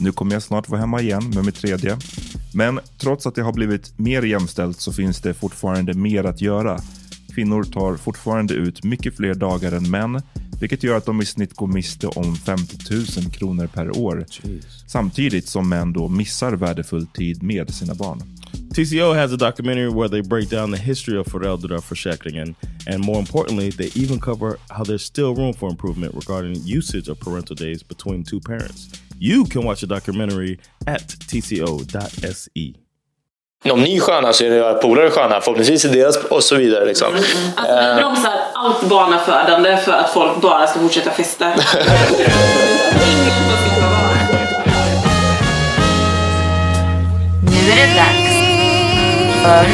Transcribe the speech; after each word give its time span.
nu 0.00 0.12
kommer 0.12 0.32
jag 0.32 0.42
snart 0.42 0.68
vara 0.68 0.80
hemma 0.80 1.00
igen 1.00 1.30
med 1.34 1.44
mitt 1.44 1.54
tredje. 1.54 1.96
Men 2.54 2.80
trots 2.98 3.26
att 3.26 3.34
det 3.34 3.42
har 3.42 3.52
blivit 3.52 3.98
mer 3.98 4.22
jämställt 4.22 4.80
så 4.80 4.92
finns 4.92 5.20
det 5.20 5.34
fortfarande 5.34 5.94
mer 5.94 6.24
att 6.24 6.40
göra. 6.40 6.80
Kvinnor 7.34 7.64
tar 7.64 7.96
fortfarande 7.96 8.54
ut 8.54 8.84
mycket 8.84 9.16
fler 9.16 9.34
dagar 9.34 9.72
än 9.72 9.90
män, 9.90 10.22
vilket 10.60 10.82
gör 10.82 10.96
att 10.96 11.06
de 11.06 11.22
i 11.22 11.26
snitt 11.26 11.54
går 11.54 11.66
miste 11.66 12.06
om 12.06 12.36
50 12.36 12.76
000 12.90 13.30
kronor 13.32 13.66
per 13.66 13.98
år. 13.98 14.26
Samtidigt 14.86 15.48
som 15.48 15.68
män 15.68 15.92
då 15.92 16.08
missar 16.08 16.52
värdefull 16.52 17.06
tid 17.06 17.42
med 17.42 17.74
sina 17.74 17.94
barn. 17.94 18.22
TCO 18.78 19.12
has 19.12 19.32
a 19.32 19.36
documentary 19.36 19.88
where 19.88 20.08
they 20.08 20.20
break 20.20 20.48
down 20.48 20.70
the 20.70 20.78
history 20.78 21.18
of 21.18 21.26
föräldraförsäkringen 21.26 22.54
and 22.86 23.04
more 23.04 23.18
importantly, 23.18 23.72
they 23.72 23.90
even 24.02 24.20
cover 24.20 24.56
how 24.70 24.84
there's 24.84 25.04
still 25.04 25.34
room 25.34 25.52
for 25.52 25.68
improvement 25.68 26.14
regarding 26.14 26.54
usage 26.64 27.08
of 27.08 27.18
parental 27.18 27.56
days 27.56 27.82
between 27.82 28.22
two 28.22 28.38
parents. 28.38 28.88
You 29.18 29.44
can 29.46 29.64
watch 29.64 29.80
the 29.80 29.86
documentary 29.88 30.60
at 30.86 31.08
tco.se. 31.08 32.74
Om 33.70 33.80
ni 33.80 33.96
är 33.96 34.00
sköna 34.00 34.32
så 34.32 34.44
är 34.44 34.50
era 34.50 34.74
polare 34.74 35.10
sköna. 35.10 35.40
Förhoppningsvis 35.40 35.84
är 35.84 35.92
deras 35.92 36.16
och 36.16 36.44
så 36.44 36.56
vidare. 36.56 36.84
Liksom. 36.84 37.08
Mm, 37.08 37.24
mm. 37.24 37.52
Alltså 37.56 37.74
vi 37.74 37.90
eh. 37.90 37.96
bromsar 37.96 38.32
allt 38.54 38.82
barnafödande 38.88 39.76
för 39.76 39.92
att 39.92 40.10
folk 40.10 40.40
bara 40.40 40.66
ska 40.66 40.80
fortsätta 40.80 41.10
festa. 41.10 41.46
Ingen 41.46 41.60
får. 43.74 44.08
Nu 47.42 47.72
är 47.72 47.76
det 47.76 47.94
dags 47.94 48.27
för 49.48 49.64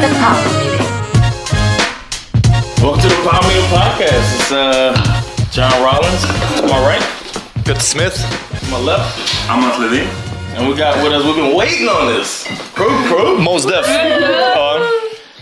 The 0.00 0.08
Power 0.22 0.48
Meeting. 0.58 0.86
Welcome 2.80 3.02
to 3.02 3.08
the 3.08 3.20
Power 3.26 3.42
Meal 3.48 3.66
Podcast. 3.74 4.28
It's 4.36 4.52
uh, 4.52 4.94
John 5.50 5.72
Rollins 5.82 6.22
to 6.60 6.62
my 6.68 6.78
right, 6.86 7.02
Peter 7.64 7.80
Smith. 7.80 8.14
to 8.60 8.70
my 8.70 8.78
left, 8.78 9.18
Amat 9.50 9.80
Levine. 9.80 10.08
And 10.54 10.68
we 10.68 10.76
got 10.76 11.02
with 11.02 11.12
us, 11.12 11.24
we've 11.24 11.34
been 11.34 11.56
waiting 11.56 11.88
on 11.88 12.06
this. 12.06 12.46
Crew, 12.74 12.94
crew. 13.08 13.38
Most 13.38 13.66
Def. 13.66 13.88
Ja. 13.88 14.76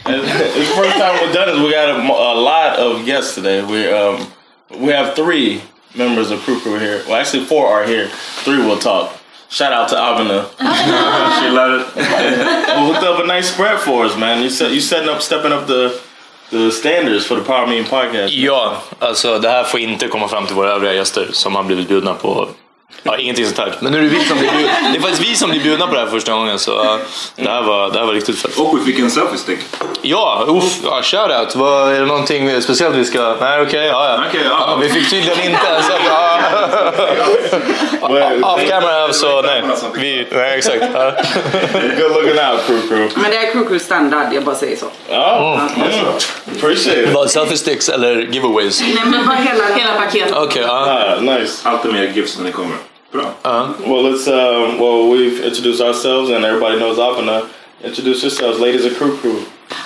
And 0.06 0.22
it's 0.24 0.70
the 0.70 0.74
first 0.74 0.96
time 0.96 1.22
we've 1.22 1.34
done 1.34 1.48
this. 1.48 1.58
We 1.62 1.70
got 1.70 1.90
a, 1.90 2.00
a 2.00 2.40
lot 2.40 2.78
of 2.78 3.04
guests 3.04 3.34
today. 3.34 3.62
We 3.62 3.92
um 3.92 4.26
we 4.70 4.88
have 4.92 5.14
three 5.14 5.60
members 5.94 6.30
of 6.30 6.40
crew 6.40 6.60
crew 6.60 6.78
here. 6.78 7.02
Well, 7.06 7.16
actually, 7.16 7.44
four 7.44 7.66
are 7.66 7.84
here. 7.84 8.08
Three 8.44 8.56
will 8.56 8.78
talk. 8.78 9.19
Shout 9.50 9.72
out 9.72 9.88
to 9.88 9.96
Avina. 9.96 10.44
she 11.40 11.48
loved 11.50 11.96
it. 11.96 11.96
we 11.96 12.86
hooked 12.86 13.02
up 13.02 13.18
a 13.24 13.26
nice 13.26 13.52
spread 13.52 13.80
for 13.80 14.04
us, 14.04 14.16
man. 14.16 14.42
You 14.42 14.50
set 14.50 14.70
you 14.72 14.80
setting 14.80 15.08
up, 15.08 15.20
stepping 15.20 15.52
up 15.52 15.66
the 15.66 16.00
the 16.50 16.70
standards 16.70 17.26
for 17.26 17.36
the 17.36 17.42
Power 17.44 17.66
Meeting 17.66 17.84
podcast. 17.90 18.32
ja, 18.34 18.82
alltså 18.98 19.38
det 19.38 19.48
här 19.48 19.64
får 19.64 19.80
inte 19.80 20.08
komma 20.08 20.28
fram 20.28 20.46
till 20.46 20.56
våra 20.56 20.70
övriga 20.70 20.94
gäster 20.94 21.28
som 21.32 21.54
har 21.54 21.62
blivit 21.62 21.88
bjudna 21.88 22.14
på 22.14 22.48
Ja, 23.02 23.18
ingenting 23.18 23.46
sånt 23.46 23.58
här. 23.58 23.74
Men 23.80 23.92
nu 23.92 23.98
är 23.98 24.02
det 24.02 24.08
vi 24.08 24.24
som 24.24 24.38
blir 24.38 24.50
bjudna. 24.50 24.72
Det 24.92 24.98
är 24.98 25.00
faktiskt 25.00 25.22
vi 25.22 25.36
som 25.36 25.50
blir 25.50 25.60
bjudna 25.60 25.86
på 25.86 25.94
det 25.94 26.00
här 26.00 26.06
första 26.06 26.32
gången. 26.32 26.58
Så 26.58 26.82
uh, 26.82 26.96
det, 27.36 27.50
här 27.50 27.62
var, 27.62 27.90
det 27.90 27.98
här 27.98 28.06
var 28.06 28.12
riktigt 28.12 28.38
fett. 28.38 28.58
Och 28.58 28.78
vi 28.78 28.92
fick 28.92 28.98
en 29.02 29.10
selfie-stick. 29.10 29.58
Ja, 30.02 30.44
uff, 30.48 30.78
ja, 30.84 31.02
shoutout. 31.02 31.56
Vad, 31.56 31.92
är 31.92 32.00
det 32.00 32.06
någonting 32.06 32.62
speciellt 32.62 32.96
vi 32.96 33.04
ska... 33.04 33.36
Nej, 33.40 33.62
okej. 33.62 33.86
ja, 33.86 34.08
ja. 34.08 34.24
Okej, 34.28 34.40
ja. 34.44 34.66
Ja, 34.68 34.76
vi 34.76 34.88
fick 34.88 35.10
tydligen 35.10 35.50
inte. 35.50 35.82
Så, 35.82 35.92
ja. 36.06 36.38
Off 38.42 38.68
camera 38.68 39.12
så 39.12 39.42
nej. 39.42 39.62
Vi, 39.94 40.26
nej, 40.30 40.58
exakt. 40.58 40.84
Ja. 40.94 41.12
Good 41.72 42.12
looking 42.12 42.30
out, 42.30 42.66
crew 42.66 42.88
crew. 42.88 43.10
Men 43.14 43.30
det 43.30 43.36
är 43.36 43.52
crew 43.52 43.68
crew 43.68 43.84
standard, 43.84 44.32
jag 44.32 44.44
bara 44.44 44.54
säger 44.54 44.76
så. 44.76 44.86
Oh, 45.08 45.60
mm. 45.76 46.06
appreciate 46.56 47.02
it. 47.02 47.14
Vad, 47.14 47.30
selfie 47.30 47.56
sticks 47.56 47.88
eller 47.88 48.16
giveaways? 48.16 48.80
Nej 48.80 49.04
men 49.04 49.26
bara 49.26 49.36
hela, 49.36 49.64
hela 49.64 49.94
paketet. 49.94 50.36
Okej, 50.36 50.62
ja. 50.62 51.16
Ah, 51.16 51.20
nice. 51.20 51.68
Alltid 51.68 51.92
mer 51.92 52.12
gifts 52.14 52.38
när 52.38 52.44
ni 52.44 52.52
kommer. 52.52 52.76
Bra. 53.12 53.34
Well, 53.42 54.02
let's. 54.02 54.28
Um, 54.28 54.78
well, 54.78 55.10
we've 55.10 55.40
introduced 55.40 55.80
ourselves, 55.80 56.30
and 56.30 56.44
everybody 56.44 56.78
knows 56.78 56.98
Avina. 56.98 57.48
Introduce 57.82 58.22
yourselves, 58.22 58.60
ladies 58.60 58.84
of 58.84 58.96
crew 58.96 59.16
crew. 59.18 59.44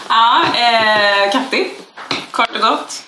Ja, 0.09 0.43
eh, 0.55 1.31
Katti. 1.32 1.71
Kort 2.31 2.50
och 2.55 2.61
gott. 2.61 3.03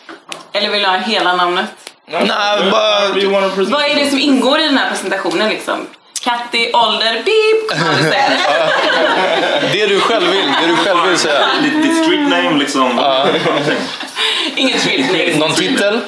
Eller 0.53 0.71
vill 0.71 0.83
du 0.83 0.89
ha 0.89 0.97
hela 0.97 1.37
namnet? 1.37 1.67
Nej, 2.07 2.27
bara... 2.71 3.49
Vad 3.65 3.83
är 3.83 3.95
det 3.95 4.11
som 4.11 4.19
ingår 4.19 4.59
i 4.59 4.63
den 4.63 4.79
här 4.79 4.91
presentationen 4.91 5.49
liksom? 5.49 5.87
Katti, 6.21 6.71
ålder, 6.73 7.13
beep. 7.13 7.81
Det? 9.73 9.87
Du 9.87 10.01
själv 10.01 10.27
vill. 10.27 10.47
Det 10.47 10.67
du 10.67 10.77
själv 10.77 11.09
vill 11.09 11.19
säga. 11.19 11.49
Ditt, 11.63 12.05
street 12.05 12.29
name 12.29 12.59
liksom. 12.59 13.01
Inget 14.57 14.81
street 14.81 15.39
Någon 15.39 15.53
titel? 15.55 16.01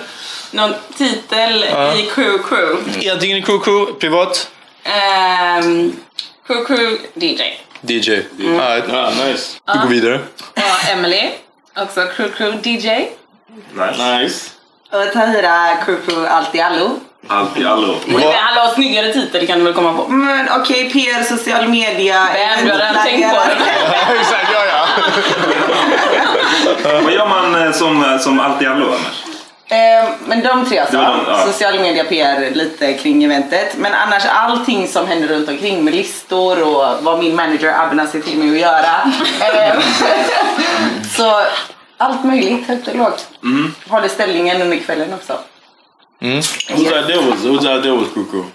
Någon 0.51 0.75
titel 0.97 1.65
i 1.99 2.11
crew 2.15 2.39
crew. 2.49 2.79
Antingen 3.13 3.37
i 3.39 3.43
crew 3.43 3.65
crew, 3.65 3.93
privat. 4.01 4.51
Ehm, 4.85 5.93
crew 6.47 6.65
crew 6.67 6.99
DJ. 7.15 7.43
DJ. 7.81 8.11
Alright. 8.61 8.85
Ah, 8.93 9.11
nice. 9.25 9.59
Vi 9.73 9.79
går 9.83 9.89
vidare. 9.89 10.21
Och 10.55 10.91
Emily, 10.93 11.31
också 11.77 12.01
crew 12.17 12.37
crew 12.37 12.57
DJ. 12.63 12.89
Nice. 13.75 14.19
Nice. 14.19 14.51
Och 14.93 15.13
Tahira, 15.13 15.77
crew 15.85 16.01
crew, 16.07 16.29
allt 16.29 16.55
i 16.55 16.61
allo. 16.61 17.01
Allt 17.29 17.57
i 17.59 17.65
allo. 17.65 17.97
Men 18.07 18.23
alla 18.23 18.61
har 18.67 18.75
snyggare 18.75 19.13
titel 19.13 19.47
kan 19.47 19.59
du 19.59 19.65
väl 19.65 19.75
komma 19.75 19.93
på? 19.93 20.09
Men 20.09 20.49
okej, 20.61 20.91
PR, 20.93 21.23
social 21.37 21.69
media. 21.69 22.29
Vem, 22.33 22.67
du 22.67 22.73
har 22.73 22.79
redan 22.79 23.05
tänkt 23.05 23.31
på 23.31 23.37
det. 23.47 24.19
Exakt, 24.21 24.49
ja 24.53 24.65
ja. 24.67 24.87
Vad 27.03 27.13
gör 27.13 27.27
man 27.29 27.67
eh, 27.67 27.73
som, 27.73 28.05
eh, 28.05 28.19
som 28.19 28.41
allt 28.41 28.63
i 28.63 28.67
allo 28.67 28.87
annars? 28.87 29.23
Eh, 29.71 30.09
men 30.27 30.43
de 30.43 30.67
tre 30.67 30.79
alltså. 30.79 30.97
Var 30.97 31.05
de, 31.05 31.25
ja. 31.27 31.53
Social 31.53 31.81
media, 31.81 32.05
PR, 32.05 32.55
lite 32.55 32.95
kring 32.95 33.25
eventet. 33.25 33.77
Men 33.77 33.95
annars 33.95 34.27
allting 34.27 34.89
som 34.89 35.07
händer 35.07 35.29
runt 35.29 35.49
omkring 35.49 35.85
med 35.85 35.95
listor 35.95 36.63
och 36.63 37.05
vad 37.05 37.19
min 37.19 37.37
manager 37.37 37.73
Abna 37.81 38.07
ser 38.07 38.21
till 38.21 38.39
mig 38.39 38.51
att 38.51 38.59
göra. 38.61 39.13
Eh, 39.41 39.81
så 41.17 41.43
allt 41.97 42.25
möjligt, 42.25 42.67
högt 42.69 42.89
och 42.89 42.97
lågt. 42.97 43.29
Mm. 43.43 43.75
Håller 43.89 44.09
ställningen 44.09 44.63
under 44.63 44.77
kvällen 44.77 45.15
också. 45.15 45.39
Whose 46.21 47.05
idea 47.05 47.21
was 47.21 47.45
it? 47.45 47.51
Whose 47.51 47.79
idea 47.79 47.95
was 47.95 48.09
crew 48.13 48.31
crew? 48.31 48.47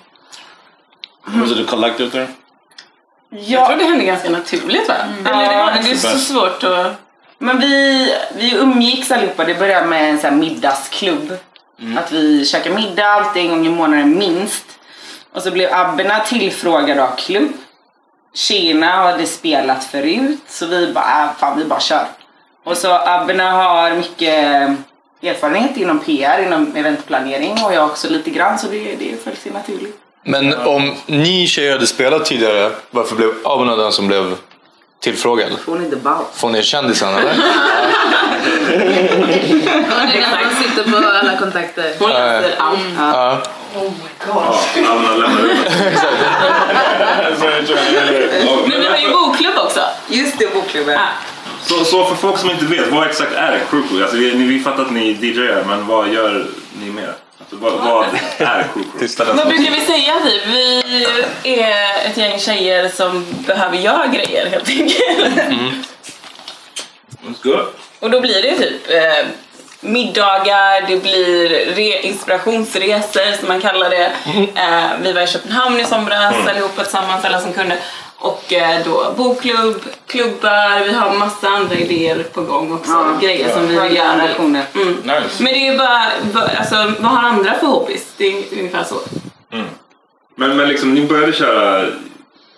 Was 1.25 1.51
it 1.51 1.67
a 1.67 1.69
collective 1.69 2.09
thing? 2.09 2.27
Jag 3.29 3.67
tror 3.67 3.77
det 3.77 3.83
hände 3.83 4.05
ganska 4.05 4.29
naturligt 4.29 4.87
va? 4.87 4.95
Eller 5.25 5.49
det, 5.49 5.57
var, 5.57 5.71
det 5.83 5.91
är 5.91 5.95
så 5.95 6.17
svårt 6.17 6.63
att... 6.63 7.02
Men 7.43 7.59
vi, 7.59 8.07
vi 8.35 8.55
umgicks 8.55 9.11
allihopa. 9.11 9.43
Det 9.43 9.53
började 9.55 9.87
med 9.87 10.09
en 10.09 10.19
sån 10.19 10.29
här 10.29 10.37
middagsklubb. 10.37 11.37
Att 11.97 12.11
vi 12.11 12.45
käkar 12.45 12.71
middag 12.71 13.05
alltid 13.05 13.43
en 13.43 13.49
gång 13.49 13.65
i 13.65 13.69
månaden 13.69 14.17
minst. 14.17 14.65
Och 15.33 15.41
så 15.41 15.51
blev 15.51 15.73
Abberna 15.73 16.19
tillfrågade 16.19 17.03
av 17.03 17.15
klubb. 17.15 17.51
Tjejerna 18.33 18.87
hade 18.87 19.25
spelat 19.25 19.83
förut. 19.83 20.39
Så 20.47 20.65
vi 20.65 20.93
bara, 20.93 21.23
äh, 21.23 21.29
fan 21.39 21.57
vi 21.57 21.65
bara 21.65 21.79
kör. 21.79 22.05
Och 22.63 22.77
så 22.77 22.91
Abberna 22.91 23.51
har 23.51 23.95
mycket 23.95 24.69
erfarenhet 25.23 25.77
inom 25.77 25.99
PR, 25.99 26.43
inom 26.47 26.75
eventplanering 26.75 27.57
och 27.65 27.73
jag 27.73 27.85
också 27.85 28.09
lite 28.09 28.29
grann 28.29 28.59
så 28.59 28.67
det, 28.67 28.95
det 28.95 29.23
föll 29.23 29.35
sig 29.35 29.51
naturligt. 29.51 29.99
Men 30.23 30.53
om 30.53 30.95
ni 31.05 31.47
tjejer 31.47 31.71
hade 31.71 31.87
spelat 31.87 32.25
tidigare, 32.25 32.71
varför 32.91 33.15
blev 33.15 33.29
Abona 33.43 33.75
den 33.75 33.91
som 33.91 34.07
blev 34.07 34.35
tillfrågad? 35.03 35.51
Hon 35.65 35.79
är 35.79 35.83
inte 35.85 35.95
ball. 35.95 36.23
Får 36.33 36.49
ni 36.49 36.63
kändisen 36.63 37.15
eller? 37.15 37.33
Hon 40.43 40.55
sitter 40.63 40.91
på 40.91 40.97
alla 40.97 41.37
kontakter. 41.37 41.93
Hon 41.99 42.09
läser 42.09 42.55
allt. 42.57 42.79
Ja. 42.97 43.41
Ja, 44.27 44.59
Anna 44.89 45.15
lämnar 45.15 45.45
ut. 45.45 45.57
Men 48.67 48.79
ni 48.79 48.87
har 48.87 48.97
ju 48.97 49.11
bokklubb 49.11 49.57
också. 49.57 49.79
Just 50.07 50.39
det, 50.39 50.53
bokklubben. 50.53 50.99
Så, 51.63 51.85
så 51.85 52.05
för 52.05 52.15
folk 52.15 52.37
som 52.37 52.49
inte 52.49 52.65
vet, 52.65 52.91
vad 52.91 53.07
exakt 53.07 53.33
är 53.33 53.59
crew? 53.69 54.01
Alltså, 54.03 54.17
vi, 54.17 54.29
vi 54.29 54.59
fattar 54.59 54.83
att 54.83 54.91
ni 54.91 55.17
DJar, 55.21 55.63
men 55.67 55.87
vad 55.87 56.09
gör 56.09 56.45
ni 56.79 56.89
mer? 56.89 57.13
Vad, 57.61 57.73
vad 57.73 58.05
är 58.05 58.09
crew? 58.39 59.33
Vad 59.33 59.47
brukar 59.47 59.71
vi 59.71 59.81
säga 59.81 60.19
typ? 60.25 60.41
Vi 60.47 61.59
är 61.61 62.05
ett 62.09 62.17
gäng 62.17 62.39
tjejer 62.39 62.89
som 62.89 63.25
behöver 63.47 63.77
göra 63.77 64.07
grejer 64.07 64.45
helt 64.49 64.69
enkelt. 64.69 65.87
Go. 67.43 67.57
Och 67.99 68.09
då 68.11 68.21
blir 68.21 68.41
det 68.41 68.57
typ 68.57 68.89
eh, 68.89 69.25
middagar, 69.79 70.81
det 70.87 70.97
blir 70.97 71.49
re- 71.49 71.99
inspirationsresor 72.01 73.37
som 73.39 73.47
man 73.47 73.61
kallar 73.61 73.89
det. 73.89 74.11
Eh, 74.55 74.89
vi 75.01 75.11
var 75.13 75.21
i 75.21 75.27
Köpenhamn 75.27 75.79
i 75.79 75.85
somras 75.85 76.35
Mm. 76.35 76.47
allihopa 76.47 76.83
tillsammans, 76.83 77.25
alla 77.25 77.41
som 77.41 77.53
kunde. 77.53 77.77
Och 78.23 78.53
eh, 78.53 78.85
då 78.85 79.13
bokklubb, 79.17 79.81
klubbar, 80.07 80.85
vi 80.85 80.93
har 80.93 81.17
massa 81.17 81.47
andra 81.47 81.75
idéer 81.75 82.23
på 82.33 82.41
gång 82.41 82.73
också. 82.73 82.91
Ja, 82.91 83.17
grejer 83.21 83.47
ja. 83.47 83.53
som 83.53 83.67
vi 83.67 83.79
vill 83.79 83.95
göra. 83.95 84.27
Mm. 84.35 84.61
Nice. 85.03 85.43
Men 85.43 85.53
det 85.53 85.67
är 85.67 85.77
bara, 85.77 86.11
alltså 86.57 86.75
vad 86.99 87.11
har 87.11 87.29
andra 87.29 87.53
för 87.59 87.67
hobbys? 87.67 88.13
Det 88.17 88.27
är 88.27 88.43
ungefär 88.59 88.83
så. 88.83 88.95
Men, 90.35 90.57
men 90.57 90.67
liksom, 90.67 90.93
ni 90.93 91.05
började 91.05 91.33
köra, 91.33 91.85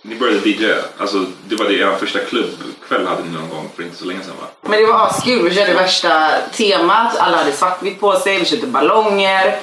ni 0.02 0.16
började 0.16 0.48
DJa. 0.48 0.74
Alltså, 0.98 1.24
det 1.48 1.56
var 1.56 1.64
det 1.64 1.74
er 1.74 1.96
första 1.96 2.18
klubbkväll 2.18 3.06
hade 3.06 3.22
ni 3.22 3.30
någon 3.30 3.48
gång 3.48 3.70
för 3.76 3.82
inte 3.82 3.96
så 3.96 4.04
länge 4.04 4.20
sedan 4.22 4.34
va? 4.40 4.46
Men 4.62 4.80
det 4.80 4.86
var 4.86 5.06
askul. 5.06 5.48
Vi 5.48 5.54
körde 5.54 5.74
värsta 5.74 6.30
temat. 6.52 7.16
Alla 7.16 7.36
hade 7.36 7.52
svartvitt 7.52 8.00
på 8.00 8.12
sig. 8.16 8.38
Vi 8.38 8.44
köpte 8.44 8.66
ballonger. 8.66 9.56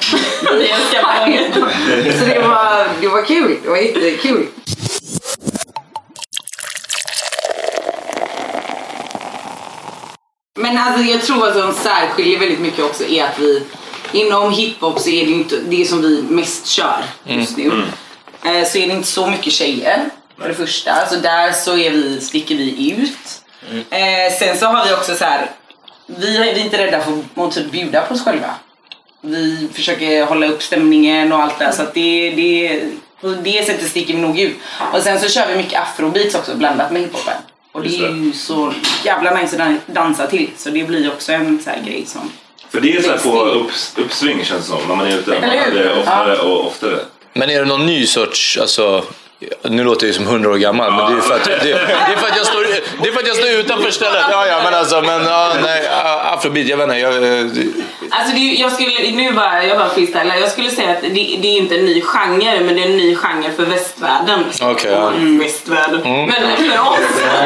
Vi 0.59 0.69
älskar 0.69 1.03
ballonger. 1.03 1.51
Så 2.19 2.25
det 2.25 2.47
var, 2.47 2.88
det 3.01 3.07
var 3.07 3.25
kul. 3.25 3.57
Det 3.63 3.69
var 3.69 3.77
jättekul. 3.77 4.47
Men 10.63 10.77
alltså 10.77 11.01
jag 11.04 11.21
tror 11.21 11.48
att 11.48 11.54
som 11.54 11.74
särskiljer 11.74 12.39
väldigt 12.39 12.60
mycket 12.60 12.83
också 12.86 13.04
är 13.04 13.24
att 13.24 13.39
vi 13.39 13.63
inom 14.12 14.51
hiphop 14.51 15.00
så 15.00 15.10
är 15.10 15.25
det 15.25 15.31
inte 15.31 15.56
det 15.60 15.86
som 15.86 16.01
vi 16.01 16.21
mest 16.30 16.68
kör 16.68 17.04
just 17.24 17.57
nu. 17.57 17.83
Eh, 18.45 18.68
Så 18.68 18.77
är 18.77 18.88
det 18.88 18.94
inte 18.94 19.07
så 19.07 19.27
mycket 19.27 19.54
tjejer 19.54 20.06
för 20.42 20.48
det 20.48 20.54
första. 20.56 21.07
Så 21.10 21.15
där 21.15 21.51
så 21.51 21.77
är 21.77 21.89
vi, 21.92 22.21
sticker 22.21 22.56
vi 22.56 22.92
ut. 22.92 23.42
Eh, 23.89 24.38
sen 24.39 24.57
så 24.57 24.65
har 24.65 24.86
vi 24.86 24.94
också 24.94 25.15
så 25.15 25.24
här. 25.25 25.50
Vi 26.06 26.38
är 26.38 26.42
vi 26.44 26.50
är 26.62 26.63
inte 26.66 26.77
rädda 26.77 27.01
för 27.01 27.44
att 27.48 27.51
typ 27.51 27.71
bjuda 27.71 28.01
på 28.01 28.13
oss 28.13 28.24
själva. 28.24 28.56
Vi 29.21 29.69
försöker 29.74 30.25
hålla 30.25 30.48
upp 30.48 30.63
stämningen 30.63 31.33
och 31.33 31.44
allt 31.44 31.59
det. 31.59 31.74
Så 31.74 31.81
att 31.81 31.94
det, 31.94 32.30
det, 32.36 32.81
på 33.21 33.27
det 33.27 33.66
sättet 33.66 33.89
sticker 33.89 34.13
vi 34.13 34.19
nog 34.21 34.39
ut. 34.39 34.56
Och 34.94 35.01
sen 35.01 35.19
så 35.19 35.30
kör 35.30 35.48
vi 35.48 35.56
mycket 35.57 35.81
afrobeats 35.81 36.36
också 36.36 36.56
blandat 36.56 36.92
med 36.92 37.01
hiphopen. 37.01 37.33
Och 37.73 37.83
det 37.83 37.97
är 37.97 38.09
ju 38.09 38.33
så 38.33 38.73
jävla 39.05 39.35
nice 39.41 39.53
att 39.55 39.57
dan- 39.57 39.79
dansa 39.85 40.27
till. 40.27 40.49
Så 40.57 40.69
det 40.69 40.83
blir 40.83 41.07
också 41.11 41.31
en 41.31 41.59
så 41.63 41.69
här 41.69 41.81
grej 41.85 42.05
som... 42.05 42.31
För 42.69 42.81
det 42.81 42.95
är 42.97 43.01
så 43.01 43.09
här 43.09 43.17
på 43.17 43.41
upps, 43.45 43.93
uppsving 43.97 44.43
känns 44.45 44.61
det 44.61 44.67
som, 44.71 44.79
när 44.87 44.95
man 44.95 45.07
är 45.07 45.17
ute. 45.17 45.31
Man 45.31 45.49
det 45.49 45.99
oftare 45.99 46.37
och 46.37 46.67
oftare. 46.67 46.99
Men 47.33 47.49
är 47.49 47.59
det 47.59 47.65
någon 47.65 47.85
ny 47.85 48.05
sorts, 48.05 48.57
alltså, 48.57 49.03
nu 49.62 49.84
låter 49.84 50.06
jag 50.06 50.07
ju 50.07 50.13
som 50.13 50.28
100 50.28 50.50
år 50.50 50.57
gammal, 50.57 50.92
men 50.92 51.12
det 51.12 51.18
är 51.18 51.22
för 51.22 51.36
att, 51.36 51.44
det, 51.44 51.60
det 51.63 51.72
är 51.72 52.18
för 52.18 52.28
att, 52.28 52.38
jag, 52.38 52.45
står, 52.45 52.62
det 53.01 53.07
är 53.07 53.12
för 53.12 53.19
att 53.19 53.28
jag 53.28 53.36
står 53.36 53.50
utanför 53.50 53.92
stället. 53.92 54.25
Ja, 54.31 54.48
ja, 54.48 54.62
men 54.63 54.74
alltså, 54.74 55.01
men 55.01 55.25
ja, 55.25 55.54
nej, 55.63 55.88
afrobeat, 56.34 56.68
jag 56.68 56.78
vet 56.78 56.84
inte. 56.84 57.00
Jag, 57.00 57.40
eh, 57.40 57.48
Alltså 58.16 58.36
det, 58.36 58.40
jag 58.40 58.72
skulle, 58.72 59.12
nu 59.12 59.31
bara, 59.31 59.66
jag 59.66 59.78
bara 59.78 59.90
freestylar. 59.90 60.36
Jag 60.36 60.51
skulle 60.51 60.69
säga 60.69 60.92
att 60.92 61.01
det, 61.01 61.38
det 61.42 61.48
är 61.48 61.57
inte 61.57 61.75
en 61.75 61.86
ny 61.86 62.01
genre, 62.01 62.62
men 62.66 62.75
det 62.75 62.84
är 62.84 62.90
en 62.90 62.98
ny 62.98 63.16
genre 63.16 63.51
för 63.56 63.66
västvärlden. 63.66 64.45
Okej, 64.62 64.92
ja. 64.92 65.12
Mm, 65.12 65.40
västvärlden. 65.40 66.01
Mm. 66.04 66.25
Men 66.25 66.57
för 66.57 66.80
oss. 66.80 66.98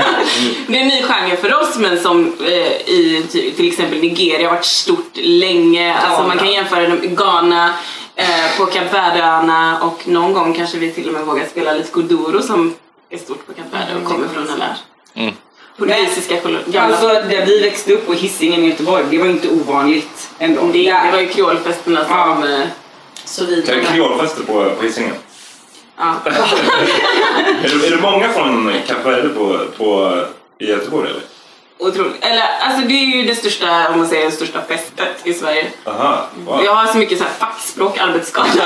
det 0.67 0.77
är 0.77 0.81
en 0.81 0.87
ny 0.87 1.01
genre 1.01 1.37
för 1.41 1.61
oss, 1.61 1.77
men 1.77 1.99
som 1.99 2.33
eh, 2.47 2.91
i 2.91 3.25
till 3.57 3.67
exempel 3.67 3.99
Nigeria 3.99 4.47
har 4.47 4.55
varit 4.55 4.65
stort 4.65 5.11
länge. 5.13 5.95
Alltså 5.95 6.27
man 6.27 6.37
kan 6.37 6.51
jämföra 6.51 6.81
det 6.81 6.87
med 6.87 7.17
Ghana, 7.17 7.73
eh, 8.17 8.57
på 8.57 8.65
Kap 8.65 8.93
Verdeöarna 8.93 9.81
och 9.81 10.07
någon 10.07 10.33
gång 10.33 10.53
kanske 10.53 10.77
vi 10.77 10.91
till 10.91 11.07
och 11.07 11.13
med 11.13 11.25
vågar 11.25 11.45
spela 11.45 11.73
lite 11.73 11.91
Kuduro 11.91 12.41
som 12.41 12.75
är 13.09 13.17
stort 13.17 13.47
på 13.47 13.53
Kap 13.53 13.65
Verde 13.73 13.95
och 14.01 14.07
kommer 14.11 14.27
från 14.27 14.49
alla 14.49 14.77
Mm. 15.15 15.33
portugisiska. 15.77 16.35
Gamla 16.65 16.81
Alltså 16.81 17.07
där 17.07 17.45
vi 17.45 17.59
växte 17.61 17.93
upp 17.93 18.07
på 18.07 18.13
Hisingen 18.13 18.63
i 18.63 18.69
Göteborg, 18.69 19.03
det 19.09 19.17
var 19.17 19.25
inte 19.27 19.49
ovanligt 19.49 20.29
ändå. 20.39 20.61
Det, 20.73 20.91
det 20.91 21.09
var 21.11 21.19
ju 21.19 21.27
kreolfesterna 21.27 22.05
som... 22.05 22.43
eh, 22.43 22.67
Så 23.25 23.45
vi 23.45 23.61
Är 23.61 23.75
det 23.75 23.83
kreolfester 23.83 24.43
på, 24.43 24.69
på 24.75 24.83
Hisingen? 24.83 25.13
Ja. 25.97 26.15
är, 26.25 27.79
det, 27.79 27.87
är 27.87 27.91
det 27.95 28.01
många 28.01 28.29
från 28.29 28.73
Kap 28.87 29.05
Verde 29.05 29.29
på, 29.29 29.59
på, 29.77 30.21
i 30.59 30.69
Göteborg 30.69 31.09
eller? 31.09 31.21
Otroligt. 31.79 32.25
Eller, 32.25 32.43
alltså 32.61 32.87
det 32.87 32.93
är 32.93 33.05
ju 33.05 33.23
det 33.25 33.35
största, 33.35 33.87
om 33.89 33.97
man 33.97 34.07
säger 34.07 34.25
det 34.25 34.31
största 34.31 34.61
festet 34.67 35.07
i 35.23 35.33
Sverige. 35.33 35.65
Aha, 35.85 36.25
wow. 36.45 36.63
Jag 36.65 36.73
har 36.75 36.85
så 36.87 36.97
mycket 36.97 37.17
så 37.17 37.23
här 37.23 37.31
fackspråk, 37.39 37.97
arbetsskada. 37.97 38.47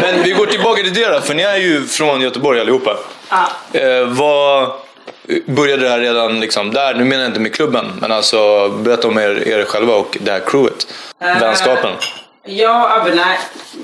Men 0.00 0.22
vi 0.22 0.30
går 0.30 0.46
tillbaka 0.46 0.82
till 0.82 0.94
det 0.94 1.08
då, 1.08 1.20
för 1.20 1.34
ni 1.34 1.42
är 1.42 1.56
ju 1.56 1.86
från 1.86 2.20
Göteborg 2.20 2.60
allihopa. 2.60 2.96
ja. 3.28 3.48
Eh, 3.80 4.04
vad 4.06 4.72
började 5.46 5.82
det 5.82 5.88
här 5.90 6.00
redan 6.00 6.40
liksom 6.40 6.70
där? 6.70 6.94
Nu 6.94 7.04
menar 7.04 7.22
jag 7.22 7.30
inte 7.30 7.40
med 7.40 7.54
klubben, 7.54 7.92
men 8.00 8.12
alltså 8.12 8.68
berätta 8.68 9.08
om 9.08 9.18
er, 9.18 9.48
er 9.48 9.64
själva 9.64 9.94
och 9.94 10.18
det 10.20 10.30
här 10.32 10.40
crewet. 10.46 10.86
Eh, 11.20 11.40
Vänskapen. 11.40 11.92
Jag 12.44 12.84
och 12.84 12.96
Abena 13.00 13.24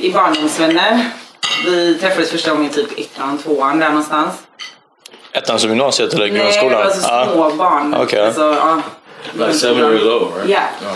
är 0.02 0.12
barndomsvänner. 0.12 1.00
Vi 1.64 1.98
träffades 2.00 2.30
första 2.30 2.50
gången 2.50 2.70
typ 2.70 2.98
ettan, 2.98 3.38
tvåan 3.38 3.78
där 3.78 3.88
någonstans. 3.88 4.32
Ettan 5.32 5.58
som 5.58 5.70
gymnasiet 5.70 6.14
eller 6.14 6.28
Nej, 6.30 6.38
grundskolan? 6.40 6.82
alltså 6.82 7.08
Ja. 7.08 7.28
små 7.32 7.50
barn. 7.50 7.94
Okej. 7.94 8.26
Alltså, 8.26 8.42
ja. 8.60 8.82
Like 9.32 9.52
seven 9.58 9.78
years 9.78 10.02
old, 10.02 10.32
right? 10.36 10.50
Ja. 10.50 10.90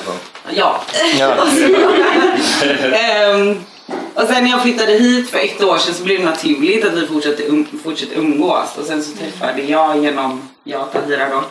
Ja. 0.50 0.80
Ja. 1.18 1.34
Ehm, 2.92 3.64
och 4.14 4.22
sen 4.28 4.44
när 4.44 4.50
jag 4.50 4.62
flyttade 4.62 4.92
hit 4.92 5.30
för 5.30 5.38
ett 5.38 5.62
år 5.62 5.78
sedan 5.78 5.94
så 5.94 6.02
blev 6.04 6.18
det 6.18 6.24
naturligt 6.24 6.84
att 6.84 6.92
vi 6.94 7.06
fortsatte, 7.06 7.46
um, 7.46 7.66
fortsatte 7.84 8.14
umgås. 8.14 8.76
Och 8.78 8.84
sen 8.84 9.02
så 9.04 9.16
träffade 9.16 9.62
jag 9.62 9.98
genom, 10.04 10.48
jag 10.64 10.92
Tahira 10.92 11.28
då, 11.30 11.42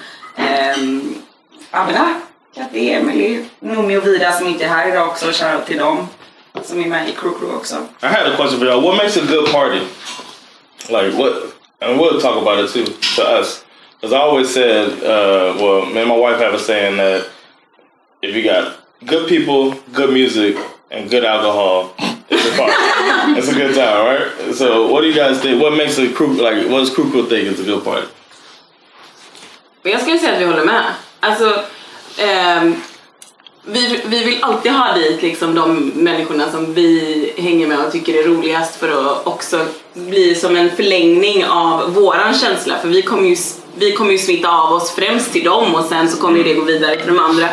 um, 0.82 1.16
Abena, 1.72 2.16
Katti, 2.56 2.90
Emily, 2.94 3.40
Nomi 3.60 3.98
och 3.98 4.08
Vida 4.08 4.32
som 4.32 4.48
inte 4.48 4.64
är 4.64 4.70
här 4.70 4.88
idag 4.88 5.08
också. 5.08 5.26
Shoutout 5.26 5.66
till 5.68 5.78
dem 5.78 6.08
som 6.64 6.80
är 6.84 6.88
med 6.88 7.10
i 7.10 7.12
Crew 7.12 7.40
Crew 7.40 7.56
också. 7.58 7.76
I 7.76 8.06
had 8.06 8.28
a 8.28 8.36
question 8.38 8.60
for 8.60 8.66
y'all. 8.68 8.82
What 8.82 8.96
makes 8.98 9.18
a 9.18 9.22
good 9.30 9.52
party? 9.52 9.80
Like 10.90 11.18
what? 11.18 11.34
And 11.82 12.00
we'll 12.00 12.20
talk 12.22 12.42
about 12.42 12.64
it 12.64 12.70
too 12.72 12.86
to 12.86 13.24
us. 13.24 13.64
Because 13.96 14.14
I 14.14 14.20
always 14.20 14.52
said, 14.52 15.04
uh, 15.04 15.56
well, 15.60 15.86
me 15.86 16.00
and 16.00 16.10
my 16.10 16.18
wife 16.18 16.40
have 16.40 16.54
a 16.54 16.60
saying 16.60 16.98
that 16.98 17.30
if 18.22 18.36
you 18.36 18.44
got 18.44 18.78
good 19.06 19.28
people, 19.28 19.74
good 19.94 20.14
music, 20.14 20.58
and 20.90 21.10
good 21.10 21.24
alcohol, 21.24 21.94
it's 22.30 22.46
a 22.46 22.58
party. 22.58 22.74
it's 23.38 23.48
a 23.48 23.54
good 23.54 23.76
time, 23.76 24.06
right? 24.06 24.54
So, 24.54 24.92
what 24.92 25.02
do 25.02 25.08
you 25.08 25.16
guys 25.16 25.42
think? 25.42 25.62
What 25.62 25.76
makes 25.78 25.98
a 25.98 26.12
crew 26.12 26.34
like? 26.34 26.68
What 26.70 26.80
does 26.80 26.94
crew 26.94 27.10
crew 27.12 27.28
think 27.28 27.48
is 27.48 27.60
a 27.60 27.64
good 27.64 27.84
party? 27.84 28.08
Men 29.84 29.92
jag 29.94 30.02
skulle 30.02 30.20
säga 30.20 30.34
att 30.34 30.42
vi 30.42 30.46
håller 30.46 30.66
med. 30.66 30.94
Alltså, 31.20 31.64
ehm, 32.18 32.82
vi, 33.64 34.02
vi 34.06 34.24
vill 34.24 34.44
alltid 34.44 34.72
ha 34.72 34.94
dit 34.94 35.22
liksom 35.22 35.56
de 35.56 35.92
människorna 35.96 36.52
som 36.52 36.74
vi 36.74 37.34
hänger 37.38 37.68
med 37.68 37.80
och 37.80 37.92
tycker 37.92 38.14
är 38.14 38.24
roligast 38.24 38.76
för 38.76 38.90
att 38.90 39.28
också 39.28 39.66
bli 39.94 40.36
som 40.36 40.56
en 40.56 40.70
förlängning 40.70 41.46
av 41.46 41.94
våran 41.94 42.34
känsla. 42.34 42.78
För 42.78 42.88
vi 42.88 43.02
kommer 43.02 43.30
ju, 43.30 43.36
vi 43.76 43.92
kommer 43.92 44.12
ju 44.12 44.18
smitta 44.18 44.50
av 44.50 44.74
oss 44.74 44.92
främst 44.92 45.32
till 45.32 45.44
dem 45.44 45.76
och 45.76 45.86
sen 45.86 46.10
så 46.10 46.22
kommer 46.22 46.38
ju 46.38 46.44
det 46.44 46.54
gå 46.54 46.62
vidare 46.62 46.96
till 46.96 47.08
de 47.08 47.20
andra. 47.20 47.46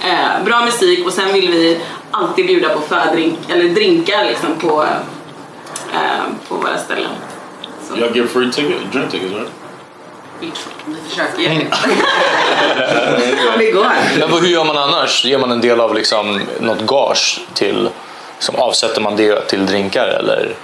Eh, 0.00 0.44
bra 0.44 0.64
musik 0.64 1.06
och 1.06 1.12
sen 1.12 1.32
vill 1.32 1.50
vi 1.50 1.78
alltid 2.10 2.46
bjuda 2.46 2.68
på 2.68 2.80
fördrink, 2.80 3.38
eller 3.48 3.68
drinkar 3.68 4.24
liksom 4.24 4.54
på, 4.60 4.82
eh, 5.92 6.22
på 6.48 6.54
våra 6.54 6.78
ställen. 6.78 7.10
Y'all 7.96 8.16
get 8.16 8.30
free 8.30 8.52
ticket, 8.52 8.92
drink 8.92 9.10
tickets, 9.10 9.32
right? 9.32 9.57
Vi 10.40 10.50
försöker. 11.08 11.50
Om 13.52 13.58
det 13.58 13.70
går. 13.70 13.86
Men 14.18 14.30
vad- 14.30 14.40
hur 14.42 14.48
gör 14.48 14.64
man 14.64 14.76
annars? 14.78 15.24
Ger 15.24 15.38
man 15.38 15.50
en 15.50 15.60
del 15.60 15.80
av 15.80 15.94
liksom 15.94 16.40
något 16.60 16.80
gage 16.80 17.40
till, 17.54 17.88
liksom, 18.34 18.54
avsätter 18.56 19.00
man 19.00 19.16
det 19.16 19.48
till 19.48 19.66
drinkar 19.66 20.08
eller? 20.08 20.54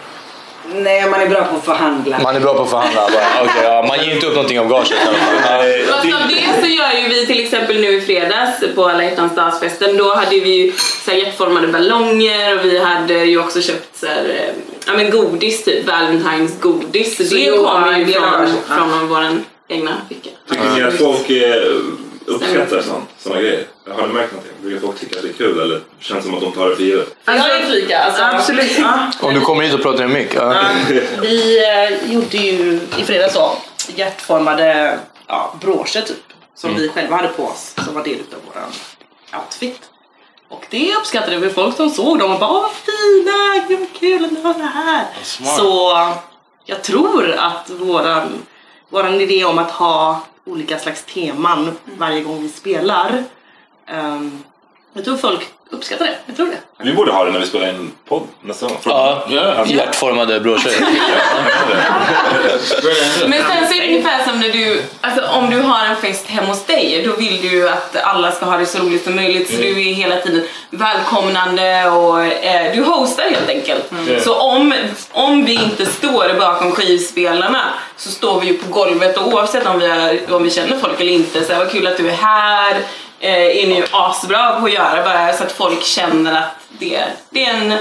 Nej, 0.74 1.08
man 1.10 1.20
är 1.20 1.26
bra 1.26 1.44
på 1.44 1.56
att 1.56 1.64
förhandla. 1.64 2.18
Man 2.22 2.36
är 2.36 2.40
bra 2.40 2.54
på 2.54 2.62
att 2.62 2.70
förhandla. 2.70 3.00
Bara, 3.00 3.44
okay, 3.44 3.64
ja, 3.64 3.84
man 3.88 4.04
ger 4.06 4.14
inte 4.14 4.26
upp 4.26 4.34
någonting 4.34 4.60
av 4.60 4.68
gaget 4.68 4.90
i 4.90 4.94
alla 5.08 5.18
fall. 5.18 5.64
Fast 5.88 6.04
av 6.22 6.28
det 6.28 6.60
så 6.62 6.66
gör 6.66 6.92
ju 7.02 7.08
vi 7.08 7.26
till 7.26 7.44
exempel 7.44 7.80
nu 7.80 7.88
i 7.92 8.00
fredags 8.00 8.64
på 8.74 8.88
alla 8.88 9.04
hjärtans 9.04 9.34
dagsfesten, 9.34 9.96
då 9.96 10.14
hade 10.14 10.30
vi 10.40 10.50
ju 10.64 10.72
så 11.04 11.10
här 11.10 11.18
hjärtformade 11.18 11.68
ballonger 11.68 12.58
och 12.58 12.64
vi 12.64 12.78
hade 12.78 13.14
ju 13.14 13.38
också 13.40 13.60
köpt 13.60 13.96
så 13.96 14.06
här, 14.06 14.24
eh, 14.28 14.54
ja 14.86 14.92
men 14.96 15.10
godis 15.10 15.64
typ, 15.64 15.86
Valentines 15.86 16.60
godis. 16.60 17.16
Så 17.28 17.34
det 17.34 17.50
kommer 17.50 17.98
ju 17.98 18.06
från, 18.12 18.48
från 18.68 19.08
vår 19.08 19.38
egna 19.68 20.00
ficka. 20.09 20.30
Tycker 20.49 20.71
ni 20.71 20.83
att 20.83 20.94
folk 20.99 21.30
eh, 21.30 21.73
uppskattar 22.26 22.83
sånt, 22.83 23.09
såna 23.18 23.40
grejer? 23.40 23.66
Har 23.88 24.06
ni 24.06 24.12
märkt 24.12 24.33
någonting? 24.33 24.52
Brukar 24.62 24.80
folk 24.87 24.99
tycka 25.00 25.16
att 25.16 25.23
det 25.23 25.28
är 25.28 25.33
kul 25.33 25.61
eller 25.61 25.80
känns 26.00 26.25
det 26.25 26.28
som 26.30 26.35
att 26.35 26.40
de 26.40 26.52
tar 26.52 26.68
det 26.68 26.76
för 26.76 26.83
givet? 26.83 27.14
Jag 27.25 27.37
är 27.37 27.66
flika. 27.66 27.99
Alltså, 27.99 28.23
Absolut. 28.23 28.78
Ja. 28.78 29.11
Om 29.21 29.35
du 29.35 29.40
kommer 29.40 29.62
hit 29.62 29.75
och 29.75 29.83
pratar 29.83 30.04
i 30.04 30.09
mick. 30.09 30.35
Ja. 30.35 30.64
Vi 31.23 31.59
eh, 31.68 32.12
gjorde 32.12 32.37
ju 32.37 32.80
i 32.99 33.04
fredags 33.04 33.35
då 33.35 33.56
hjärtformade 33.97 34.99
ja, 35.26 35.54
broscher 35.61 36.00
typ. 36.00 36.16
Som 36.56 36.71
Mm. 36.71 36.83
vi 36.83 36.88
själva 36.88 37.16
hade 37.16 37.28
på 37.28 37.44
oss. 37.44 37.75
Som 37.85 37.94
var 37.94 38.04
del 38.04 38.14
av 38.14 38.54
våran 38.54 38.71
outfit. 39.44 39.80
Och 40.49 40.66
det 40.71 40.94
uppskattade 40.97 41.37
vi 41.38 41.50
folk 41.50 41.76
som 41.76 41.90
såg 41.90 42.18
dem 42.18 42.33
och 42.33 42.38
bara 42.40 42.50
åh 42.50 42.62
vad 42.62 42.71
fina, 42.73 43.66
gud 43.68 43.78
vad 43.80 44.00
kul 44.00 44.25
att 44.25 44.33
ni 44.33 44.42
har 44.42 44.54
det 44.54 44.71
här. 44.75 45.04
smart. 45.23 45.56
Så 45.56 46.09
jag 46.64 46.83
tror 46.83 47.33
att 47.38 47.71
våran, 47.71 48.33
våran 48.94 49.20
idé 49.20 49.44
om 49.44 49.58
att 49.58 49.70
ha 49.70 50.20
olika 50.44 50.78
slags 50.78 51.04
teman 51.04 51.76
varje 51.98 52.20
gång 52.20 52.42
vi 52.42 52.48
spelar. 52.48 53.24
Um, 53.92 54.44
jag 54.92 55.04
tror 55.04 55.16
folk 55.16 55.52
uppskattar 55.74 56.04
det. 56.04 56.14
Jag 56.26 56.36
tror 56.36 56.46
det. 56.46 56.84
Vi 56.84 56.92
borde 56.92 57.12
ha 57.12 57.24
det 57.24 57.30
när 57.30 57.40
vi 57.40 57.46
spelar 57.46 57.68
in 57.68 57.92
podd 58.08 58.22
nästa 58.42 58.66
gång. 58.66 58.76
Ja, 58.84 59.24
Alltså, 59.28 59.74
hjärtformade 59.74 60.40
broschyr. 60.40 60.72
Men 63.26 63.42
sen 63.42 63.68
så 63.68 63.74
är 63.74 63.80
det 63.80 63.86
ungefär 63.88 64.24
som 64.24 64.40
när 64.40 64.48
du, 64.48 64.82
alltså 65.00 65.22
om 65.26 65.50
du 65.50 65.60
har 65.60 65.86
en 65.86 65.96
fest 65.96 66.26
hemma 66.26 66.48
hos 66.48 66.64
dig, 66.66 67.02
då 67.06 67.12
vill 67.16 67.42
du 67.42 67.48
ju 67.48 67.68
att 67.68 67.96
alla 67.96 68.32
ska 68.32 68.44
ha 68.46 68.56
det 68.56 68.66
så 68.66 68.78
roligt 68.78 69.04
som 69.04 69.16
möjligt 69.16 69.50
så 69.50 69.56
du 69.56 69.88
är 69.88 69.94
hela 69.94 70.16
tiden 70.16 70.44
välkomnande 70.70 71.86
och 71.88 72.24
eh, 72.24 72.74
du 72.74 72.82
hostar 72.82 73.24
helt 73.24 73.48
enkelt. 73.48 73.92
Mm. 73.92 74.20
Så 74.20 74.34
om, 74.34 74.74
om 75.12 75.44
vi 75.44 75.54
inte 75.54 75.86
står 75.86 76.38
bakom 76.38 76.72
skivspelarna 76.72 77.62
så 77.96 78.10
står 78.10 78.40
vi 78.40 78.46
ju 78.46 78.54
på 78.58 78.70
golvet 78.72 79.16
och 79.16 79.28
oavsett 79.28 79.66
om 79.66 79.78
vi, 79.78 79.86
är, 79.86 80.34
om 80.34 80.42
vi 80.42 80.50
känner 80.50 80.78
folk 80.78 81.00
eller 81.00 81.12
inte, 81.12 81.44
så 81.44 81.52
här, 81.52 81.58
vad 81.58 81.70
kul 81.70 81.86
att 81.86 81.96
du 81.96 82.08
är 82.08 82.14
här, 82.14 82.76
är 83.30 83.66
ni 83.66 83.76
ju 83.76 83.84
asbra 83.90 84.60
på 84.60 84.66
att 84.66 84.72
göra 84.72 85.04
bara 85.04 85.32
så 85.32 85.44
att 85.44 85.52
folk 85.52 85.82
känner 85.82 86.38
att 86.38 86.48
det, 86.78 87.02
det 87.30 87.44
är 87.44 87.54
en 87.54 87.78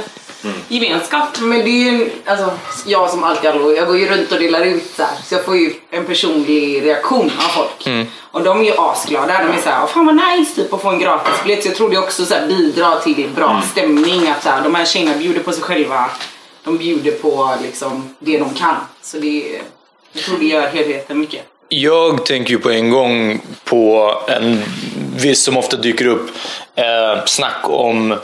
gemenskap. 0.67 1.39
Men 1.41 1.59
det 1.59 1.69
är 1.69 1.91
ju, 1.91 2.09
alltså, 2.25 2.51
jag 2.85 3.09
som 3.09 3.23
alkohol, 3.23 3.75
jag 3.75 3.88
går 3.88 3.97
ju 3.97 4.07
runt 4.07 4.31
och 4.31 4.39
delar 4.39 4.62
ut 4.62 4.91
så 4.95 5.03
här, 5.03 5.12
så 5.25 5.35
jag 5.35 5.45
får 5.45 5.57
ju 5.57 5.73
en 5.91 6.05
personlig 6.05 6.85
reaktion 6.85 7.31
av 7.38 7.50
folk. 7.50 7.88
Och 8.31 8.43
de 8.43 8.59
är 8.59 8.63
ju 8.63 8.73
asglada, 8.77 9.43
de 9.47 9.57
är 9.57 9.62
såhär, 9.62 9.79
"Åh, 9.83 9.88
fan 9.88 10.05
vad 10.05 10.15
nice 10.15 10.55
typ 10.55 10.73
att 10.73 10.81
få 10.81 10.89
en 10.89 11.00
gratisbiljett. 11.00 11.63
Så 11.63 11.69
jag 11.69 11.75
tror 11.75 11.89
det 11.89 11.97
också 11.97 12.25
så 12.25 12.33
här, 12.33 12.47
bidrar 12.47 13.00
till 13.00 13.29
bra 13.35 13.62
stämning 13.71 14.27
att 14.27 14.43
så 14.43 14.50
här, 14.50 14.62
de 14.63 14.75
här 14.75 14.85
tjejerna 14.85 15.17
bjuder 15.17 15.39
på 15.39 15.51
sig 15.51 15.63
själva. 15.63 16.09
De 16.63 16.77
bjuder 16.77 17.12
på 17.12 17.55
liksom 17.63 18.15
det 18.19 18.38
de 18.38 18.53
kan. 18.53 18.75
Så 19.01 19.17
det, 19.17 19.43
jag 20.13 20.23
tror 20.23 20.38
det 20.39 20.45
gör 20.45 20.67
helheten 20.67 21.19
mycket. 21.19 21.41
Jag 21.69 22.25
tänker 22.25 22.51
ju 22.51 22.59
på 22.59 22.69
en 22.69 22.89
gång 22.89 23.41
på 23.63 24.13
en 24.27 24.63
viss 25.15 25.43
som 25.43 25.58
ofta 25.58 25.77
dyker 25.77 26.08
upp, 26.08 26.29
eh, 26.75 27.25
snack 27.25 27.70
om 27.70 28.15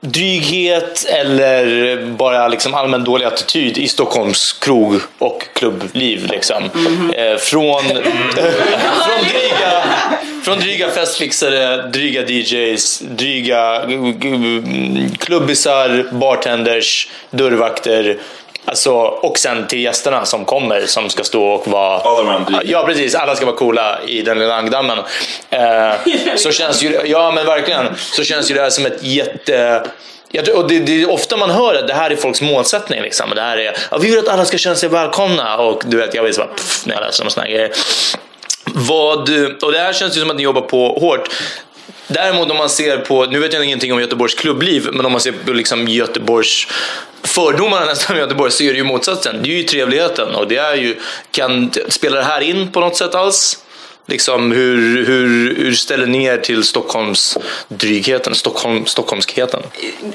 dryghet 0.00 1.06
eller 1.08 1.96
bara 2.06 2.48
liksom 2.48 2.74
allmän 2.74 3.04
dålig 3.04 3.26
attityd 3.26 3.78
i 3.78 3.88
Stockholms 3.88 4.52
krog 4.52 5.00
och 5.18 5.44
klubbliv. 5.52 6.26
Liksom. 6.30 6.64
Eh, 7.14 7.36
från, 7.36 7.82
från, 7.84 9.24
dryga, 9.28 9.82
från 10.44 10.58
dryga 10.58 10.90
festfixare, 10.90 11.82
dryga 11.82 12.22
DJs, 12.22 12.98
dryga 13.00 13.82
mm, 13.82 15.10
klubbisar, 15.10 16.06
bartenders, 16.12 17.08
dörrvakter. 17.30 18.18
Alltså, 18.68 18.92
och 18.92 19.38
sen 19.38 19.66
till 19.66 19.80
gästerna 19.80 20.24
som 20.24 20.44
kommer 20.44 20.86
som 20.86 21.10
ska 21.10 21.24
stå 21.24 21.44
och 21.44 21.68
vara... 21.68 21.98
All 21.98 22.28
around 22.28 22.46
dryga. 22.46 22.62
Ja 22.64 22.84
precis, 22.86 23.14
alla 23.14 23.36
ska 23.36 23.46
vara 23.46 23.56
coola 23.56 23.98
i 24.06 24.22
den 24.22 24.38
lilla 24.38 24.54
ankdammen. 24.54 24.98
Eh, 25.50 25.92
så 26.36 26.52
känns 26.52 26.82
ju, 26.82 27.00
ja 27.04 27.30
men 27.30 27.46
verkligen, 27.46 27.86
så 27.96 28.24
känns 28.24 28.50
ju 28.50 28.54
det 28.54 28.60
här 28.60 28.70
som 28.70 28.86
ett 28.86 29.02
jätte... 29.02 29.82
Och 30.54 30.68
det, 30.68 30.78
det 30.78 31.02
är 31.02 31.10
ofta 31.10 31.36
man 31.36 31.50
hör 31.50 31.74
att 31.74 31.88
det 31.88 31.94
här 31.94 32.10
är 32.10 32.16
folks 32.16 32.42
målsättning. 32.42 33.02
Liksom. 33.02 33.30
Det 33.34 33.40
här 33.40 33.58
är, 33.58 33.76
ja, 33.90 33.98
vi 33.98 34.10
vill 34.10 34.18
att 34.18 34.28
alla 34.28 34.44
ska 34.44 34.58
känna 34.58 34.76
sig 34.76 34.88
välkomna. 34.88 35.56
Och 35.56 35.82
du 35.86 35.96
vet, 35.96 36.14
jag 36.14 36.22
vet 36.22 36.34
så 36.34 36.40
bara, 36.40 36.54
pff, 36.54 36.86
när 36.86 36.94
jag 36.94 37.00
läser 37.00 37.24
om 37.24 37.30
här 37.36 37.48
grejer. 37.48 37.70
Vad, 38.74 39.30
och 39.62 39.72
det 39.72 39.78
här 39.78 39.92
känns 39.92 40.16
ju 40.16 40.20
som 40.20 40.30
att 40.30 40.36
ni 40.36 40.42
jobbar 40.42 40.60
på 40.60 40.98
hårt. 41.00 41.28
Däremot 42.08 42.50
om 42.50 42.56
man 42.56 42.70
ser 42.70 42.98
på, 42.98 43.24
nu 43.24 43.38
vet 43.38 43.52
jag 43.52 43.64
ingenting 43.64 43.92
om 43.92 44.00
Göteborgs 44.00 44.34
klubbliv, 44.34 44.88
men 44.92 45.06
om 45.06 45.12
man 45.12 45.20
ser 45.20 45.32
på 45.32 45.52
liksom 45.52 45.88
Göteborgs 45.88 46.66
fördomarna 47.22 47.86
nästan 47.86 48.16
med 48.16 48.22
Göteborg 48.22 48.50
så 48.50 48.62
är 48.62 48.72
det 48.72 48.78
ju 48.78 48.84
motsatsen. 48.84 49.42
Det 49.42 49.48
är 49.48 49.56
ju 49.56 49.62
trevligheten 49.62 50.34
och 50.34 50.48
det 50.48 50.56
är 50.56 50.74
ju, 50.74 50.96
kan, 51.30 51.70
spelar 51.88 52.16
det 52.18 52.24
här 52.24 52.40
in 52.40 52.72
på 52.72 52.80
något 52.80 52.96
sätt 52.96 53.14
alls? 53.14 53.58
Liksom 54.10 54.52
hur, 54.52 55.06
hur, 55.06 55.54
hur 55.54 55.72
ställer 55.72 56.06
ni 56.06 56.24
er 56.24 56.36
till 56.36 56.64
Stockholms 56.64 57.38
drygheten, 57.68 58.34
Stockholm, 58.34 58.86
Stockholmskheten? 58.86 59.62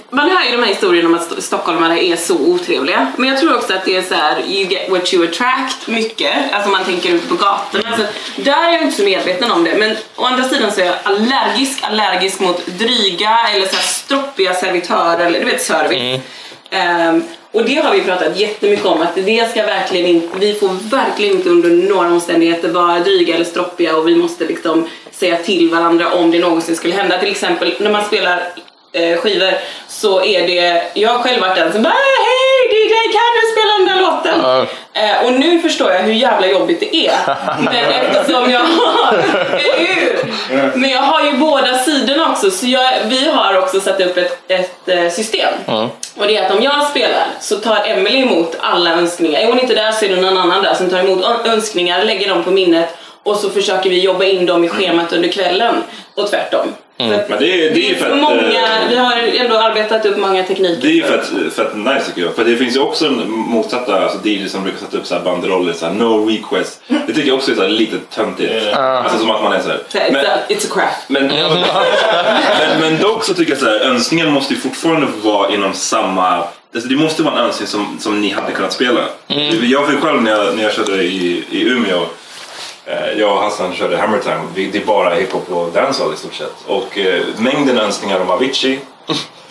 Man 0.10 0.30
hör 0.30 0.46
ju 0.46 0.52
de 0.52 0.58
här 0.64 0.68
historierna 0.70 1.10
om 1.10 1.16
att 1.16 1.22
st- 1.32 1.42
stockholmare 1.42 2.06
är 2.06 2.16
så 2.16 2.36
otrevliga. 2.36 3.12
Men 3.18 3.30
jag 3.30 3.40
tror 3.40 3.56
också 3.56 3.74
att 3.74 3.86
det 3.86 3.96
är 3.96 4.02
så 4.02 4.14
här: 4.14 4.40
you 4.48 4.70
get 4.72 4.90
what 4.90 5.14
you 5.14 5.28
attract 5.28 5.88
mycket. 5.88 6.34
Alltså 6.52 6.70
man 6.70 6.84
tänker 6.84 7.10
ut 7.14 7.30
på 7.30 7.36
gatorna. 7.36 7.98
Så 7.98 8.04
där 8.42 8.68
är 8.68 8.74
jag 8.74 8.82
inte 8.82 8.98
så 8.98 9.04
medveten 9.04 9.52
om 9.52 9.64
det. 9.64 9.76
Men 9.78 9.96
å 10.16 10.26
andra 10.26 10.50
sidan 10.50 10.72
så 10.72 10.82
är 10.82 10.86
jag 10.86 10.96
allergisk, 11.04 11.80
allergisk 11.84 12.40
mot 12.40 12.66
dryga 12.66 13.40
eller 13.54 13.68
så 13.68 13.76
här 13.76 13.84
stroppiga 13.84 14.54
servitörer 14.54 15.26
eller 15.26 15.40
du 15.40 15.46
vet 15.46 15.62
service. 15.64 16.22
Um, 16.74 17.24
och 17.52 17.66
det 17.66 17.76
har 17.76 17.94
vi 17.94 18.02
pratat 18.02 18.40
jättemycket 18.40 18.86
om 18.86 19.02
att 19.02 19.16
det 19.16 19.50
ska 19.50 19.66
verkligen 19.66 20.06
inte, 20.06 20.40
vi 20.40 20.54
får 20.54 20.90
verkligen 20.90 21.36
inte 21.36 21.50
under 21.50 21.70
några 21.70 22.12
omständigheter 22.12 22.70
vara 22.70 23.00
dryga 23.00 23.36
eller 23.36 23.46
stroppiga 23.46 23.98
och 23.98 24.08
vi 24.08 24.16
måste 24.16 24.46
liksom 24.46 24.88
säga 25.12 25.38
till 25.38 25.70
varandra 25.70 26.14
om 26.14 26.32
det 26.32 26.40
någonsin 26.40 26.76
skulle 26.76 26.94
hända. 26.94 27.20
Till 27.20 27.32
exempel 27.32 27.74
när 27.80 27.92
man 27.92 28.06
spelar 28.06 28.44
eh, 28.94 29.18
skivor 29.18 29.54
så 29.88 30.24
är 30.24 30.48
det, 30.48 30.84
jag 30.94 31.10
har 31.10 31.20
själv 31.20 31.42
varit 31.42 31.56
den 31.56 31.74
som 31.74 31.84
bara 31.84 31.94
hej 31.94 32.54
DJ 32.72 32.94
kan 33.14 33.22
du 33.42 33.52
spela 33.52 33.74
den 33.78 33.88
där 33.88 34.02
låten? 34.02 34.40
Ja. 34.44 34.66
Eh, 35.02 35.26
och 35.26 35.34
nu 35.34 35.60
förstår 35.60 35.92
jag 35.92 36.00
hur 36.00 36.14
jävla 36.14 36.48
jobbigt 36.48 36.80
det 36.80 36.96
är. 36.96 37.14
Men 37.60 37.76
eftersom 37.76 38.52
jag 38.52 38.60
har? 38.60 39.24
Men 40.78 40.90
jag 40.90 41.02
har 41.02 41.24
ju 41.26 41.38
båda 41.38 41.78
sidorna 41.78 42.32
också 42.32 42.52
så 42.52 42.68
jag, 42.68 42.92
vi 43.06 43.30
har 43.30 43.58
också 43.58 43.80
satt 43.80 44.02
upp 44.02 44.18
ett, 44.18 44.38
ett 44.48 44.90
eh, 44.90 45.10
system. 45.10 45.54
Och 46.18 46.28
det 46.28 46.38
är 46.38 46.46
att 46.46 46.56
om 46.56 46.64
jag 46.64 46.88
spelar 46.88 47.26
så 47.40 47.58
tar 47.58 47.86
Emily 47.86 48.22
emot 48.22 48.56
alla 48.60 48.92
önskningar. 48.92 49.40
Är 49.40 49.48
hon 49.48 49.60
inte 49.60 49.76
där 49.76 49.92
så 49.92 50.06
är 50.06 50.10
det 50.10 50.22
någon 50.22 50.38
annan 50.38 50.64
där 50.64 50.74
som 50.74 50.90
tar 50.90 51.00
emot 51.00 51.26
önskningar, 51.46 52.04
lägger 52.04 52.30
dem 52.30 52.44
på 52.44 52.52
minnet 52.52 52.90
och 53.24 53.36
så 53.36 53.50
försöker 53.50 53.90
vi 53.90 54.00
jobba 54.00 54.24
in 54.24 54.46
dem 54.46 54.64
i 54.64 54.70
schemat 54.70 55.14
under 55.14 55.30
kvällen 55.30 55.76
och 56.16 56.30
tvärtom. 56.30 56.74
Men 56.98 57.10
det, 57.10 57.68
är- 57.68 57.74
det 57.74 57.92
är 57.92 57.96
för 57.96 58.10
att... 58.12 58.18
många, 58.18 58.42
eh, 58.42 58.90
vi 58.90 58.96
har 58.96 59.14
ändå 59.46 59.58
arbetat 59.58 60.06
upp 60.06 60.18
många 60.18 60.44
tekniker. 60.44 60.82
Det 60.82 60.88
är 60.88 60.92
ju 60.92 61.04
för 61.04 61.18
att, 61.20 61.54
för 61.54 61.66
att 61.66 61.78
nice 61.78 62.06
tycker 62.08 62.22
jag. 62.22 62.36
För 62.36 62.44
det 62.46 62.56
finns 62.58 62.76
ju 62.76 62.80
också 62.80 63.06
en 63.06 63.30
motsatta 63.32 64.04
alltså 64.04 64.28
DJs 64.28 64.52
som 64.52 64.64
brukar 64.64 64.80
sätta 64.80 64.98
upp 64.98 65.06
så 65.06 65.16
här 65.16 65.22
banderoller, 65.22 65.74
så 65.74 65.86
här, 65.86 65.94
no 65.94 66.26
request. 66.30 66.82
Det 66.88 67.14
tycker 67.14 67.28
jag 67.28 67.38
också 67.38 67.52
är 67.52 67.56
så 67.56 67.62
här 67.62 67.70
lite 67.70 67.98
töntigt. 68.16 68.74
Alltså 68.76 69.18
som 69.18 69.32
att 69.32 69.44
man 69.44 69.54
är 69.54 69.60
så 69.62 69.70
här. 69.70 69.80
Så 69.90 69.98
här, 69.98 70.12
Men, 70.12 70.26
it's, 70.26 70.30
a, 70.30 70.38
it's 70.50 70.72
a 70.72 70.74
craft. 70.74 71.10
men, 71.10 71.28
men, 72.70 72.80
men 72.82 73.02
dock 73.02 73.24
så 73.24 73.34
tycker 73.34 73.52
jag 73.52 73.60
så 73.60 73.66
här, 73.66 73.80
önskningen 73.80 74.32
måste 74.32 74.54
ju 74.54 74.60
fortfarande 74.60 75.08
vara 75.24 75.54
inom 75.54 75.74
samma... 75.74 76.44
Alltså 76.76 76.90
det 76.90 76.96
måste 76.96 77.24
vara 77.24 77.40
en 77.40 77.46
önskning 77.46 77.68
som, 77.68 77.98
som 78.00 78.22
ni 78.22 78.30
hade 78.30 78.52
kunnat 78.52 78.74
spela. 78.74 79.02
Jag 79.62 79.88
fick 79.90 80.00
själv 80.00 80.22
när 80.22 80.32
jag, 80.32 80.56
när 80.56 80.64
jag 80.64 80.74
körde 80.74 81.04
i, 81.04 81.44
i 81.50 81.62
Umeå 81.64 82.06
Jag 83.18 83.32
och 83.36 83.42
Hassan 83.44 83.74
körde 83.76 83.98
Hammer 83.98 84.20
Time. 84.20 84.42
Vi- 84.56 84.68
Det 84.68 84.78
är 84.78 84.86
bara 84.86 85.16
hiphop 85.16 85.52
och 85.52 85.72
dancehall 85.72 86.14
i 86.14 86.18
stort 86.18 86.34
sett. 86.34 86.54
Och 86.68 86.98
eh, 86.98 87.22
mängden 87.38 87.78
önskningar 87.78 88.20
om 88.20 88.30
Avicii. 88.30 88.80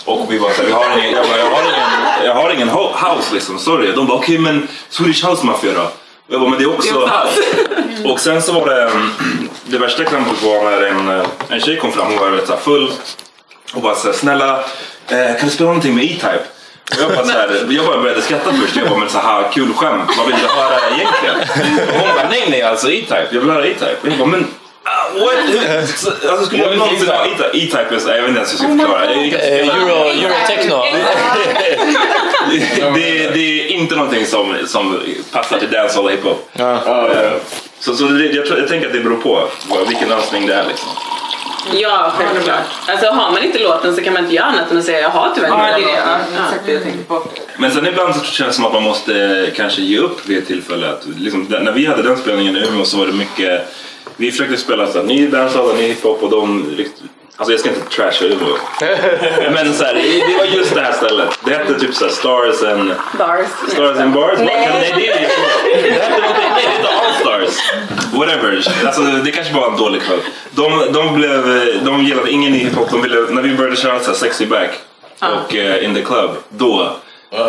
Och 0.04 0.26
vi 0.32 0.40
bara 0.40 0.52
såhär, 0.52 0.66
vi 0.68 0.72
har 0.72 0.98
ingen, 0.98 1.12
jag, 1.12 1.26
bara, 1.28 1.38
jag, 1.38 1.50
har 1.50 1.62
ingen, 1.62 2.24
jag 2.26 2.34
har 2.34 2.50
ingen 2.50 2.70
ho- 2.70 3.14
house 3.16 3.34
liksom, 3.34 3.58
sorry. 3.58 3.92
De 3.92 4.06
bara 4.06 4.18
okej 4.18 4.38
men 4.38 4.68
Swedish 4.88 5.24
House 5.26 5.46
Mafia 5.46 5.72
då? 5.72 5.80
Och 5.82 5.88
Jag 6.28 6.40
bara, 6.40 6.50
men 6.50 6.58
det 6.58 6.64
är 6.64 6.74
också. 6.74 7.10
Och 8.12 8.20
sen 8.20 8.42
så 8.42 8.52
var 8.52 8.66
det, 8.66 8.82
mm, 8.82 9.10
det 9.64 9.78
värsta 9.78 10.02
exemplet 10.02 10.42
var 10.42 10.64
när 10.70 10.82
en, 10.82 11.08
eh, 11.20 11.26
en 11.48 11.60
tjej 11.60 11.76
kom 11.78 11.92
fram, 11.92 12.06
hon 12.06 12.18
var 12.18 12.30
rätt 12.30 12.60
full. 12.62 12.90
Och 13.74 13.82
bara 13.82 13.94
såhär, 13.94 14.14
snälla 14.14 14.58
eh, 15.08 15.36
kan 15.38 15.44
du 15.48 15.50
spela 15.50 15.66
någonting 15.68 15.94
med 15.94 16.04
E-Type? 16.04 16.42
Jag 17.00 17.08
bara, 17.10 17.24
så 17.24 17.32
här, 17.32 17.66
jag 17.70 17.86
bara 17.86 17.98
började 18.02 18.22
skratta 18.22 18.52
först. 18.52 18.76
Jag 18.76 18.88
bara, 18.88 18.98
men 18.98 19.08
så 19.08 19.18
här 19.18 19.52
kul 19.52 19.72
skämt. 19.74 20.10
Vad 20.18 20.26
vill 20.26 20.36
du 20.36 20.46
höra 20.46 20.78
egentligen? 20.96 21.36
Och 21.88 22.00
hon 22.00 22.08
bara, 22.16 22.28
nej 22.28 22.44
nej 22.50 22.62
alltså 22.62 22.90
E-Type. 22.90 23.26
Jag 23.30 23.40
vill 23.40 23.50
höra 23.50 23.66
E-Type. 23.66 23.96
Jag 24.02 24.18
bara, 24.18 24.28
men 24.28 24.46
ah, 24.84 25.18
what? 25.18 25.38
Alltså 26.30 26.46
skulle 26.46 26.62
jag 26.62 26.78
någonsin 26.78 27.08
ha 27.08 27.24
E-Type? 27.26 27.88
Jag 27.90 28.22
vet 28.22 28.28
inte 28.28 28.38
ens 28.38 28.52
hur 28.60 28.68
jag 28.68 28.78
ska 28.78 28.78
förklara. 28.78 29.04
Euro, 29.04 30.10
Eurotechno. 30.10 30.82
det, 32.94 33.28
det 33.34 33.62
är 33.62 33.66
inte 33.68 33.94
någonting 33.96 34.26
som, 34.26 34.54
som 34.66 35.00
passar 35.32 35.58
till 35.58 35.70
dancehall 35.70 36.04
och 36.04 36.10
hiphop. 36.12 36.48
Eh, 37.08 37.32
Så, 37.80 37.94
så 37.96 38.04
det, 38.04 38.24
jag, 38.26 38.46
tror, 38.46 38.58
jag 38.58 38.68
tänker 38.68 38.86
att 38.86 38.92
det 38.92 39.00
beror 39.00 39.16
på 39.16 39.48
vilken 39.88 40.12
önskning 40.12 40.46
det 40.46 40.54
är. 40.54 40.64
Liksom. 40.68 40.88
Ja, 41.72 42.12
självklart. 42.18 42.58
Alltså 42.88 43.06
har 43.06 43.30
man 43.32 43.42
inte 43.42 43.58
låten 43.58 43.96
så 43.96 44.02
kan 44.02 44.12
man 44.12 44.22
inte 44.22 44.34
göra 44.34 44.46
annat 44.46 44.70
än 44.70 44.78
att 44.78 44.84
säga 44.84 45.00
jag 45.00 45.08
har 45.10 45.28
tyvärr 45.34 45.48
Ja, 45.48 45.68
inte 45.78 45.80
det 45.80 45.96
är 45.96 45.96
den 45.96 46.06
det. 46.06 46.10
låten. 46.10 46.34
Ja, 46.36 46.42
exakt 46.46 46.66
det 46.66 46.72
jag 46.72 46.82
tänkte 46.82 47.04
på. 47.04 47.22
Men 47.56 47.70
sen 47.70 47.86
ibland 47.86 48.14
så 48.16 48.24
känns 48.24 48.48
det 48.48 48.54
som 48.54 48.64
att 48.64 48.72
man 48.72 48.82
måste 48.82 49.46
kanske 49.56 49.82
ge 49.82 49.98
upp 49.98 50.26
vid 50.28 50.38
ett 50.38 50.46
tillfälle. 50.46 50.88
Att, 50.90 51.06
liksom, 51.18 51.46
när 51.60 51.72
vi 51.72 51.86
hade 51.86 52.02
den 52.02 52.16
spelningen 52.16 52.56
i 52.56 52.66
Umeå 52.68 52.84
så 52.84 52.98
var 52.98 53.06
det 53.06 53.12
mycket... 53.12 53.74
Vi 54.16 54.30
försökte 54.30 54.56
spela 54.56 54.86
så 54.86 54.98
här, 54.98 55.04
ny 55.06 55.26
dancehall 55.26 55.70
och 55.70 55.76
ny 55.76 55.82
hiphop 55.82 56.22
och 56.22 56.30
de... 56.30 56.76
Alltså 57.36 57.52
jag 57.52 57.60
ska 57.60 57.68
inte 57.68 57.88
trasha 57.96 58.24
Umeå. 58.24 58.56
Men 59.54 59.74
så 59.74 59.84
här, 59.84 59.94
det 60.28 60.36
var 60.38 60.44
just 60.44 60.74
det 60.74 60.80
här 60.80 60.92
stället. 60.92 61.38
Det 61.44 61.50
hette 61.54 61.78
typ 61.80 61.94
så 61.94 62.04
här 62.04 62.12
Stars 62.12 62.62
and... 62.62 62.94
Bars. 63.18 63.46
Stars 63.68 63.98
and 63.98 64.12
Bars? 64.12 64.38
Nej. 64.38 64.92
Det 64.96 65.08
är 65.08 65.14
det 65.14 65.22
inte. 65.22 65.34
Det 65.82 65.90
hette 65.90 66.20
någonting, 66.22 66.91
Stars. 67.20 67.72
Whatever. 68.12 68.64
Alltså 68.86 69.02
det 69.02 69.30
kanske 69.32 69.52
bara 69.54 69.60
var 69.64 69.70
en 69.72 69.76
dålig 69.78 70.02
kväll. 70.02 70.18
De, 70.50 70.92
de, 70.92 71.14
blev, 71.14 71.44
de 71.84 72.04
gillade 72.04 72.30
ingen 72.30 72.52
hiphop. 72.52 72.90
De 72.90 73.02
ville, 73.02 73.20
när 73.20 73.42
vi 73.42 73.54
började 73.56 73.76
köra 73.76 74.00
så 74.00 74.06
här 74.10 74.18
sexy 74.18 74.46
back 74.46 74.70
och 75.20 75.54
eh, 75.54 75.84
in 75.84 75.94
the 75.94 76.02
club, 76.02 76.30
då 76.48 76.92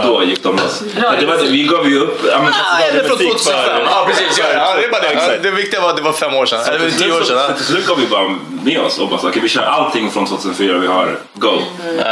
då 0.04 0.24
gick 0.24 0.44
de 0.44 0.56
loss. 0.56 0.84
Det 1.20 1.26
var, 1.26 1.38
vi 1.38 1.64
gav 1.64 1.90
ju 1.90 2.00
upp. 2.00 2.22
Ja, 2.32 2.40
men, 2.44 2.54
Ah, 2.54 2.80
är 2.80 2.94
det 2.94 3.04
från 3.04 3.18
2005? 3.18 3.82
Ja, 3.86 4.06
precis. 4.08 4.40
Ja, 4.40 4.46
ja, 4.54 4.76
det 4.78 4.86
är 4.86 4.90
bara 4.92 5.02
det. 5.02 5.40
Det 5.44 5.52
viktiga 5.52 5.82
var 5.82 5.90
att 5.90 5.96
det 5.96 6.02
var 6.02 6.14
fem 6.14 6.34
år 6.36 6.46
sedan. 6.46 6.64
Så 6.66 6.72
Eller 6.72 6.90
tio 6.90 7.12
år 7.14 7.22
sedan. 7.22 7.26
så- 7.26 7.34
ja. 7.34 7.54
Till 7.56 7.66
slut 7.66 7.88
gav 7.88 8.00
vi 8.00 8.08
bara 8.08 8.36
med 8.64 8.80
oss 8.80 9.00
och 9.00 9.10
bara 9.10 9.20
så, 9.20 9.28
okej 9.30 9.42
vi 9.42 9.50
kör 9.50 9.62
allting 9.64 10.12
från 10.12 10.26
2004 10.28 10.78
vi 10.78 10.88
har, 10.88 11.18
go. 11.34 11.52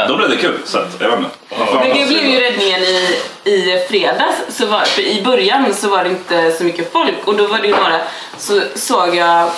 Då 0.08 0.16
blev 0.16 0.30
det 0.30 0.36
kul. 0.36 0.54
Så 0.64 0.78
att, 0.78 0.88
jag 0.98 1.08
vet 1.08 1.18
inte. 1.18 1.30
Men 1.74 1.88
det 1.98 2.06
blev 2.06 2.24
ju 2.26 2.40
räddningen 2.40 2.80
i, 2.82 3.01
i 3.44 3.84
fredags. 3.88 4.36
Så 4.48 4.66
var, 4.66 4.80
för 4.80 5.02
I 5.02 5.22
början 5.22 5.74
så 5.74 5.88
var 5.88 6.04
det 6.04 6.10
inte 6.10 6.52
så 6.52 6.64
mycket 6.64 6.92
folk 6.92 7.14
och 7.24 7.36
då 7.36 7.46
var 7.46 7.58
det 7.58 7.66
ju 7.66 7.76
några, 7.76 8.00
så 8.38 8.60
såg 8.74 9.14
jag 9.14 9.50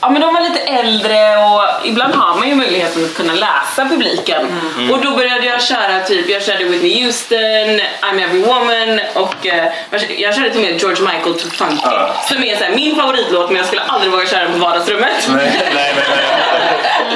Ja 0.00 0.10
men 0.10 0.20
de 0.20 0.34
var 0.34 0.40
lite 0.40 0.60
äldre 0.60 1.36
och 1.36 1.86
ibland 1.86 2.14
har 2.14 2.38
man 2.38 2.48
ju 2.48 2.54
möjligheten 2.54 3.04
att 3.04 3.14
kunna 3.14 3.32
läsa 3.32 3.84
publiken. 3.88 4.46
Mm. 4.78 4.90
Och 4.90 5.04
då 5.04 5.10
började 5.10 5.46
jag 5.46 5.62
köra 5.62 6.00
typ, 6.00 6.28
jag 6.28 6.42
körde 6.42 6.64
Whitney 6.64 7.04
Houston, 7.04 7.80
I'm 8.00 8.22
Every 8.24 8.42
Woman 8.42 9.00
och 9.14 9.46
eh, 9.46 9.72
jag 10.18 10.34
körde 10.34 10.50
till 10.50 10.64
och 10.64 10.70
med 10.70 10.80
George 10.80 11.02
Michael 11.02 11.34
to 11.40 11.48
Funky. 11.48 11.82
Som 12.28 12.44
är 12.44 12.56
så 12.56 12.64
här, 12.64 12.74
min 12.74 12.96
favoritlåt 12.96 13.50
men 13.50 13.56
jag 13.56 13.66
skulle 13.66 13.82
aldrig 13.82 14.12
våga 14.12 14.26
köra 14.26 14.42
den 14.42 14.52
på 14.52 14.58
vardagsrummet. 14.58 15.28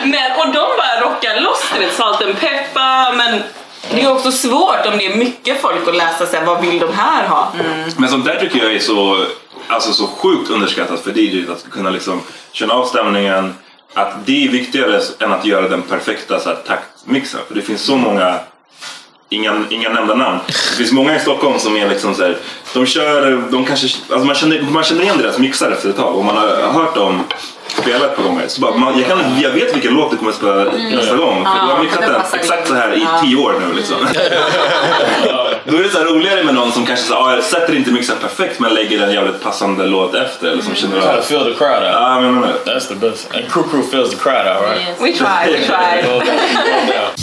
Men, 0.05 0.33
och 0.33 0.47
de 0.47 0.53
bara 0.53 1.01
rockar 1.01 1.41
loss, 1.41 1.65
du 1.75 1.81
vet, 1.81 1.95
Salt 1.95 2.23
and 2.23 2.41
Pepper 2.41 3.13
men 3.13 3.43
det 3.91 4.03
är 4.03 4.13
också 4.13 4.33
svårt 4.33 4.87
om 4.87 4.99
det 4.99 5.07
är 5.07 5.17
mycket 5.17 5.61
folk 5.61 5.89
att 5.89 5.97
läsa 5.97 6.27
så 6.27 6.37
här, 6.37 6.47
vad 6.47 6.61
vill 6.61 6.79
de 6.79 6.93
här 6.93 7.29
ha? 7.29 7.53
Mm. 7.61 7.91
Men 7.97 8.09
sånt 8.09 8.25
där 8.25 8.41
tycker 8.41 8.59
jag 8.59 8.75
är 8.75 8.79
så, 8.79 9.27
alltså 9.67 9.93
så 9.93 10.07
sjukt 10.07 10.51
underskattat 10.51 11.01
för 11.01 11.19
DJs 11.19 11.51
att 11.51 11.71
kunna 11.71 11.91
liksom 11.91 12.21
känna 12.53 12.75
av 12.75 12.85
stämningen. 12.85 13.55
Att 13.95 14.27
det 14.27 14.45
är 14.47 14.49
viktigare 14.49 15.01
än 15.21 15.33
att 15.33 15.45
göra 15.45 15.69
den 15.69 15.83
perfekta 15.83 16.41
så 16.41 16.49
här, 16.49 16.57
taktmixen. 16.67 17.41
För 17.49 17.55
det 17.55 17.63
finns 17.63 17.81
så 17.81 17.97
många, 17.97 18.39
inga, 19.29 19.65
inga 19.71 19.89
nämnda 19.89 20.15
namn. 20.15 20.39
Det 20.47 20.77
finns 20.77 20.93
många 20.93 21.17
i 21.17 21.21
Stockholm 21.21 21.59
som 21.59 21.77
är 21.77 21.89
liksom 21.89 22.15
så 22.15 22.23
här, 22.23 22.37
de 22.75 22.87
kör, 22.87 23.43
de 23.51 23.65
kanske, 23.65 23.87
alltså 24.11 24.27
man, 24.27 24.35
känner, 24.35 24.63
man 24.63 24.85
känner 24.85 25.03
igen 25.03 25.19
deras 25.19 25.39
mixar 25.39 25.71
efter 25.71 25.89
ett 25.89 25.97
tag 25.97 26.17
och 26.17 26.25
man 26.25 26.37
har 26.37 26.73
hört 26.73 26.95
dem 26.95 27.25
spela 27.77 28.07
ett 28.07 28.17
par 28.17 28.23
gånger. 28.23 28.49
Så 28.49 28.61
bara, 28.61 28.77
man, 28.77 28.99
jag, 28.99 29.09
kan, 29.09 29.41
jag 29.41 29.51
vet 29.51 29.75
vilken 29.75 29.95
låt 29.95 30.11
du 30.11 30.17
kommer 30.17 30.31
att 30.31 30.37
spela 30.37 30.65
nästa 30.65 31.17
gång. 31.17 31.45
För 31.45 31.51
Ja, 31.51 31.69
jag 31.69 31.75
har 31.77 31.83
mixat 31.83 32.01
den 32.01 32.21
exakt 32.41 32.69
så 32.69 32.75
här 32.75 32.93
i 32.95 33.01
Ja. 33.03 33.21
tio 33.23 33.37
år 33.37 33.55
nu 33.69 33.75
liksom. 33.75 33.97
Då 35.65 35.77
är 35.77 35.83
det 35.83 35.89
så 35.89 35.99
här 35.99 36.05
roligare 36.07 36.45
med 36.45 36.55
någon 36.55 36.73
som 36.73 36.87
kanske 36.87 37.07
så, 37.07 37.15
ah, 37.15 37.35
jag 37.35 37.45
sätter 37.45 37.75
inte 37.75 37.91
mixen 37.91 38.17
perfekt 38.21 38.61
men 38.61 38.75
lägger 38.75 39.03
en 39.03 39.13
jävligt 39.13 39.43
passande 39.43 39.87
låt 39.87 40.15
efter. 40.15 40.49
Eller 40.49 40.63
som 40.63 40.75
känner 40.75 41.01
Try 41.01 41.17
to 41.17 41.23
feel 41.23 41.45
the 41.45 41.59
crowd 41.59 41.83
out. 41.83 41.93
Ja, 41.93 42.21
men, 42.21 42.35
men, 42.35 42.51
That's 42.67 42.89
the 42.89 42.95
best. 42.95 43.35
And 43.35 43.49
crew 43.53 43.65
crew 43.71 43.83
feels 43.91 44.11
the 44.11 44.17
crowd 44.17 44.47
out, 44.47 44.63
right? 44.63 45.01
We 45.01 45.13
try, 45.13 45.53
we 45.53 45.67
try. 45.67 46.03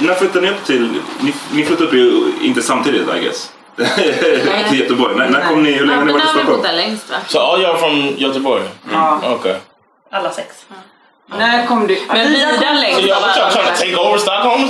När 0.00 0.14
flyttade 0.14 0.46
ni 0.46 0.52
upp 0.52 0.64
till... 0.66 0.88
Ni, 1.20 1.34
ni 1.52 1.64
flyttade 1.64 1.88
upp 1.88 1.94
ju 1.94 2.32
inte 2.42 2.62
samtidigt 2.62 3.08
I 3.16 3.20
guess. 3.24 3.52
Till 4.68 4.80
Göteborg. 4.80 5.16
När, 5.16 5.30
när 5.30 5.48
kom 5.48 5.62
ni? 5.62 5.72
Hur 5.72 5.86
länge 5.86 5.98
har 5.98 6.04
ni 6.04 6.12
varit 6.12 6.24
i 6.24 6.28
Stockholm? 6.28 6.62
längst 6.62 7.10
va? 7.10 7.16
So 7.26 7.38
all 7.38 7.62
y'all 7.62 7.76
from 7.76 8.14
Göteborg? 8.18 8.62
Ja. 8.92 9.34
Okay. 9.34 9.54
Alla 10.10 10.30
sex. 10.30 10.48
När 11.26 11.66
kom 11.66 11.86
du? 11.86 11.98
Men 12.08 12.28
Vida 12.28 12.72
längst 12.72 13.12
alla. 13.12 13.50
trying 13.50 13.66
to 13.66 13.78
take 13.78 13.96
over 13.96 14.18
Stockholm? 14.18 14.68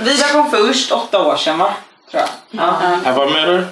Vida 0.04 0.28
kom 0.32 0.50
först, 0.50 0.92
åtta 0.92 1.26
år 1.26 1.36
sedan 1.36 1.58
va? 1.58 1.74
Tror 2.10 2.22
jag. 2.22 2.28
Ja. 2.50 2.76
Have 3.04 3.24
I 3.24 3.32
met 3.32 3.46
her? 3.46 3.66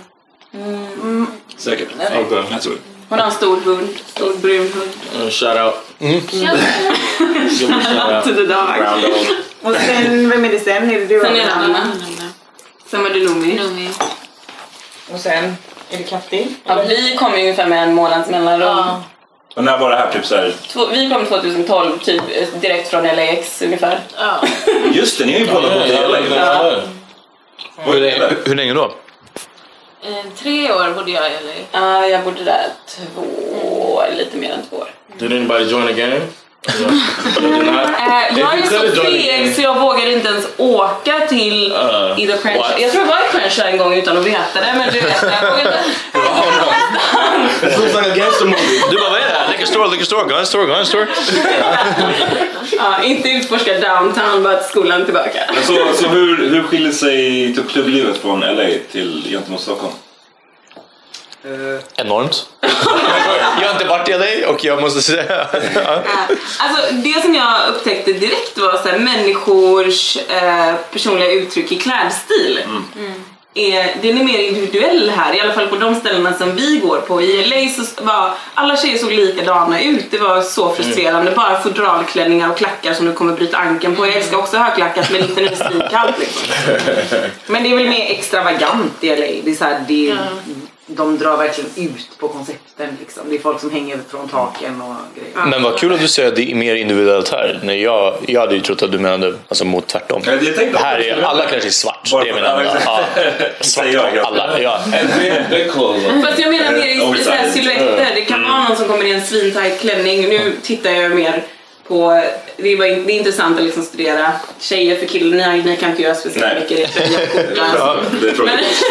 Säkert. 1.57 1.89
Okay. 1.95 2.45
Jag 2.51 2.63
tror 2.63 2.73
det. 2.73 2.81
Hon 3.09 3.19
har 3.19 3.27
en 3.27 3.33
stor 3.33 3.57
hund, 3.61 3.89
stor 4.07 4.35
brun 4.35 4.73
hund. 4.73 4.91
Uh, 5.25 5.31
shout 5.31 5.57
out. 5.57 5.75
Me 5.99 6.17
a 6.17 6.21
shout 7.59 8.13
out. 8.13 8.25
To 8.25 8.35
the 8.35 8.47
dog. 8.47 8.69
Och 9.63 9.75
sen, 9.77 10.31
vem 10.31 10.45
är 10.45 10.49
det 10.49 10.61
sen? 10.61 10.91
Är 10.91 11.01
det 11.01 11.07
du? 11.07 11.21
Sen 11.21 11.37
är 11.37 11.47
det 11.47 11.53
Anna. 11.53 11.93
Sen 12.91 13.03
var 13.03 13.11
det 13.11 13.19
Lumi. 13.19 13.61
Och 15.13 15.21
sen, 15.21 15.57
är 15.91 15.99
det 15.99 16.05
Katti? 16.05 16.47
Ja, 16.65 16.83
vi 16.89 17.17
kom 17.17 17.35
ju 17.35 17.41
ungefär 17.41 17.67
med 17.67 17.83
en 17.83 17.95
månads 17.95 18.31
mellanrum. 18.31 19.03
Och 19.55 19.65
när 19.65 19.79
var 19.79 19.91
det 19.91 19.97
här? 19.97 20.13
Typ 20.13 20.27
så 20.27 20.37
här, 20.37 20.55
Två, 20.69 20.87
vi 20.87 21.11
kom 21.11 21.27
2012, 21.27 21.99
typ 21.99 22.23
direkt 22.61 22.89
från 22.89 23.03
LAX 23.03 23.63
ungefär. 23.63 24.01
Ja. 24.19 24.43
just 24.93 25.19
det, 25.19 25.27
ni 25.27 25.33
har 25.33 25.41
ju 25.41 25.47
båda 25.47 25.75
bott 25.75 25.87
i 25.87 25.93
LA. 25.93 26.37
Ja. 26.37 26.81
Hur 27.77 28.01
länge, 28.01 28.37
hur 28.47 28.55
länge 28.55 28.75
då? 28.75 28.95
Eh, 30.03 30.33
tre 30.39 30.73
år 30.73 30.95
bodde 30.95 31.11
jag 31.11 31.27
i 31.27 31.31
LA. 31.31 31.81
Ja, 31.81 32.07
jag 32.07 32.25
bodde 32.25 32.45
där 32.45 32.67
två, 32.87 34.03
eller 34.03 34.17
lite 34.17 34.37
mer 34.37 34.51
än 34.53 34.63
två 34.71 34.77
år. 34.77 34.91
Did 35.19 35.33
anybody 35.33 35.65
join 35.65 35.87
the 35.87 35.93
game? 35.93 36.21
Eh, 36.67 38.39
jag 38.39 38.59
är 38.59 38.63
så 38.67 39.03
feg 39.03 39.55
så 39.55 39.63
jag 39.63 39.81
vågar 39.81 40.13
inte 40.13 40.29
ens 40.29 40.47
åka 40.57 41.21
till 41.29 41.73
Uh, 41.73 42.21
Either 42.21 42.37
Crenshaw. 42.37 42.59
what? 42.59 42.81
Jag 42.81 42.93
tror 42.93 43.05
jag 43.05 43.11
var 43.11 43.19
i 43.19 43.29
Crenshaw 43.33 43.71
en 43.73 43.79
gång 43.79 43.95
utan 43.95 44.17
att 44.17 44.27
veta 44.27 44.61
det 44.61 44.75
men 44.79 44.93
du 44.93 45.01
vet, 45.01 45.23
jag 45.23 45.51
vågar 45.51 45.59
inte. 45.59 45.79
Looks 47.79 47.95
like 47.95 48.11
a 48.13 48.15
gangster 48.17 48.45
movie. 48.45 48.83
Du 48.91 48.97
bara, 48.97 49.11
vad 49.11 49.21
är 49.21 49.25
det 49.25 49.31
här? 49.39 49.49
Liquor 49.51 49.67
store, 49.67 49.89
liquor 49.91 50.05
store, 50.05 50.25
gun 50.29 50.47
store, 50.47 50.67
gun 50.67 50.87
store. 50.87 51.07
Ja, 52.79 53.03
inte 53.05 53.29
utforska 53.29 53.79
downtown, 53.79 54.43
bara 54.43 54.57
till 54.57 54.69
skolan 54.71 55.05
tillbaka. 55.05 55.39
Men 55.55 55.63
så, 55.63 55.93
så 56.03 56.09
hur, 56.09 56.51
hur 56.51 56.63
skiljer 56.63 56.93
sig 56.93 57.55
typ 57.55 57.71
klubblivet 57.71 58.17
från 58.19 58.41
LA 58.41 58.69
till 58.93 59.25
gentemot 59.31 59.61
Stockholm? 59.61 59.93
Enormt. 61.97 62.49
jag 63.61 63.69
har 63.69 63.73
inte 63.73 63.85
varit 63.85 64.09
i 64.09 64.13
LA 64.13 64.49
och 64.49 64.65
jag 64.65 64.81
måste 64.81 65.03
säga... 65.03 65.47
Alltså, 66.59 66.95
det 66.95 67.23
som 67.23 67.35
jag 67.35 67.69
upptäckte 67.69 68.13
direkt 68.13 68.59
var 68.59 68.83
så 68.83 68.89
här, 68.89 68.99
människors 68.99 70.17
eh, 70.17 70.75
personliga 70.93 71.33
uttryck 71.33 71.73
i 71.73 71.77
klädstil. 71.77 72.61
är, 73.55 74.03
den 74.03 74.19
är 74.19 74.25
mer 74.25 74.39
individuell 74.39 75.11
här, 75.11 75.37
i 75.37 75.41
alla 75.41 75.53
fall 75.53 75.67
på 75.67 75.77
de 75.77 75.95
ställena 75.95 76.35
som 76.35 76.57
vi 76.57 76.79
går 76.79 77.01
på. 77.01 77.23
I 77.23 77.45
LA 77.45 77.85
så 77.85 78.05
var 78.05 78.35
alla 78.55 78.77
tjejer 78.77 78.99
såg 78.99 79.13
likadana 79.13 79.83
ut, 79.83 80.11
det 80.11 80.19
var 80.19 80.43
så 80.43 80.75
frustrerande. 80.75 81.31
Bara 81.31 81.61
fodralklänningar 81.61 82.51
och 82.51 82.57
klackar 82.57 82.95
som 82.95 83.07
du 83.07 83.13
kommer 83.13 83.33
bryta 83.33 83.57
ankeln 83.57 83.97
på. 83.97 84.07
Jag 84.07 84.17
älskar 84.17 84.37
också 84.37 84.57
högklackat 84.57 85.11
men 85.11 85.21
inte 85.21 85.41
när 85.41 85.51
det 85.51 85.57
är 85.97 86.15
liksom. 86.19 86.51
Men 87.47 87.63
det 87.63 87.73
är 87.73 87.77
väl 87.77 87.89
mer 87.89 88.11
extravagant 88.11 89.05
i 89.05 89.09
LA. 89.09 89.27
Det 89.45 89.51
är 89.51 89.55
så 89.55 89.65
här, 89.65 89.85
det, 89.89 90.17
De 90.97 91.19
drar 91.19 91.37
verkligen 91.37 91.71
ut 91.77 92.09
på 92.19 92.29
koncepten. 92.29 92.97
Liksom. 93.01 93.23
Det 93.29 93.35
är 93.35 93.39
folk 93.41 93.61
som 93.61 93.71
hänger 93.71 93.99
från 94.11 94.29
taken 94.29 94.81
och 94.83 94.95
grejer. 95.15 95.47
Men 95.47 95.63
vad 95.63 95.79
kul 95.79 95.93
att 95.93 96.01
du 96.01 96.09
säger 96.09 96.29
att 96.29 96.37
det 96.37 96.51
är 96.51 96.55
mer 96.55 96.75
individuellt 96.75 97.33
här. 97.33 97.61
När 97.63 97.75
jag, 97.75 98.15
jag 98.29 98.41
hade 98.41 98.55
ju 98.55 98.61
trott 98.61 98.83
att 98.83 98.93
du 98.93 98.99
menade 98.99 99.35
alltså, 99.49 99.65
mot 99.65 99.87
tvärtom. 99.87 100.23
Jag 100.27 100.41
tänkte 100.57 100.79
att 100.79 100.83
här 100.85 100.99
är 100.99 101.23
alla 101.23 101.47
klär 101.47 101.61
sig 101.61 101.71
svart. 101.71 102.11
Bara 102.13 102.25
Det 102.25 102.31
är 102.31 102.35
min 102.35 102.45
enda. 102.45 102.65
ja, 102.65 103.01
Ja, 103.17 103.25
svart 103.61 103.87
jag, 103.93 104.19
alla. 104.19 104.61
Ja. 104.61 104.81
Fast 106.25 106.39
jag 106.39 106.51
menar 106.51 106.73
mer 106.73 106.87
i 106.87 107.51
silhuetter. 107.53 108.13
Det 108.15 108.21
kan 108.21 108.43
vara 108.43 108.69
någon 108.69 108.77
som 108.77 108.89
kommer 108.89 109.05
i 109.05 109.13
en 109.13 109.23
svintajt 109.23 109.81
klänning. 109.81 110.29
Nu 110.29 110.57
tittar 110.63 110.91
jag 110.91 111.11
mer 111.11 111.43
på, 111.91 112.23
det 112.57 112.73
är, 112.73 112.77
bara, 112.77 112.89
det 112.89 113.13
är 113.13 113.19
intressant 113.19 113.59
att 113.59 113.65
liksom 113.65 113.83
studera 113.83 114.33
tjejer 114.61 114.97
för 114.97 115.07
killar. 115.07 115.53
Ni, 115.53 115.63
ni 115.63 115.77
kan 115.77 115.91
inte 115.91 116.03
göra 116.03 116.15
speciellt 116.15 116.71
mycket. 116.71 116.91
Ja, 117.57 118.01
tråkigt. 118.37 118.85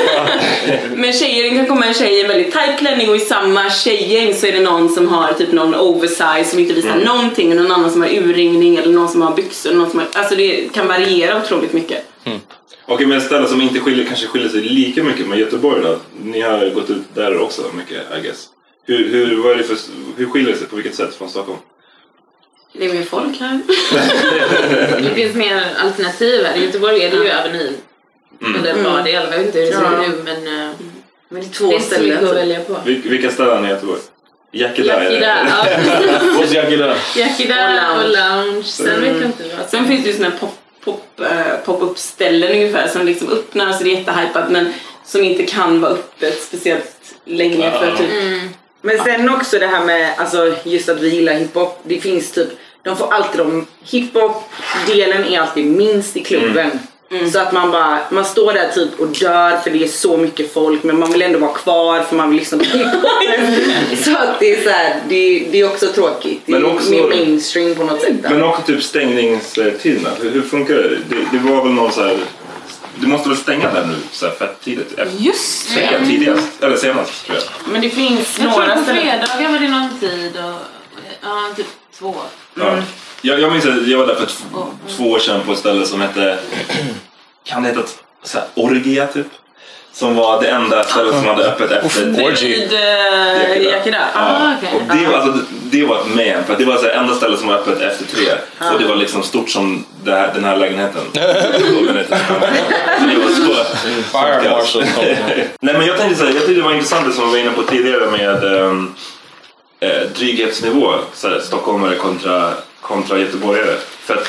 Men 0.95 1.13
tjejer, 1.13 1.43
det 1.43 1.49
kan 1.49 1.65
komma 1.67 1.85
en 1.85 1.93
tjej 1.93 2.13
i 2.13 2.21
en 2.21 2.27
väldigt 2.27 2.53
tajt 2.53 2.79
klänning 2.79 3.09
och 3.09 3.15
i 3.15 3.19
samma 3.19 3.69
tjejgäng 3.69 4.33
så 4.33 4.47
är 4.47 4.51
det 4.51 4.59
någon 4.59 4.89
som 4.89 5.07
har 5.07 5.33
typ 5.33 5.51
någon 5.51 5.75
oversize 5.75 6.45
som 6.45 6.59
inte 6.59 6.73
visar 6.73 6.89
Mm. 6.89 7.03
någonting 7.03 7.55
någon 7.55 7.71
annan 7.71 7.91
som 7.91 8.01
har 8.01 8.09
urringning 8.09 8.75
eller 8.75 8.93
någon 8.93 9.09
som 9.09 9.21
har 9.21 9.35
byxor. 9.35 9.73
Någon 9.73 9.89
som 9.89 9.99
har, 9.99 10.07
alltså 10.13 10.35
det 10.35 10.73
kan 10.73 10.88
variera 10.88 11.41
otroligt 11.43 11.73
mycket. 11.73 12.05
Okej, 12.85 13.07
men 13.07 13.21
ställen 13.21 13.47
som 13.47 13.62
inte 13.62 13.79
skiljer, 13.79 14.05
kanske 14.05 14.27
skiljer 14.27 14.49
sig 14.49 14.62
lika 14.62 15.03
mycket 15.03 15.27
med 15.27 15.39
Göteborg 15.39 15.81
då? 15.83 15.97
Ni 16.23 16.41
har 16.41 16.69
gått 16.69 16.89
ut 16.89 17.01
där 17.13 17.41
också 17.41 17.62
mycket, 17.77 17.97
I 18.19 18.21
guess. 18.21 18.45
Hur, 18.85 19.09
hur, 19.09 19.38
vad 19.43 19.51
är 19.51 19.55
det 19.55 19.63
för, 19.63 19.77
hur 20.17 20.25
skiljer 20.25 20.51
det 20.51 20.57
sig? 20.57 20.67
På 20.67 20.75
vilket 20.75 20.95
sätt 20.95 21.15
från 21.15 21.29
Stockholm? 21.29 21.59
Det 22.73 22.86
är 22.86 22.93
mer 22.93 23.03
folk 23.03 23.39
här. 23.39 23.60
Det 25.01 25.10
finns 25.15 25.36
mer 25.36 25.67
alternativ 25.84 26.45
här. 26.45 26.58
I 26.58 26.65
Göteborg 26.65 27.01
är 27.03 27.10
det 27.12 27.15
ju 27.15 27.32
Avenyn. 27.32 27.75
Mm. 28.41 28.55
Eller 28.65 28.84
vad 28.84 29.03
det 29.05 29.12
är. 29.12 29.21
Jag 29.21 29.29
vet 29.38 29.45
inte 29.45 29.60
hur 29.60 29.65
det 29.65 29.71
ser 29.73 29.84
Ja. 29.84 30.05
ut 30.05 30.10
nu 30.10 30.23
men 30.23 30.47
eh, 30.47 30.75
Men 31.29 31.41
det 31.41 31.45
är 31.45 31.49
det 31.49 31.53
två 31.53 31.73
är 31.73 31.79
så 31.79 32.01
mycket 32.01 32.23
att 32.23 32.36
välja 32.36 32.60
på. 32.60 32.75
Vil, 32.86 33.01
vilka 33.01 33.32
ställen 33.32 33.65
i 33.65 33.69
Göteborg? 33.69 33.99
Yakida? 34.51 34.93
är 34.93 35.10
det? 35.10 35.25
Ja. 35.25 36.19
Hos 36.38 36.53
Och 38.03 38.10
lounge. 38.10 38.63
Sen 38.63 39.01
vet 39.01 39.15
jag 39.15 39.25
inte 39.25 39.43
vad 39.58 39.69
Sen 39.69 39.88
finns 39.88 40.03
det 40.03 40.10
ju 40.10 40.15
såna 40.15 40.29
här 40.29 40.38
pop, 40.39 40.55
pop, 40.84 41.19
eh, 41.19 41.58
pop-up 41.65 41.97
ställen 41.97 42.51
ungefär 42.51 42.88
som 42.88 43.05
liksom 43.05 43.29
öppnar 43.29 43.73
så 43.73 43.84
det 43.84 43.89
är 43.93 43.97
jättehypat 43.97 44.49
men 44.51 44.73
som 45.05 45.23
inte 45.23 45.45
kan 45.45 45.82
vara 45.82 45.91
öppet 45.91 46.41
speciellt 46.41 46.95
länge 47.25 47.71
för 47.71 47.97
typ 47.97 48.10
Men 48.81 48.97
sen 49.03 49.29
också 49.29 49.59
det 49.59 49.67
här 49.67 49.85
med 49.85 50.13
alltså, 50.17 50.53
just 50.63 50.89
att 50.89 50.99
vi 50.99 51.09
gillar 51.09 51.33
hiphop. 51.33 51.79
Det 51.83 51.99
finns 51.99 52.31
typ, 52.31 52.49
de 52.83 52.95
får 52.97 53.13
alltid 53.13 53.39
de, 53.39 53.65
hiphop-delen 53.91 55.23
är 55.25 55.39
alltid 55.39 55.65
minst 55.65 56.17
i 56.17 56.19
klubben. 56.19 56.71
Så 57.33 57.39
att 57.39 57.51
man 57.51 57.71
bara, 57.71 57.99
man 58.09 58.25
står 58.25 58.53
där 58.53 58.69
typ 58.73 58.99
och 58.99 59.07
dör 59.07 59.57
för 59.57 59.69
det 59.69 59.83
är 59.83 59.87
så 59.87 60.17
mycket 60.17 60.53
folk 60.53 60.83
men 60.83 60.99
man 60.99 61.11
vill 61.11 61.21
ändå 61.21 61.39
vara 61.39 61.53
kvar 61.53 62.01
för 62.01 62.15
man 62.15 62.29
vill 62.29 62.39
lyssna 62.39 62.57
på 62.57 62.63
hiphop. 62.63 63.01
så 64.03 64.15
att 64.17 64.39
det 64.39 64.53
är 64.55 64.63
så 64.63 64.69
här, 64.69 64.95
det, 65.09 65.47
det 65.51 65.59
är 65.59 65.65
också 65.65 65.87
tråkigt. 65.87 66.41
Det 66.45 66.51
är 66.51 66.59
Men 66.59 66.71
också- 66.71 66.91
mer 66.91 67.07
mainstream 67.07 67.75
på 67.75 67.83
något 67.83 68.01
sätt. 68.01 68.23
där. 68.23 68.29
Men 68.29 68.43
också 68.43 68.61
typ 68.61 68.83
stängningstiderna. 68.83 70.09
Hur, 70.21 70.29
hur 70.31 70.41
funkar 70.41 70.73
det? 70.73 70.89
det? 70.89 71.15
Det 71.31 71.51
var 71.51 71.63
väl 71.63 71.73
någon 71.73 71.91
så 71.91 72.01
här... 72.01 72.17
Du 72.99 73.07
måste 73.07 73.29
väl 73.29 73.38
stänga 73.38 73.73
där 73.73 73.85
nu 73.85 73.95
så 74.12 74.25
här 74.25 74.33
fett 74.33 74.62
tidigt? 74.63 74.91
Efter- 74.99 75.17
Just 75.17 75.69
Säger 75.69 75.91
jag 75.91 76.05
tidigast? 76.05 76.63
Eller 76.63 76.77
senast 76.77 77.25
tror 77.25 77.38
jag. 77.38 77.71
Men 77.71 77.81
det 77.81 77.89
finns 77.89 78.39
Jag 78.39 78.53
tror 78.53 78.62
några 78.62 78.75
på 78.75 78.83
ställen. 78.83 79.01
fredagar 79.03 79.51
var 79.51 79.59
det 79.59 79.67
någon 79.69 79.99
tid 79.99 80.38
och 80.38 80.59
ja, 81.21 81.53
typ 81.55 81.67
två. 81.99 82.15
Ja. 82.55 82.77
Jag, 83.21 83.39
jag 83.39 83.51
minns 83.51 83.65
att 83.65 83.88
jag 83.88 83.97
var 83.97 84.07
där 84.07 84.15
för 84.15 84.25
t- 84.25 84.33
två 84.97 85.03
år 85.12 85.19
sedan 85.19 85.41
på 85.45 85.51
ett 85.51 85.59
ställe 85.59 85.85
som 85.85 86.01
hette... 86.01 86.39
Kan 87.43 87.63
det 87.63 87.69
heta 87.69 87.81
så 88.23 88.38
här, 88.38 88.47
Orgia 88.55 89.07
typ? 89.07 89.27
Som 89.99 90.15
var 90.15 90.41
det 90.41 90.47
enda 90.47 90.83
stället 90.83 91.13
som 91.15 91.25
hade 91.25 91.43
öppet 91.43 91.71
efter... 91.71 92.05
vid 92.05 92.73
uh, 92.73 93.63
Yakida. 93.63 93.97
Ja, 94.15 94.53
okej. 94.57 94.69
och 94.73 94.95
det, 94.97 95.07
var- 95.07 95.17
alltså, 95.17 95.45
det 95.71 95.85
var 95.85 95.95
ett 95.95 96.07
men, 96.15 96.43
för 96.43 96.55
det 96.57 96.65
var 96.65 96.73
här, 96.73 96.89
enda 96.89 97.13
stället 97.13 97.39
som 97.39 97.47
var 97.47 97.55
öppet 97.55 97.81
efter 97.81 98.05
tre. 98.05 98.25
Och 98.73 98.79
det 98.79 98.85
var 98.85 98.95
liksom 98.95 99.23
stort 99.23 99.49
som 99.49 99.85
det 100.03 100.12
här, 100.12 100.31
den 100.33 100.43
här 100.43 100.57
lägenheten. 100.57 101.01
Det 101.13 101.19
var 103.17 103.29
så... 103.29 103.63
Fire 104.12 104.49
marshal. 104.49 104.83
Nej 105.59 105.73
men 105.77 105.85
jag 105.85 105.97
tänkte 105.97 106.19
så 106.19 106.25
här, 106.25 106.31
jag 106.33 106.39
tyckte 106.45 106.53
det 106.53 106.62
var 106.62 106.73
intressant 106.73 107.05
det 107.07 107.13
som 107.13 107.25
vi 107.25 107.31
var 107.31 107.38
inne 107.38 107.51
på 107.51 107.63
tidigare 107.63 108.12
med 108.12 108.43
um, 108.43 108.95
eh, 109.79 110.01
dryghetsnivå. 110.17 110.93
Så 111.13 111.29
här, 111.29 111.39
stockholmare 111.39 111.95
kontra, 111.95 112.51
kontra 112.81 113.17
göteborgare. 113.17 113.75
För 113.99 114.13
att, 114.13 114.27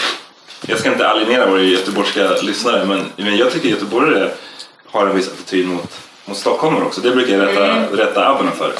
jag 0.66 0.78
ska 0.78 0.92
inte 0.92 1.09
alienera 1.09 1.46
våra 1.46 1.61
göteborgska 1.61 2.30
lyssnare 2.42 2.85
men, 2.85 3.04
men 3.16 3.37
jag 3.37 3.52
tycker 3.52 3.68
göteborgare 3.68 4.30
har 4.92 5.07
en 5.07 5.16
viss 5.16 5.29
attityd 5.29 5.66
mot, 5.66 6.00
mot 6.24 6.37
stockholmare 6.37 6.85
också. 6.85 7.00
Det 7.00 7.11
brukar 7.11 7.38
jag 7.38 7.46
rätta, 7.46 7.96
rätta 7.96 8.29
abborna 8.29 8.50
för. 8.50 8.72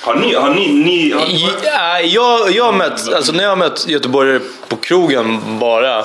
Har 0.00 0.14
ni, 0.14 0.34
har 0.34 0.54
ni, 0.54 0.72
ni 0.72 1.12
har 1.12 1.26
ni 1.26 1.48
Ja, 1.64 2.00
jag, 2.00 2.50
jag 2.50 2.64
har 2.64 2.72
mött, 2.72 3.12
alltså 3.14 3.32
när 3.32 3.42
jag 3.42 3.50
har 3.50 3.56
mött 3.56 3.88
göteborgare 3.88 4.40
på 4.68 4.76
krogen 4.76 5.58
bara, 5.58 5.98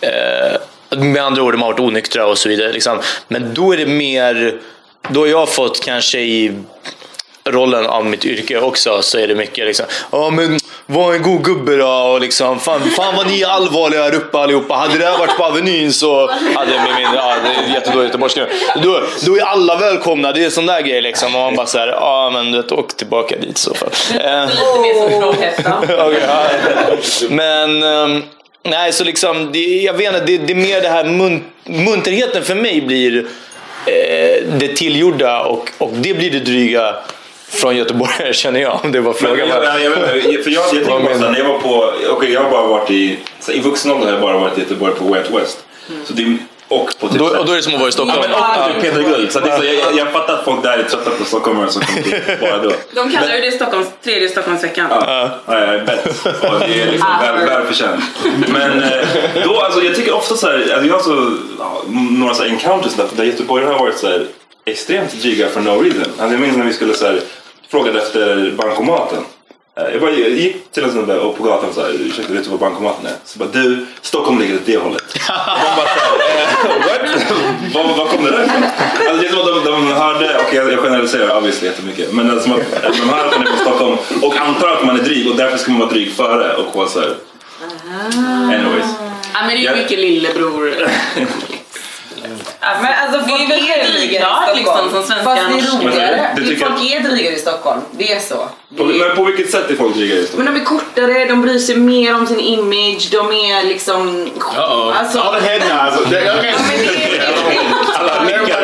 eh, 0.00 0.98
med 0.98 1.22
andra 1.22 1.42
ord, 1.42 1.54
de 1.54 1.62
har 1.62 1.72
varit 1.72 1.80
onyktra 1.80 2.26
och 2.26 2.38
så 2.38 2.48
vidare. 2.48 2.72
Liksom. 2.72 3.00
Men 3.28 3.54
då 3.54 3.72
är 3.72 3.76
det 3.76 3.86
mer, 3.86 4.60
då 5.08 5.20
har 5.20 5.26
jag 5.26 5.48
fått 5.48 5.84
kanske 5.84 6.18
i 6.18 6.52
rollen 7.44 7.86
av 7.86 8.06
mitt 8.06 8.24
yrke 8.24 8.60
också 8.60 9.02
så 9.02 9.18
är 9.18 9.28
det 9.28 9.34
mycket 9.34 9.66
liksom, 9.66 9.86
ja 10.12 10.30
men 10.30 10.58
var 10.90 11.14
en 11.14 11.22
god 11.22 11.44
gubbe 11.44 11.76
då 11.76 11.88
och 11.88 12.20
liksom, 12.20 12.60
fan, 12.60 12.80
fan 12.90 13.16
vad 13.16 13.26
ni 13.26 13.42
är 13.42 13.46
allvarliga 13.46 14.02
här 14.02 14.14
uppe 14.14 14.38
allihopa. 14.38 14.74
Hade 14.74 14.98
det 14.98 15.04
här 15.04 15.18
varit 15.18 15.36
på 15.36 15.44
Avenyn 15.44 15.92
så 15.92 16.30
hade 16.54 16.70
med 16.70 16.94
min, 16.96 17.08
ja 17.14 17.34
det 17.42 17.70
är 17.70 17.74
jättedålig 17.74 18.06
göteborgska. 18.06 18.46
Då, 18.82 19.02
då 19.26 19.36
är 19.36 19.42
alla 19.42 19.76
välkomna, 19.76 20.32
det 20.32 20.44
är 20.44 20.50
sån 20.50 20.66
där 20.66 20.80
grej 20.80 21.02
liksom. 21.02 21.34
Och 21.34 21.40
man 21.40 21.56
bara 21.56 21.66
såhär, 21.66 21.88
ja 21.88 22.30
men 22.32 22.52
du 22.52 22.62
vet, 22.62 22.72
åk 22.72 22.96
tillbaka 22.96 23.36
dit 23.36 23.58
i 23.58 23.60
så 23.60 23.74
fall. 23.74 23.90
Eh, 24.10 24.46
Lite 24.46 24.80
mer 24.80 25.10
som. 25.10 25.28
Okej, 26.06 26.22
ja. 26.26 26.96
Men 27.28 27.82
ehm, 27.82 28.22
nej, 28.62 28.92
så 28.92 29.04
liksom, 29.04 29.52
det, 29.52 29.82
jag 29.82 29.94
vet 29.94 30.14
inte, 30.14 30.26
det, 30.26 30.36
det 30.38 30.52
är 30.52 30.54
mer 30.54 30.80
det 30.80 30.88
här 30.88 31.04
mun, 31.04 31.44
munterheten 31.64 32.44
för 32.44 32.54
mig 32.54 32.80
blir 32.80 33.18
eh, 33.86 34.44
det 34.58 34.76
tillgjorda 34.76 35.42
och, 35.42 35.70
och 35.78 35.90
det 35.92 36.14
blir 36.14 36.30
det 36.30 36.40
dryga 36.40 36.94
från 37.50 37.76
göteborgare 37.76 38.32
känner 38.32 38.60
jag. 38.60 38.80
Om 38.84 38.92
det 38.92 39.00
var 39.00 39.12
Men, 39.12 39.20
frågan. 39.20 39.48
jag, 39.48 39.64
jag, 39.64 39.80
jag, 39.82 39.92
inte, 40.18 40.42
för 40.42 40.50
jag, 40.50 40.62
jag 40.64 40.70
tänker 40.70 40.86
bara 40.90 40.98
menar 40.98 41.18
såhär, 41.18 41.30
när 41.32 41.38
jag 41.38 41.48
var 41.48 41.58
på, 41.58 41.92
okej 42.10 42.32
jag 42.32 42.40
har 42.42 42.50
bara 42.50 42.66
varit 42.66 42.90
i, 42.90 43.18
så 43.40 43.52
i 43.52 43.60
vuxen 43.60 43.90
ålder 43.92 44.06
har 44.06 44.12
jag 44.12 44.20
bara 44.22 44.38
varit 44.38 44.58
i 44.58 44.60
Göteborg 44.60 44.94
på 44.94 45.04
Way 45.04 45.20
Out 45.20 45.30
West. 45.42 45.58
Så 46.04 46.12
det, 46.12 46.36
och 46.68 46.90
på 47.00 47.08
typ 47.08 47.18
då, 47.18 47.24
här- 47.32 47.38
och 47.38 47.46
då 47.46 47.52
är 47.52 47.56
det 47.56 47.62
som 47.62 47.74
att 47.74 47.80
vara 47.80 47.88
i 47.88 47.92
Ja, 47.92 47.92
Stockholm. 47.92 48.20
men 48.30 48.76
och 48.76 48.82
typ 48.82 48.82
Peter 48.82 49.02
Guld. 49.02 49.32
Så 49.32 49.40
det 49.40 49.50
är 49.50 49.58
så, 49.58 49.64
jag, 49.64 49.96
jag 49.96 50.12
fattar 50.12 50.34
att 50.34 50.44
folk 50.44 50.62
där 50.62 50.78
är 50.78 50.82
trötta 50.82 51.10
på 51.10 51.24
stockholmare 51.24 51.70
som 51.70 51.82
kommer 51.82 52.02
dit 52.02 52.40
bara 52.40 52.58
då. 52.58 52.72
De 52.94 53.10
kallar 53.10 53.34
ju 53.34 53.40
det 53.40 53.50
Stockholms, 53.50 53.86
tredje 54.04 54.28
Stockholmsveckan. 54.28 54.86
Ja, 54.90 55.30
ja, 55.46 55.58
jag 55.74 55.86
bet. 55.86 56.06
Och 56.24 56.58
det 56.58 56.82
är 56.82 56.90
liksom 56.90 57.08
väl, 57.22 57.46
välförtjänt. 57.46 58.04
Men 58.48 58.82
eh, 58.82 58.90
då, 59.44 59.60
alltså, 59.60 59.82
jag 59.82 59.94
tycker 59.94 60.14
ofta 60.14 60.34
så 60.36 60.46
här, 60.46 60.54
alltså, 60.72 60.86
jag 60.88 60.94
har 60.94 61.02
så, 61.02 61.32
ja, 61.58 61.82
några 62.10 62.34
så 62.34 62.42
här 62.42 62.50
encounters 62.50 62.94
där, 62.94 63.06
där 63.16 63.24
göteborgarna 63.24 63.72
har 63.72 63.78
varit 63.78 63.98
så 63.98 64.06
här, 64.06 64.26
extremt 64.64 65.22
dryga 65.22 65.48
for 65.48 65.60
no 65.60 65.68
reason. 65.82 66.00
Alltså, 66.18 66.32
jag 66.34 66.40
minns 66.40 66.56
när 66.56 66.64
vi 66.64 66.72
skulle 66.72 66.94
så 66.94 67.06
här, 67.06 67.20
frågade 67.70 67.98
efter 68.02 68.50
bankomaten. 68.56 69.18
Eh, 69.78 69.84
Jag, 69.92 70.00
bara, 70.00 70.10
jag 70.10 70.30
gick 70.30 70.72
till 70.72 70.84
en 70.84 70.90
snubbe 70.92 71.18
och 71.18 71.36
på 71.36 71.42
gatan 71.42 71.74
så 71.74 71.80
här, 71.80 71.90
ursäkta 72.00 72.32
vet 72.32 72.44
du 72.44 72.50
var 72.50 72.58
bankomaten 72.58 73.06
är? 73.06 73.12
Så 73.24 73.38
bara, 73.38 73.48
du, 73.52 73.86
Stockholm 74.02 74.38
ligger 74.38 74.54
åt 74.54 74.66
det 74.66 74.76
hållet. 74.76 75.02
De 75.28 75.32
bara 75.76 75.86
eh? 75.86 76.48
Var, 77.74 77.96
var 77.96 78.06
kom 78.06 78.24
det 78.24 78.30
där 78.30 78.44
ifrån? 78.44 78.62
Alltså, 78.64 79.16
det 79.22 79.26
är 79.26 79.30
som 79.30 79.40
att 79.40 79.64
de, 79.64 79.70
de 79.70 79.86
hörde, 79.86 80.38
och 80.38 80.54
jag, 80.54 80.72
jag 80.72 80.78
generaliserar 80.80 81.36
obviously 81.36 81.66
jättemycket, 81.68 82.12
men 82.12 82.28
det 82.28 82.34
är 82.34 82.40
som 82.40 82.52
att 82.52 82.60
de 82.82 83.08
hör 83.10 83.26
att 83.26 83.38
man 83.38 83.46
är 83.46 83.50
från 83.52 83.58
Stockholm 83.58 83.96
och 84.22 84.36
antar 84.36 84.68
att 84.68 84.84
man 84.86 85.00
är 85.00 85.02
dryg 85.04 85.30
och 85.30 85.36
därför 85.36 85.58
ska 85.58 85.70
man 85.70 85.80
vara 85.80 85.90
dryg 85.90 86.12
före 86.12 86.54
och 86.56 86.76
vara 86.76 86.88
så 86.88 87.00
här. 87.00 87.14
Anyways. 88.54 88.86
Ja, 89.34 89.40
men 89.40 89.48
det 89.48 89.66
är 89.66 89.74
ju 89.76 89.82
mycket 89.82 89.98
lillebror. 89.98 90.74
Men 92.82 92.92
alltså 93.02 93.28
folk 93.28 93.48
Det 93.48 93.54
är 93.54 93.78
är 93.78 93.92
drygare 93.92 94.20
i 94.20 94.62
Stockholm. 94.62 94.84
liksom, 94.86 95.16
som 95.16 95.24
Fast 95.24 95.42
det 95.48 95.58
är 95.58 95.78
roligare. 95.88 96.30
Men 96.34 96.44
du 96.44 96.48
tycker 96.50 96.66
Folk 96.66 96.92
är 96.94 97.00
drygare 97.00 97.34
i 97.34 97.38
Stockholm. 97.38 97.80
Det 97.90 98.12
är 98.12 98.20
så. 98.20 98.48
På, 98.76 98.84
men 98.84 99.16
på 99.16 99.24
vilket 99.24 99.50
sätt 99.50 99.70
är 99.70 99.74
folk 99.74 99.94
dryga 99.94 100.14
i 100.14 100.26
Stockholm? 100.26 100.44
Men 100.44 100.54
de 100.54 100.60
är 100.60 100.64
kortare, 100.64 101.24
de 101.24 101.42
bryr 101.42 101.58
sig 101.58 101.76
mer 101.76 102.14
om 102.14 102.26
sin 102.26 102.40
image, 102.40 103.08
de 103.10 103.32
är 103.32 103.64
liksom... 103.64 104.30
Alltså, 104.94 105.20
All 105.20 105.40
the 105.40 105.46
head 105.48 105.58
nods. 105.58 106.10
Det 106.10 106.54
Alla 107.98 108.22
nickar. 108.24 108.59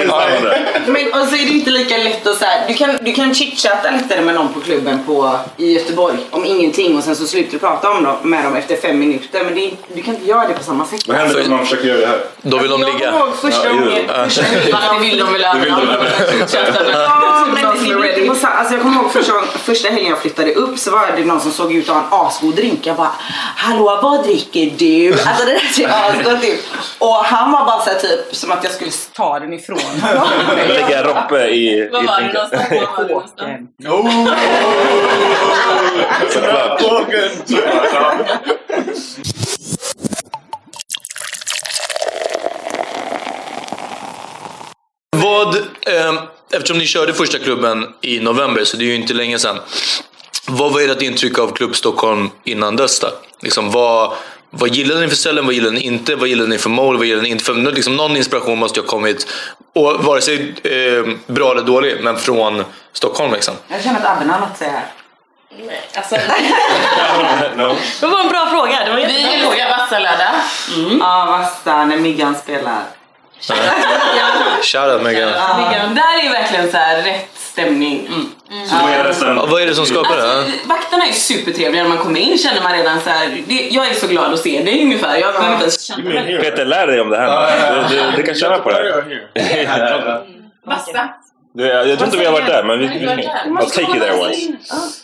Men 0.86 1.06
och 1.22 1.28
så 1.28 1.34
är 1.34 1.46
det 1.46 1.52
inte 1.52 1.70
lika 1.70 1.96
lätt 1.96 2.26
att 2.26 2.38
så 2.38 2.44
här, 2.44 2.64
du 2.68 2.74
kan, 2.74 2.96
du 3.00 3.12
kan 3.12 3.34
chitchatta 3.34 3.90
lättare 3.90 4.20
med 4.20 4.34
någon 4.34 4.52
på 4.52 4.60
klubben 4.60 5.00
på, 5.06 5.38
i 5.56 5.72
Göteborg 5.72 6.16
om 6.30 6.44
ingenting 6.44 6.96
och 6.98 7.04
sen 7.04 7.16
så 7.16 7.26
slutar 7.26 7.52
du 7.52 7.58
prata 7.58 7.90
om 7.90 8.04
dem, 8.04 8.16
med 8.22 8.44
dem 8.44 8.56
efter 8.56 8.76
fem 8.76 8.98
minuter. 8.98 9.44
Men 9.44 9.54
det, 9.54 9.70
du 9.94 10.02
kan 10.02 10.14
inte 10.14 10.26
göra 10.28 10.48
det 10.48 10.54
på 10.54 10.62
samma 10.64 10.84
sätt. 10.86 11.08
Vad 11.08 11.16
händer 11.16 11.44
om 11.44 11.50
man 11.50 11.64
försöker 11.64 11.88
göra 11.88 12.00
det 12.00 12.06
här? 12.06 12.20
Då 12.42 12.58
vill 12.58 12.70
de 12.70 12.80
Jag 12.80 12.94
ligga. 12.94 13.10
kommer 13.12 13.26
ihåg 13.26 13.36
första 13.36 13.64
Ja, 13.66 13.72
gången... 13.72 14.06
det 14.06 14.98
vill 15.00 15.18
de 15.18 15.32
väl 15.32 15.44
överallt. 15.44 16.50
Så, 18.40 18.46
alltså 18.46 18.74
jag 18.74 18.82
kommer 18.82 18.96
ihåg 19.02 19.12
första, 19.12 19.32
första 19.64 19.88
helgen 19.88 20.10
jag 20.10 20.18
flyttade 20.18 20.54
upp 20.54 20.78
så 20.78 20.90
var 20.90 21.12
det 21.16 21.24
någon 21.24 21.40
som 21.40 21.50
såg 21.52 21.72
ut 21.74 21.88
att 21.88 21.94
ha 21.94 22.02
en 22.02 22.26
asgod 22.26 22.54
drink. 22.54 22.80
Jag 22.86 22.96
bara, 22.96 23.10
hallå 23.56 23.98
vad 24.02 24.24
dricker 24.24 24.72
du? 24.78 25.12
Alltså 25.12 25.46
det 25.46 25.52
där 25.52 25.58
ser 25.72 25.88
asgott 25.88 26.44
ut. 26.44 26.64
Och 26.98 27.14
han 27.14 27.52
var 27.52 27.64
bara 27.64 27.80
så 27.80 27.90
här, 27.90 27.98
typ 27.98 28.36
som 28.36 28.50
att 28.52 28.64
jag 28.64 28.72
skulle 28.72 28.90
ta 29.12 29.38
den 29.38 29.52
ifrån 29.52 29.78
honom. 30.00 30.28
Lägga 30.76 31.02
Roppe 31.02 31.48
i... 31.48 31.88
Vad 31.92 32.04
i 32.04 32.06
var 32.06 32.20
det 32.20 32.32
någonstans? 32.32 32.70
Var 32.70 32.96
var 32.96 33.04
det 33.04 33.14
någonstans? 33.14 33.70
Såklart. 36.32 36.82
Vad, 45.16 45.56
ehm, 45.56 46.18
eftersom 46.52 46.78
ni 46.78 46.86
körde 46.86 47.14
första 47.14 47.38
klubben 47.38 47.86
i 48.00 48.20
november, 48.20 48.64
så 48.64 48.76
det 48.76 48.84
är 48.84 48.86
ju 48.86 48.94
inte 48.94 49.14
länge 49.14 49.38
sedan. 49.38 49.58
Vad 50.48 50.72
var 50.72 50.80
ert 50.80 51.02
intryck 51.02 51.38
av 51.38 51.52
Klubb 51.52 51.76
Stockholm 51.76 52.30
innan 52.44 52.76
dess 52.76 53.00
då? 53.00 53.08
Liksom, 53.42 53.70
vad, 53.70 54.12
vad 54.58 54.68
gillade 54.74 55.00
ni 55.00 55.08
för 55.08 55.16
ställen, 55.16 55.44
vad 55.46 55.54
gillade 55.54 55.74
ni 55.74 55.80
inte, 55.80 56.14
vad 56.16 56.28
gillade 56.28 56.48
ni 56.50 56.58
för 56.58 56.70
mål, 56.70 56.96
vad 56.96 57.06
gillade 57.06 57.22
ni 57.22 57.28
inte 57.28 57.44
för... 57.44 57.54
nå- 57.54 57.70
Liksom, 57.70 57.96
någon 57.96 58.16
inspiration 58.16 58.58
måste 58.58 58.80
ju 58.80 58.84
ha 58.84 58.90
kommit, 58.90 59.26
och 59.74 60.04
vare 60.04 60.20
sig 60.20 60.54
eh, 60.64 61.04
bra 61.26 61.52
eller 61.52 61.62
dålig, 61.62 61.96
men 62.02 62.16
från 62.16 62.64
Stockholm 62.92 63.32
liksom. 63.32 63.54
Jag 63.68 63.82
känner 63.82 64.00
att 64.00 64.16
Abben 64.16 64.30
har 64.30 64.40
något 64.40 64.48
att 64.52 64.58
säga 64.58 64.70
här. 64.72 64.84
Alltså, 65.94 66.14
No. 67.56 67.74
det 68.00 68.06
var 68.06 68.20
en 68.20 68.28
bra 68.28 68.46
fråga. 68.50 68.84
Det 68.84 68.90
var 68.92 68.98
en 68.98 69.06
Vi 69.08 69.22
älskar 69.22 69.48
fråga. 69.50 69.68
Vassalöda. 69.68 70.34
Ja, 71.00 71.24
Vassa 71.30 71.84
när 71.84 71.96
Miggan 71.96 72.34
spelar. 72.34 72.82
Shoutout 74.62 75.02
Megan. 75.04 75.28
Ja. 75.28 75.70
Där 75.94 76.26
är 76.26 76.30
verkligen 76.32 76.70
så 76.70 76.76
här 76.76 77.02
rätt 77.02 77.28
stämning. 77.34 78.08
Så 78.68 78.76
vad 78.82 78.92
är 78.92 79.04
det 79.04 79.14
sen? 79.14 79.36
Ja, 79.36 79.46
vad 79.46 79.62
är 79.62 79.66
det 79.66 79.74
som 79.74 79.86
skapar 79.86 80.16
det? 80.16 80.38
Alltså, 80.38 80.68
vakterna 80.68 81.06
är 81.06 81.12
supertrevliga 81.12 81.82
när 81.82 81.88
man 81.88 81.98
kommer 81.98 82.20
in 82.20 82.38
känner 82.38 82.62
man 82.62 82.72
redan 82.72 83.00
så 83.00 83.10
här. 83.10 83.42
Det, 83.46 83.68
jag 83.70 83.86
är 83.88 83.94
så 83.94 84.06
glad 84.06 84.32
att 84.32 84.40
se 84.40 84.62
dig 84.62 84.82
ungefär. 84.82 85.16
Jag 85.16 85.34
behöver 85.34 85.52
inte 85.52 85.64
ens 85.64 85.80
känna. 85.82 86.40
Peter, 86.40 86.64
lär 86.64 86.86
dig 86.86 87.00
om 87.00 87.10
det 87.10 87.16
här. 87.16 87.88
Du, 87.90 87.96
du, 87.96 88.10
du 88.16 88.22
kan 88.22 88.34
känna 88.34 88.58
på 88.58 88.70
det. 88.70 89.04
Vassa. 90.66 91.08
Du, 91.56 91.66
jag 91.66 91.98
tror 91.98 92.04
inte 92.04 92.18
vi 92.18 92.24
har 92.24 92.32
varit 92.32 92.46
där, 92.46 92.62
men 92.62 92.78
vi... 92.78 92.86
Där? 92.86 93.16
I'll 93.16 93.70
take 93.70 93.80
you 93.80 94.00
there 94.00 94.20
once. 94.20 94.40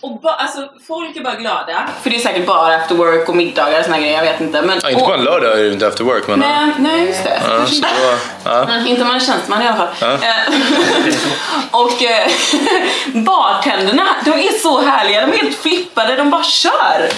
Och 0.01 0.21
ba, 0.21 0.31
alltså, 0.31 0.69
folk 0.87 1.17
är 1.17 1.21
bara 1.21 1.35
glada. 1.35 1.89
För 2.03 2.11
det 2.11 2.17
är 2.17 2.21
säkert 2.21 2.47
bara 2.47 2.77
after 2.77 2.95
work 2.95 3.29
och 3.29 3.37
middagar 3.37 3.79
och 3.79 3.85
såna 3.85 3.99
grejer, 3.99 4.17
jag 4.17 4.33
vet 4.33 4.41
inte. 4.41 4.63
Men, 4.63 4.81
Ja, 4.83 4.91
inte 4.91 5.05
på 5.05 5.13
en 5.13 5.25
lördag 5.25 5.59
är 5.59 5.63
det 5.63 5.73
inte 5.73 5.87
efter 5.87 6.05
work, 6.05 6.29
men... 6.29 6.39
nej, 6.39 6.73
nej, 6.79 7.07
just 7.07 7.25
det. 7.25 7.41
Ja, 7.49 7.67
så 7.67 7.81
det 7.83 7.89
ja. 8.45 8.87
Inte 8.87 9.03
om 9.03 9.09
man 9.09 9.17
är 9.17 9.21
tjänsteman 9.21 9.63
i 9.63 9.67
alla 9.67 9.77
fall. 9.77 9.89
Ja. 10.01 10.13
Eh, 10.13 10.55
och 11.81 12.03
eh, 12.03 12.31
bartenderna, 13.25 14.07
de 14.25 14.31
är 14.31 14.59
så 14.59 14.81
härliga. 14.81 15.21
De 15.21 15.33
är 15.33 15.37
helt 15.37 15.57
flippade, 15.59 16.17
de 16.17 16.31
bara 16.31 16.45
kör. 16.45 17.09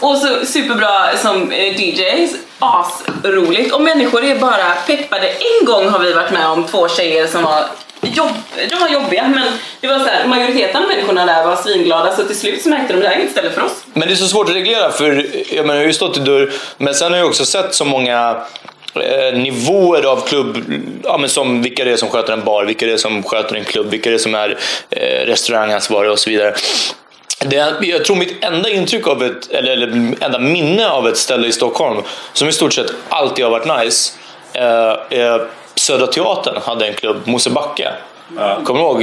Och 0.00 0.16
så 0.16 0.46
superbra 0.46 1.16
som 1.16 1.52
eh, 1.52 1.80
DJs, 1.80 2.34
asroligt. 2.58 3.74
Och 3.74 3.80
människor 3.80 4.24
är 4.24 4.38
bara 4.38 4.74
peppade. 4.86 5.28
En 5.28 5.66
gång 5.66 5.88
har 5.88 5.98
vi 5.98 6.12
varit 6.12 6.30
med 6.30 6.48
om 6.48 6.64
två 6.64 6.88
tjejer 6.88 7.26
som 7.26 7.42
var 7.42 7.64
Jobb, 8.00 8.30
de 8.70 8.76
var 8.80 8.88
jobbiga 8.88 9.28
men 9.28 9.46
det 9.80 9.86
var 9.86 9.98
så 9.98 10.04
här, 10.04 10.26
majoriteten 10.26 10.82
av 10.82 10.88
människorna 10.88 11.26
där 11.26 11.44
var 11.44 11.56
svinglada 11.56 12.16
så 12.16 12.24
till 12.24 12.38
slut 12.38 12.62
så 12.62 12.68
märkte 12.68 12.92
de 12.92 12.94
att 12.94 13.02
det 13.02 13.08
här 13.08 13.16
är 13.16 13.20
inget 13.20 13.32
ställe 13.32 13.50
för 13.50 13.62
oss. 13.62 13.72
Men 13.92 14.08
det 14.08 14.14
är 14.14 14.16
så 14.16 14.28
svårt 14.28 14.48
att 14.48 14.54
reglera 14.54 14.90
för 14.90 15.26
jag, 15.54 15.66
menar, 15.66 15.74
jag 15.74 15.82
har 15.82 15.86
ju 15.86 15.92
stått 15.92 16.16
i 16.16 16.20
dörr, 16.20 16.52
men 16.76 16.94
sen 16.94 17.12
har 17.12 17.18
jag 17.18 17.28
också 17.28 17.44
sett 17.44 17.74
så 17.74 17.84
många 17.84 18.36
eh, 18.94 19.38
nivåer 19.38 20.02
av 20.02 20.26
klubb, 20.28 20.64
ja, 21.04 21.18
men 21.18 21.28
som 21.28 21.62
vilka 21.62 21.84
det 21.84 21.92
är 21.92 21.96
som 21.96 22.08
sköter 22.08 22.32
en 22.32 22.44
bar, 22.44 22.64
vilka 22.64 22.86
det 22.86 22.92
är 22.92 22.96
som 22.96 23.22
sköter 23.22 23.56
en 23.56 23.64
klubb, 23.64 23.90
vilka 23.90 24.10
det 24.10 24.16
är 24.16 24.18
som 24.18 24.34
är 24.34 24.58
eh, 24.90 25.26
restaurangansvariga 25.26 26.12
och 26.12 26.18
så 26.18 26.30
vidare. 26.30 26.54
Det, 27.40 27.74
jag 27.80 28.04
tror 28.04 28.16
mitt 28.16 28.44
enda 28.44 28.70
intryck 28.70 29.06
av 29.06 29.22
ett, 29.22 29.50
eller, 29.50 29.72
eller 29.72 30.14
enda 30.20 30.38
minne 30.38 30.88
av 30.88 31.08
ett 31.08 31.16
ställe 31.16 31.48
i 31.48 31.52
Stockholm 31.52 32.02
som 32.32 32.48
i 32.48 32.52
stort 32.52 32.72
sett 32.72 32.92
alltid 33.08 33.44
har 33.44 33.52
varit 33.52 33.84
nice, 33.84 34.12
eh, 34.52 35.20
är 35.20 35.46
Södra 35.88 36.06
Teatern 36.06 36.56
hade 36.62 36.86
en 36.86 36.94
klubb, 36.94 37.16
Mosebacke. 37.24 37.92
Kommer 38.64 38.80
du 38.80 38.86
ihåg? 38.86 39.02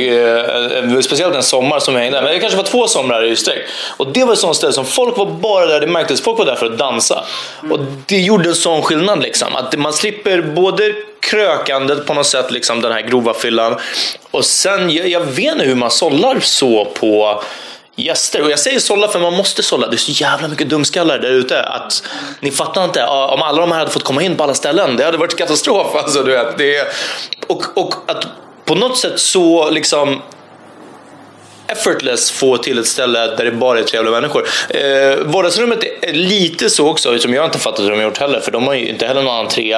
Eh, 0.93 0.99
speciellt 0.99 1.35
en 1.35 1.43
sommar 1.43 1.79
som 1.79 1.93
jag 1.93 2.01
hängde 2.01 2.17
där. 2.17 2.23
Men 2.23 2.33
det 2.33 2.39
kanske 2.39 2.57
var 2.57 2.63
två 2.63 2.87
somrar 2.87 3.23
i 3.23 3.35
sträck. 3.35 3.65
Och 3.97 4.07
det 4.07 4.23
var 4.23 4.33
ett 4.33 4.39
sånt 4.39 4.55
ställe 4.55 4.73
som 4.73 4.85
folk 4.85 5.17
var 5.17 5.25
bara 5.25 5.65
där, 5.65 5.79
det 5.81 5.87
märktes, 5.87 6.21
folk 6.21 6.37
var 6.37 6.45
där 6.45 6.55
för 6.55 6.65
att 6.65 6.77
dansa. 6.77 7.23
Och 7.71 7.79
det 8.05 8.17
gjorde 8.17 8.49
en 8.49 8.55
sån 8.55 8.81
skillnad 8.81 9.21
liksom. 9.21 9.55
Att 9.55 9.77
man 9.77 9.93
slipper 9.93 10.41
både 10.41 10.93
krökandet 11.19 12.05
på 12.05 12.13
något 12.13 12.25
sätt, 12.25 12.51
liksom 12.51 12.81
den 12.81 12.91
här 12.91 13.01
grova 13.01 13.33
fyllan. 13.33 13.75
Och 14.31 14.45
sen, 14.45 14.89
jag, 14.89 15.07
jag 15.07 15.21
vet 15.21 15.53
inte 15.53 15.65
hur 15.65 15.75
man 15.75 15.91
sållar 15.91 16.39
så 16.39 16.85
på 16.85 17.41
gäster. 17.95 18.41
Och 18.41 18.51
jag 18.51 18.59
säger 18.59 18.79
sålla 18.79 19.07
för 19.07 19.19
man 19.19 19.33
måste 19.33 19.63
sålla. 19.63 19.87
Det 19.87 19.95
är 19.95 19.97
så 19.97 20.11
jävla 20.11 20.47
mycket 20.47 20.69
dumskallar 20.69 21.19
där 21.19 21.31
ute 21.31 21.63
att 21.63 22.03
ni 22.39 22.51
fattar 22.51 22.83
inte. 22.83 23.03
Om 23.05 23.41
alla 23.41 23.61
de 23.61 23.71
här 23.71 23.79
hade 23.79 23.91
fått 23.91 24.03
komma 24.03 24.21
in 24.21 24.35
på 24.35 24.43
alla 24.43 24.53
ställen, 24.53 24.97
det 24.97 25.05
hade 25.05 25.17
varit 25.17 25.37
katastrof. 25.37 25.87
Alltså, 26.05 26.23
du 26.23 26.31
vet, 26.31 26.57
det 26.57 26.75
är, 26.75 26.87
och, 27.47 27.77
och 27.77 27.93
att 28.07 28.27
på 28.65 28.75
något 28.75 28.97
sätt 28.97 29.19
så 29.19 29.69
liksom 29.69 30.21
effortless 31.67 32.31
få 32.31 32.57
till 32.57 32.79
ett 32.79 32.87
ställe 32.87 33.19
där 33.19 33.45
det 33.45 33.51
bara 33.51 33.79
är 33.79 33.83
trevliga 33.83 34.11
människor. 34.11 34.47
Eh, 34.69 35.17
vardagsrummet 35.25 35.79
är 36.01 36.13
lite 36.13 36.69
så 36.69 36.87
också, 36.87 37.19
som 37.19 37.33
jag 37.33 37.45
inte 37.45 37.59
fattat 37.59 37.79
hur 37.79 37.89
de 37.89 37.95
har 37.95 38.03
gjort 38.03 38.17
heller, 38.17 38.39
för 38.39 38.51
de 38.51 38.67
har 38.67 38.73
ju 38.73 38.87
inte 38.87 39.07
heller 39.07 39.23
någon 39.23 39.39
entré, 39.39 39.77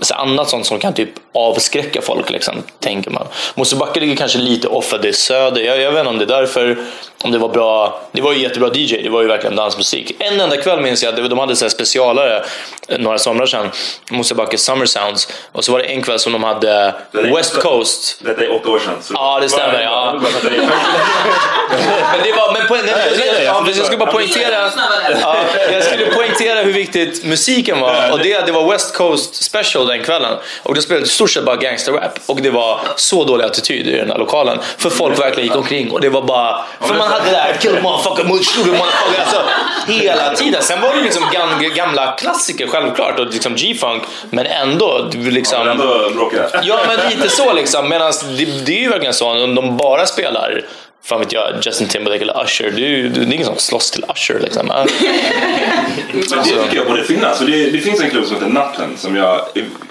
så 0.00 0.14
annat 0.14 0.48
sånt 0.48 0.66
som 0.66 0.78
kan 0.78 0.92
typ 0.94 1.08
avskräcka 1.34 2.02
folk, 2.02 2.30
liksom, 2.30 2.54
tänker 2.80 3.10
man. 3.10 3.26
Mosebacke 3.54 4.00
ligger 4.00 4.16
kanske 4.16 4.38
lite 4.38 4.68
off, 4.68 4.94
det 5.02 5.08
är 5.08 5.12
söder, 5.12 5.60
jag, 5.62 5.80
jag 5.80 5.90
vet 5.92 5.98
inte 6.00 6.10
om 6.10 6.18
det 6.18 6.24
är 6.24 6.40
därför, 6.40 6.76
om 7.24 7.30
det 7.32 7.38
var 7.38 7.48
bra, 7.48 8.00
det 8.12 8.20
var 8.22 8.32
ju 8.32 8.38
jättebra 8.42 8.70
DJ, 8.74 9.02
det 9.02 9.08
var 9.10 9.22
ju 9.22 9.28
verkligen 9.28 9.56
dansmusik. 9.56 10.12
En 10.18 10.40
enda 10.40 10.56
kväll 10.56 10.80
minns 10.80 11.02
jag 11.02 11.20
att 11.20 11.30
de 11.30 11.38
hade 11.38 11.56
så 11.56 11.64
här 11.64 11.70
specialare 11.70 12.44
eh, 12.88 12.98
några 12.98 13.18
somrar 13.18 13.46
sedan, 13.46 13.70
Mosebacke 14.10 14.58
Summer 14.58 14.86
Sounds, 14.86 15.28
och 15.52 15.64
så 15.64 15.72
var 15.72 15.78
det 15.78 15.84
en 15.84 16.02
kväll 16.02 16.18
som 16.18 16.32
de 16.32 16.44
hade 16.44 16.94
West 17.12 17.56
Coast. 17.62 18.20
Detta 18.24 18.42
är 18.44 18.52
åtta 18.54 18.70
år 18.70 18.78
sedan. 18.78 18.94
så- 19.02 19.14
Ja, 19.16 19.38
det 19.40 19.48
stämmer. 19.48 19.82
Ja. 19.82 20.20
Men 22.12 22.20
det 22.24 22.32
var, 22.32 22.52
men 22.52 22.66
poäng, 22.68 22.80
jag 23.66 23.76
skulle 23.84 23.98
bara 23.98 24.12
poängtera, 24.12 24.70
ja, 25.20 25.36
jag 25.72 25.84
skulle 25.84 26.06
poängtera 26.06 26.62
hur 26.62 26.72
viktigt 26.72 27.24
musiken 27.24 27.80
var. 27.80 28.10
Och 28.12 28.18
det, 28.18 28.46
det 28.46 28.52
var 28.52 28.70
West 28.72 28.94
Coast 28.96 29.44
Special 29.44 29.86
den 29.90 30.04
kvällen. 30.04 30.36
Och 30.62 30.74
det 30.74 30.82
spelade 30.82 31.06
i 31.06 31.08
stort 31.08 31.30
sett 31.30 31.44
bara 31.44 31.56
gangsterrap. 31.56 32.18
Och 32.26 32.42
det 32.42 32.50
var 32.50 32.80
så 32.96 33.24
dålig 33.24 33.44
attityd 33.44 33.86
i 33.86 33.96
den 33.96 34.10
här 34.10 34.18
lokalen. 34.18 34.58
För 34.78 34.90
folk 34.90 35.20
verkligen 35.20 35.48
gick 35.48 35.56
omkring 35.56 35.90
och 35.90 36.00
det 36.00 36.08
var 36.08 36.22
bara... 36.22 36.64
För 36.80 36.94
man 36.94 37.08
hade 37.08 37.24
det 37.24 37.30
där 37.30 37.56
kill 37.60 37.74
the 37.74 37.80
motherfucker, 37.80 38.24
mot 38.24 38.46
shoot 38.46 38.64
the 38.64 38.70
motherfucker. 38.70 39.20
Alltså, 39.20 39.42
hela 39.86 40.34
tiden. 40.34 40.62
Sen 40.62 40.80
var 40.80 40.94
det 40.94 41.02
liksom 41.02 41.22
gamla, 41.74 42.12
klassiker 42.12 42.66
självklart 42.66 43.18
och 43.18 43.26
liksom 43.26 43.54
G-funk. 43.54 44.02
Men 44.30 44.46
ändå 44.46 45.08
liksom... 45.12 45.58
Ja, 45.58 45.64
men 45.64 45.80
ändå. 45.80 46.30
Ja, 46.62 46.78
men 46.86 47.10
lite 47.10 47.28
så 47.28 47.52
liksom. 47.52 47.88
Medan 47.88 48.12
det, 48.38 48.44
det 48.44 48.72
är 48.72 48.80
ju 48.80 48.88
verkligen 48.88 49.14
så 49.14 49.44
om 49.44 49.54
de 49.54 49.76
bara 49.76 50.06
spelar 50.06 50.64
Fan 51.04 51.20
vet 51.20 51.32
jag, 51.32 51.54
Justin 51.62 51.88
Timberlake 51.88 52.22
eller 52.22 52.44
Usher. 52.44 52.70
Det 52.70 52.82
är, 52.82 53.02
det 53.02 53.20
är 53.20 53.32
ingen 53.32 53.46
som 53.46 53.56
slåss 53.56 53.90
till 53.90 54.04
Usher 54.14 54.40
liksom. 54.40 54.66
Men 54.66 54.86
det 56.12 56.44
tycker 56.44 56.76
jag 56.76 56.86
borde 56.86 57.04
finnas. 57.04 57.38
För 57.38 57.46
det, 57.46 57.70
det 57.70 57.78
finns 57.78 58.00
en 58.00 58.10
klubb 58.10 58.26
som 58.26 58.36
heter 58.36 58.48
Natten. 58.48 58.96
Som 58.96 59.16
jag, 59.16 59.40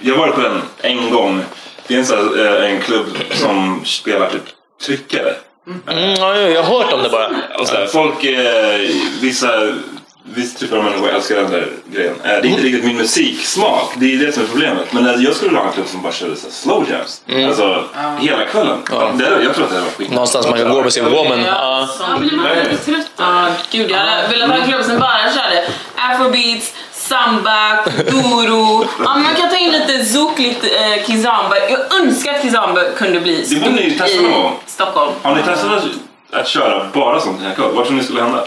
jag 0.02 0.16
har 0.16 0.20
varit 0.20 0.36
på 0.36 0.42
den 0.42 0.62
en 0.82 1.10
gång. 1.10 1.44
Det 1.88 1.94
är 1.94 2.00
en, 2.00 2.06
sån 2.06 2.18
här, 2.18 2.64
eh, 2.64 2.72
en 2.72 2.82
klubb 2.82 3.06
som 3.32 3.82
spelar 3.86 4.30
typ 4.30 4.44
tryckare. 4.86 5.34
Mm, 5.68 6.14
ja, 6.20 6.38
jag 6.38 6.64
har 6.64 6.84
hört 6.84 6.94
om 6.94 7.04
det 7.04 7.10
bara. 7.10 7.30
Och 7.60 7.68
så 7.68 7.76
här, 7.76 7.88
folk, 7.88 8.24
eh, 8.24 8.90
vissa, 9.22 9.74
vissa 10.24 10.60
typer 10.60 10.78
av 10.78 10.84
människor 10.84 11.10
älskar 11.10 11.36
den 11.36 11.52
där 11.52 11.68
grejen. 11.92 12.16
Eh, 12.24 12.30
det 12.30 12.30
är 12.30 12.46
inte 12.46 12.62
riktigt 12.62 12.86
min 12.86 12.98
musiksmak, 12.98 13.94
det 13.96 14.14
är 14.14 14.18
det 14.26 14.32
som 14.32 14.44
är 14.44 14.48
problemet. 14.48 14.94
Men 14.94 15.08
alltså, 15.08 15.22
jag 15.22 15.36
skulle 15.36 15.50
vilja 15.50 15.62
ha 15.62 15.68
en 15.68 15.74
klubb 15.74 15.88
som 15.88 16.02
bara 16.02 16.14
körde 16.14 16.36
så 16.36 16.52
slow 16.52 16.90
jams. 16.90 17.22
Mm. 17.28 17.48
Alltså 17.48 17.84
hela 18.20 18.46
kvällen. 18.46 18.78
Det, 19.14 19.44
jag 19.44 19.56
tror 19.56 19.66
att 19.66 19.70
det 19.70 19.76
hade 19.76 19.80
varit 19.80 19.98
skit. 19.98 20.12
Någonstans 20.12 20.48
man 20.48 20.58
kan 20.58 20.70
gå 20.70 20.84
med 20.84 20.94
sin 20.94 21.06
woman. 21.06 21.44
Ja. 21.46 21.90
Ja, 22.00 22.18
blir 22.20 22.32
man 22.32 22.48
lite 22.58 22.78
trött 22.78 23.12
Ja, 23.18 23.48
gud 23.72 23.92
jag 23.92 23.98
hade 23.98 24.28
velat 24.28 24.50
ha 24.50 24.58
en 24.58 24.68
klubb 24.68 24.86
som 24.86 25.00
bara 25.00 25.20
körde 25.34 25.68
afrobeats, 25.96 26.74
samba, 26.92 27.84
duro. 27.86 28.86
Ja, 28.98 29.04
man 29.04 29.36
kan 29.36 29.50
ta 29.50 29.58
in 29.58 29.72
lite 29.72 30.06
zouk, 30.06 30.40
lite 30.40 30.68
eh, 30.70 31.06
kizomba. 31.06 31.58
Jag 31.70 32.02
önskar 32.02 32.34
att 32.34 32.42
kizomba 32.42 32.84
kunde 32.98 33.20
bli 33.20 33.46
stort 33.46 33.78
testa 33.98 34.22
någon 34.22 34.32
i 34.32 34.34
gång. 34.34 34.60
Stockholm. 34.66 35.12
Har 35.22 35.36
ni 35.36 35.44
testat 35.44 35.84
att, 36.32 36.48
köra 36.48 36.90
bara 36.94 37.20
sånt 37.20 37.42
i 37.42 37.44
här? 37.44 37.56
Vad 37.58 37.86
tror 37.86 37.96
ni 37.96 38.04
skulle 38.04 38.22
hända? 38.22 38.44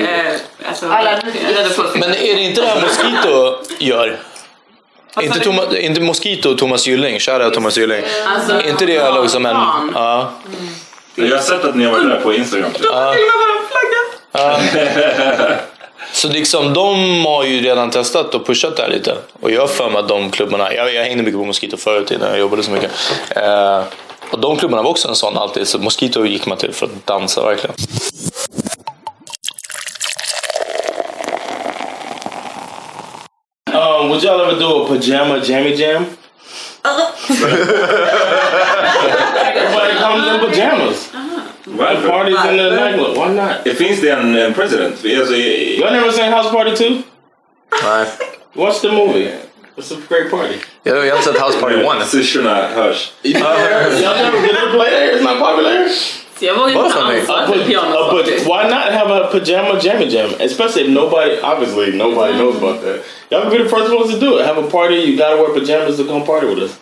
Eh, 0.00 0.68
alltså, 0.68 0.86
för- 1.82 1.98
Men 1.98 2.10
är 2.10 2.34
det 2.34 2.42
inte 2.42 2.60
det 2.60 2.66
här 2.66 2.80
Mosquito 2.80 3.56
gör? 3.78 4.18
Inte, 5.22 5.40
Thomas, 5.40 5.74
inte 5.74 6.00
Mosquito 6.00 6.50
och 6.50 6.58
Thomas 6.58 6.86
Gylling, 6.86 7.18
shoutout 7.20 7.54
Thomas 7.54 7.76
Gylling. 7.78 8.04
Alltså, 8.26 8.68
inte 8.68 8.86
det 8.86 8.92
ja, 8.92 9.22
liksom 9.22 9.46
en... 9.46 9.56
Ja. 9.94 10.30
Jag 11.14 11.36
har 11.36 11.42
sett 11.42 11.64
att 11.64 11.74
ni 11.76 11.84
har 11.84 11.92
varit 11.92 12.08
där 12.08 12.20
på 12.20 12.34
Instagram. 12.34 12.72
Typ. 12.72 12.86
Ja. 12.92 13.14
Ja. 14.32 14.60
Så 16.12 16.28
liksom, 16.28 16.74
de 16.74 17.24
har 17.24 17.44
ju 17.44 17.60
redan 17.60 17.90
testat 17.90 18.34
och 18.34 18.46
pushat 18.46 18.76
det 18.76 18.82
här 18.82 18.90
lite. 18.90 19.16
Och 19.40 19.50
jag 19.50 19.60
har 19.60 19.68
för 19.68 19.90
mig 19.90 19.98
att 19.98 20.08
de 20.08 20.30
klubbarna, 20.30 20.74
jag, 20.74 20.94
jag 20.94 21.04
hängde 21.04 21.22
mycket 21.22 21.40
på 21.40 21.44
Mosquito 21.44 21.76
förut 21.76 22.10
innan 22.10 22.28
jag 22.28 22.38
jobbade 22.38 22.62
så 22.62 22.70
mycket. 22.70 22.90
Eh, 23.30 23.82
och 24.30 24.38
de 24.40 24.56
klubbarna 24.56 24.82
var 24.82 24.90
också 24.90 25.08
en 25.08 25.14
sån 25.14 25.36
alltid, 25.36 25.68
så 25.68 25.78
Mosquito 25.78 26.24
gick 26.26 26.46
man 26.46 26.58
till 26.58 26.72
för 26.72 26.86
att 26.86 27.06
dansa 27.06 27.42
verkligen. 27.44 27.76
Um, 34.06 34.10
would 34.10 34.22
y'all 34.22 34.40
ever 34.40 34.58
do 34.58 34.82
a 34.82 34.86
pajama 34.88 35.40
jammy 35.40 35.74
jam? 35.76 36.06
Everybody 39.54 39.94
comes 39.98 40.26
in 40.26 40.40
pajamas. 40.40 41.10
Varför? 41.66 42.08
Parties 42.08 42.44
in 42.44 42.56
the 42.56 42.70
nightclub. 42.76 43.16
Why 43.16 43.28
not? 43.34 43.64
Det 43.64 43.74
finns 43.74 44.00
det 44.00 44.10
en, 44.10 44.36
en 44.36 44.54
president? 44.54 44.92
Alltså, 44.94 45.34
i- 45.34 45.78
Y'all 45.80 45.92
never 45.92 46.10
seen 46.12 46.32
House 46.32 46.50
Party 46.50 46.76
2? 46.76 47.02
Nej. 47.82 48.06
Watch 48.54 48.80
the 48.80 48.88
movie. 48.92 49.32
It's 49.76 49.92
a 49.92 49.96
great 50.08 50.30
party. 50.30 50.54
Jag, 50.82 50.96
jag 50.96 51.02
har 51.12 51.18
inte 51.18 51.32
sett 51.32 51.38
House 51.40 51.58
Party 51.60 51.74
1. 51.76 52.06
Syrsorna 52.08 52.68
hörs. 52.68 53.12
Y'all 53.22 53.42
never 53.42 54.40
did 54.40 54.50
it 54.50 54.70
play 54.70 54.90
there? 54.90 55.16
It's 55.16 55.22
not 55.24 55.38
popular 55.38 55.88
here? 56.38 56.38
Så 56.38 56.44
jag 56.44 56.54
vågar 56.54 56.68
inte 56.68 56.98
A 56.98 57.02
dansa 57.02 57.32
pa- 57.32 57.52
till 57.52 57.62
a 57.62 57.64
piano. 57.66 57.92
pa- 58.10 58.22
why 58.44 58.70
not 58.70 58.84
have 58.98 59.10
a 59.14 59.26
pajama 59.32 59.78
jammy 59.82 60.06
jam? 60.06 60.30
Especially 60.40 60.82
if 60.82 60.88
nobody, 60.90 61.40
obviously 61.42 61.92
nobody 61.92 62.32
knows 62.32 62.56
about 62.56 62.80
that. 62.82 62.96
Y'all 63.30 63.42
could 63.42 63.52
be 63.58 63.64
the 63.64 63.68
first 63.68 63.92
ones 63.92 64.10
to 64.14 64.18
do 64.20 64.38
it. 64.38 64.46
Have 64.46 64.58
a 64.58 64.70
party, 64.70 64.94
you 64.96 65.16
gotta 65.16 65.36
wear 65.36 65.52
pajamas 65.54 65.96
to 65.96 66.04
come 66.04 66.24
party 66.24 66.46
with 66.46 66.58
us. 66.62 66.72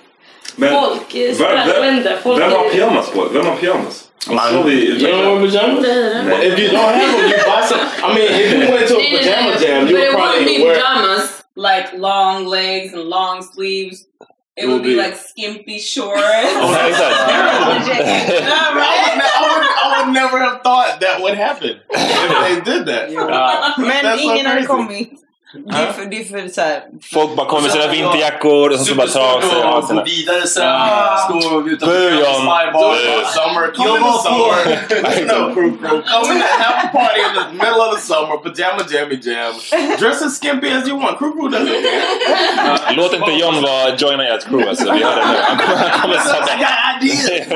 Men 0.56 0.70
Folk, 0.72 1.14
vem, 1.14 1.68
jag 1.68 1.80
vet 1.80 1.92
inte, 1.94 2.08
vem, 2.08 2.18
folk 2.22 2.42
har 2.42 2.68
pyjamas 2.70 3.10
på? 3.10 3.24
Vem 3.32 3.46
har 3.46 3.56
pyjamas? 3.56 4.04
Man, 4.30 4.54
you 4.54 4.62
don't 4.98 5.24
wear 5.24 5.40
pajamas? 5.40 5.84
Well, 6.26 6.42
if 6.42 6.58
you 6.58 6.68
don't 6.68 6.94
have 6.94 7.12
them, 7.12 7.30
you 7.30 7.36
buy 7.36 7.62
some. 7.68 7.80
I 8.02 8.14
mean, 8.14 8.28
if 8.40 8.52
you 8.52 8.72
went 8.74 8.88
to 8.88 8.96
a 8.96 9.18
pajama 9.18 9.58
jam, 9.60 9.88
you 9.88 9.94
But 9.96 10.00
would 10.00 10.02
it 10.02 10.14
wouldn't 10.14 10.16
probably 10.16 10.44
be 10.58 10.64
wear. 10.64 10.74
pajamas, 10.76 11.42
like 11.56 11.86
long 11.98 12.46
legs 12.46 12.92
and 12.94 13.02
long 13.10 13.42
sleeves. 13.54 14.06
It 14.56 14.68
would 14.68 14.84
be 14.84 14.94
like 14.94 15.16
skimpy 15.16 15.78
shorts. 15.80 16.20
Oh, 16.22 16.70
yeah, 16.70 16.94
right? 18.74 19.20
I 19.20 19.42
would, 19.42 19.66
I 19.66 20.04
would 20.04 20.14
never 20.14 20.38
have 20.38 20.62
thought 20.62 21.00
that 21.00 21.20
would 21.20 21.34
happen 21.34 21.80
if 21.90 22.64
they 22.64 22.70
did 22.70 22.86
that. 22.86 23.10
Men 23.78 24.04
That's 24.04 24.22
so 24.22 24.34
ingen 24.34 24.66
crazy. 24.66 25.18
Det 25.54 25.76
är 25.76 25.92
för, 25.92 26.04
det 26.04 26.16
är 26.20 26.24
för 26.24 26.48
så 26.48 26.60
här. 26.60 26.82
Folk 27.12 27.36
bara 27.36 27.46
kommer 27.46 27.62
med 27.62 27.70
sina 27.70 27.86
vinterjackor 27.86 28.72
och 28.72 28.78
så 28.80 28.94
bara 28.94 29.06
tar 29.06 29.36
av 29.36 29.40
sig 29.40 29.50
ja, 29.60 29.86
sina... 29.88 30.04
vidare 30.04 30.46
sen. 30.46 30.68
Ah. 30.68 31.16
Stå 31.16 31.68
utanför. 31.68 32.10
Spybar. 32.10 33.24
Summer, 33.34 33.66
come 33.74 33.88
Jag 33.88 33.96
in 33.96 34.02
the 34.04 34.18
summer. 34.26 35.48
no, 35.48 35.54
crew, 35.54 35.70
crew. 35.78 36.02
Come 36.12 36.34
in 36.34 36.42
and 36.42 36.62
have 36.66 36.76
a 36.84 36.88
party 36.92 37.20
in 37.28 37.32
the 37.40 37.64
middle 37.64 37.80
of 37.86 37.90
the 37.96 38.00
summer, 38.00 38.36
pajama 38.36 38.82
jammy 38.90 39.16
jam. 39.22 39.54
Dress 39.98 40.22
as 40.22 40.38
skimpy 40.40 40.68
as 40.70 40.88
you 40.88 40.96
want. 41.02 41.18
Crew, 41.18 41.32
crew 41.32 41.48
doesn't 41.48 41.82
care. 41.82 42.94
Låt 42.96 43.12
inte 43.14 43.32
John 43.32 43.62
vara 43.62 43.96
joina 43.96 44.24
ert 44.28 44.44
crew 44.48 44.68
alltså. 44.68 44.92
Vi 44.92 45.02
hör 45.04 45.16
det 45.16 45.26
nu. 45.32 45.38
Han 45.80 46.00
kommer, 46.00 46.18
sabba. 46.18 46.46
got 46.64 47.02
ideas. 47.02 47.48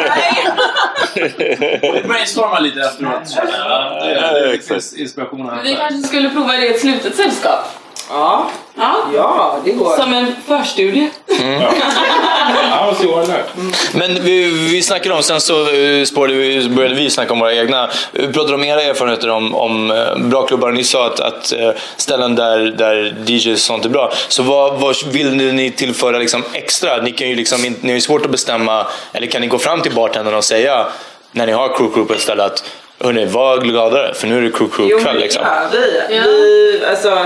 Brainstorma 2.08 2.58
lite 2.58 2.80
efteråt. 2.80 3.30
känner 3.30 3.52
jag. 3.58 4.16
Ja, 4.16 4.32
Det 4.32 4.52
exakt. 4.54 4.68
finns 4.68 4.94
inspiration 4.94 5.50
här. 5.50 5.62
Vi 5.62 5.74
kanske 5.76 6.08
skulle 6.08 6.30
prova 6.30 6.52
det 6.52 6.66
i 6.66 6.74
ett 6.74 6.80
slutet 6.80 7.16
sällskap. 7.16 7.60
Ja, 8.08 8.50
Ja. 8.74 8.96
ja 9.14 9.58
det 9.64 9.70
går. 9.72 9.96
Som 9.96 10.12
en 10.14 10.34
förstudie. 10.46 11.10
Don't 11.28 12.94
see 12.94 13.06
why 13.06 13.14
not. 13.14 13.74
Men 13.94 14.24
vi, 14.24 14.44
vi 14.44 14.82
snackade 14.82 15.14
om, 15.14 15.22
sen 15.22 15.40
så 15.40 15.74
eh, 15.74 16.04
spårade 16.04 16.34
vi, 16.34 16.68
började 16.68 16.94
vi 16.94 17.10
snacka 17.10 17.32
om 17.32 17.40
våra 17.40 17.54
egna. 17.54 17.90
Vi 18.12 18.32
pratade 18.32 18.54
om 18.54 18.64
era 18.64 18.82
erfarenheter 18.82 19.30
om, 19.30 19.54
om 19.54 19.90
eh, 19.90 20.16
bra 20.18 20.46
klubbar. 20.46 20.72
Ni 20.72 20.84
sa 20.84 21.06
att, 21.06 21.20
att 21.20 21.52
eh, 21.52 21.70
ställen 21.96 22.34
där, 22.34 22.58
där 22.58 23.14
DJs 23.26 23.46
och 23.52 23.58
sånt 23.58 23.84
är 23.84 23.88
bra. 23.88 24.12
Så 24.28 24.42
vad, 24.42 24.80
vad 24.80 24.96
vill 25.12 25.36
ni 25.36 25.70
tillföra 25.70 26.18
liksom 26.18 26.44
extra? 26.52 26.96
Ni, 27.02 27.12
kan 27.12 27.28
ju 27.28 27.34
liksom, 27.36 27.62
ni 27.62 27.88
har 27.88 27.94
ju 27.94 28.00
svårt 28.00 28.24
att 28.24 28.30
bestämma, 28.30 28.86
eller 29.12 29.26
kan 29.26 29.40
ni 29.40 29.46
gå 29.46 29.58
fram 29.58 29.80
till 29.82 29.94
bartendern 29.94 30.34
och 30.34 30.44
säga 30.44 30.86
när 31.32 31.46
ni 31.46 31.52
har 31.52 31.68
crew 31.68 31.94
crew 31.94 32.08
på 32.08 32.14
ett 32.14 32.20
ställe 32.20 32.44
att 32.44 32.64
Hörni, 33.00 33.24
var 33.26 33.58
gladare 33.58 34.14
för 34.14 34.26
nu 34.26 34.38
är 34.38 34.42
det 34.42 34.50
crew 34.50 34.76
crew 34.76 35.04
kväll 35.04 35.18
liksom. 35.18 35.42
ja, 35.46 35.60
vi, 35.72 36.16
Ja. 36.16 36.22
vi, 36.24 36.80
alltså. 36.90 37.18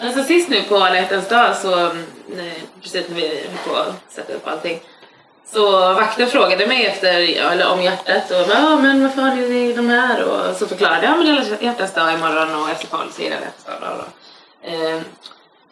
Alltså 0.00 0.22
sist 0.24 0.48
nu 0.48 0.62
på 0.62 0.76
alla 0.76 0.96
hjärtans 0.96 1.28
dag 1.28 1.56
så, 1.56 1.74
mm, 1.74 1.94
precis 2.82 3.08
när 3.08 3.16
vi 3.16 3.28
höll 3.28 3.74
på 3.74 3.80
att 3.80 4.12
sätta 4.12 4.32
upp 4.32 4.48
allting, 4.48 4.80
så 5.52 5.70
vakten 5.94 6.28
frågade 6.30 6.66
mig 6.66 6.86
efter, 6.86 7.14
eller 7.52 7.68
om 7.68 7.82
hjärtat 7.82 8.30
och 8.30 8.46
ja 8.54 8.76
men 8.76 9.02
varför 9.02 9.22
har 9.22 9.34
ni 9.36 9.72
de 9.72 9.88
här? 9.88 10.22
Och 10.24 10.56
så 10.56 10.66
förklarade 10.66 11.06
jag, 11.06 11.12
ja 11.12 11.16
men 11.16 11.26
det 11.26 11.32
är 11.32 11.64
hjärtans 11.64 11.94
dag 11.94 12.14
imorgon 12.14 12.62
och 12.62 12.70
efter 12.70 12.86
Paul 12.86 13.12
så 13.12 13.22
är 13.22 13.30
det 13.30 13.36
hjärtans 13.36 13.80
dag. 13.80 14.04
Eh, 14.62 15.00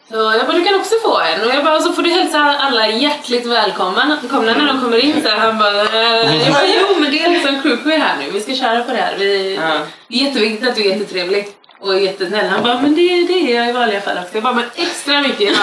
Så 0.09 0.15
jag 0.15 0.45
bara, 0.47 0.57
du 0.57 0.63
kan 0.63 0.75
också 0.79 0.95
få 1.03 1.19
en. 1.19 1.41
Och 1.49 1.55
jag 1.55 1.63
bara, 1.65 1.79
så 1.81 1.93
får 1.93 2.01
du 2.03 2.09
hälsa 2.09 2.37
alla 2.39 2.87
hjärtligt 2.87 3.45
välkomna 3.45 4.05
när 4.05 4.67
de 4.67 4.81
kommer 4.81 4.97
in. 5.05 5.23
Så 5.23 5.29
han 5.29 5.57
bara, 5.59 5.81
eh, 5.81 6.43
jag 6.45 6.53
bara, 6.53 6.65
jo 6.81 6.99
men 6.99 7.11
det 7.11 7.23
är 7.23 7.29
liksom 7.29 7.61
crewqueer 7.61 7.99
här 7.99 8.17
nu. 8.19 8.31
Vi 8.31 8.41
ska 8.41 8.53
köra 8.55 8.83
på 8.83 8.91
det 8.91 8.97
här. 8.97 9.15
Vi, 9.17 9.59
Det 10.07 10.15
är 10.19 10.25
jätteviktigt 10.25 10.69
att 10.69 10.75
du 10.75 10.81
är 10.81 10.89
jättetrevlig 10.95 11.47
och 11.83 11.99
jättesnäll. 11.99 12.47
Han 12.47 12.63
bara, 12.63 12.81
men 12.81 12.95
det, 12.95 13.01
det 13.27 13.33
är 13.51 13.55
jag 13.59 13.69
i 13.69 13.71
vanliga 13.71 14.01
fall 14.01 14.17
också. 14.17 14.33
Jag 14.33 14.43
bara, 14.43 14.53
men 14.53 14.65
extra 14.75 15.21
mycket. 15.21 15.53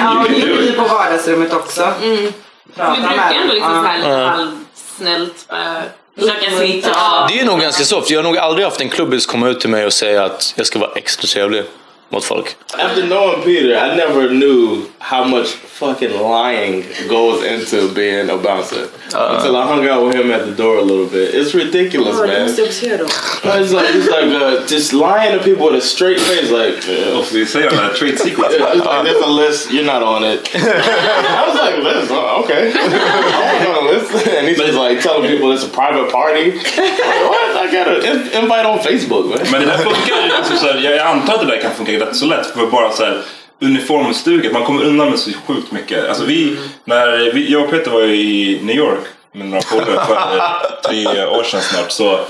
Ja, 0.00 0.20
och 0.20 0.30
det 0.30 0.42
är 0.42 0.46
vi 0.46 0.72
på 0.72 0.82
vardagsrummet 0.82 1.52
också. 1.52 1.82
Mm. 2.02 2.16
Vi 2.16 2.32
brukar 2.74 3.32
ändå 3.42 3.54
liksom 3.54 3.70
så 3.82 3.82
här 3.88 3.96
lite 3.98 4.08
Ja. 4.08 4.26
halvsnällt 4.26 5.48
bara 5.48 5.82
försöka 6.18 6.50
smitta 6.56 6.90
av. 7.10 7.28
Det 7.28 7.40
är 7.40 7.44
nog 7.44 7.60
ganska 7.60 7.84
soft. 7.84 8.10
Jag 8.10 8.18
har 8.18 8.24
nog 8.24 8.38
aldrig 8.38 8.64
haft 8.64 8.80
en 8.80 8.88
klubbis 8.88 9.26
komma 9.26 9.48
ut 9.48 9.60
till 9.60 9.70
mig 9.70 9.86
och 9.86 9.92
säga 9.92 10.24
att 10.24 10.52
jag 10.56 10.66
ska 10.66 10.78
vara 10.78 10.90
extra 10.94 11.26
trevlig 11.26 11.64
mot 12.10 12.24
folk. 12.24 12.54
After 12.78 13.02
knowing 13.06 13.42
Peter, 13.42 13.76
I 13.76 13.96
never 13.96 14.30
knew 14.30 14.82
how 14.98 15.24
much 15.24 15.48
fucking 15.48 16.10
lying 16.20 16.84
goes 17.08 17.44
into 17.44 17.88
being 17.94 18.30
a 18.30 18.36
bouncer 18.36 18.88
until 19.14 19.56
I 19.56 19.66
hung 19.66 19.86
out 19.88 20.04
with 20.06 20.14
him 20.14 20.30
at 20.32 20.44
the 20.46 20.52
door 20.62 20.78
a 20.78 20.82
little 20.82 21.06
bit. 21.06 21.34
It's 21.34 21.54
ridiculous, 21.54 22.16
Ja, 22.16 22.22
det 22.26 22.32
man. 22.32 22.42
måste 22.42 22.60
jag 22.62 23.00
också. 23.00 23.16
It's 23.48 23.72
like, 23.72 23.94
it's 23.94 24.08
like 24.10 24.30
uh, 24.42 24.66
just 24.66 24.92
lying 24.92 25.38
to 25.38 25.44
people 25.44 25.66
with 25.70 25.76
a 25.84 25.86
straight 25.86 26.20
face, 26.20 26.50
like. 26.50 26.76
Uh, 26.88 27.22
we 27.32 27.44
say 27.46 27.66
on 27.66 27.76
that 27.76 27.94
trade 27.96 28.18
secrets. 28.18 28.54
It's 28.54 28.84
like 28.84 29.04
there's 29.04 29.22
a 29.24 29.30
list, 29.30 29.70
you're 29.72 29.84
not 29.94 30.02
on 30.02 30.24
it. 30.24 30.40
I 30.54 31.44
was 31.48 31.56
like, 31.64 31.76
list, 31.82 32.10
uh, 32.10 32.40
okay. 32.42 32.72
I'm 32.74 33.66
on 33.70 33.86
a 33.86 33.90
list, 33.90 34.26
and 34.28 34.46
he's 34.48 34.58
just 34.58 34.74
like 34.78 35.00
telling 35.02 35.28
people 35.30 35.52
it's 35.52 35.64
a 35.64 35.68
private 35.68 36.10
party. 36.12 36.50
Like, 36.52 37.22
what? 37.30 37.56
I 37.64 37.66
got 37.72 37.86
an 37.88 38.00
in- 38.10 38.42
invite 38.42 38.66
on 38.66 38.78
Facebook, 38.80 39.26
man. 39.30 39.38
Men 39.52 39.60
det 39.60 39.66
där 39.66 39.78
funkar 39.78 40.16
ju. 40.26 40.32
Alltså, 40.38 40.56
så 40.56 40.66
här, 40.66 40.80
jag 40.84 40.96
jag 40.96 41.06
antar 41.06 41.34
att 41.34 41.40
det 41.40 41.46
där 41.46 41.60
kan 41.60 41.74
funka 41.74 41.97
rätt 41.98 42.16
så 42.16 42.26
lätt 42.26 42.46
för 42.46 42.66
bara 42.66 42.90
så 42.90 43.04
här 43.04 43.22
uniformstuget. 43.62 44.52
Man 44.52 44.64
kommer 44.64 44.82
undan 44.84 45.10
med 45.10 45.18
så 45.18 45.30
sjukt 45.46 45.72
mycket. 45.72 46.08
Alltså, 46.08 46.24
vi, 46.24 46.58
när 46.84 47.32
vi, 47.32 47.52
jag 47.52 47.62
och 47.64 47.70
Peter 47.70 47.90
var 47.90 48.00
ju 48.00 48.14
i 48.16 48.60
New 48.62 48.76
York 48.76 49.00
med 49.34 49.46
några 49.46 49.62
polare 49.62 50.06
för 50.06 50.36
eh, 50.36 50.80
tre 50.84 51.26
år 51.26 51.42
sedan 51.42 51.60
snart. 51.60 51.90
Så 51.90 52.20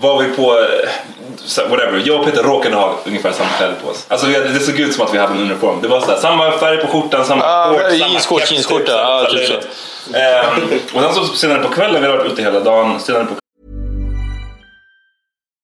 var 0.00 0.22
vi 0.22 0.28
på, 0.28 0.58
eh, 0.58 1.70
whatever, 1.70 2.02
jag 2.04 2.20
och 2.20 2.24
Peter 2.26 2.42
råkade 2.42 2.76
ha 2.76 2.98
ungefär 3.06 3.32
samma 3.32 3.50
kläder 3.50 3.74
på 3.84 3.90
oss. 3.90 4.04
Alltså 4.08 4.26
vi 4.26 4.34
hade, 4.34 4.48
det 4.48 4.60
såg 4.60 4.80
ut 4.80 4.94
som 4.94 5.06
att 5.06 5.14
vi 5.14 5.18
hade 5.18 5.32
en 5.34 5.40
uniform. 5.40 5.78
Det 5.82 5.88
var 5.88 6.00
så 6.00 6.06
här, 6.10 6.18
samma 6.18 6.52
färg 6.52 6.76
på 6.76 6.86
skjortan, 6.86 7.24
samma 7.24 7.42
Ah, 7.44 7.72
shorts, 7.72 7.98
samma 7.98 8.40
jeansskjorta. 8.40 8.84
typ, 8.84 8.94
här 8.96 9.30
typ 9.30 9.46
så. 9.48 10.16
Ehm, 10.18 10.80
och 10.94 11.02
sen 11.02 11.14
så 11.14 11.24
senare 11.36 11.58
på 11.62 11.68
kvällen, 11.68 12.02
vi 12.02 12.08
har 12.08 12.16
varit 12.16 12.32
ute 12.32 12.42
hela 12.42 12.60
dagen, 12.60 13.00
senare 13.00 13.24
på 13.24 13.34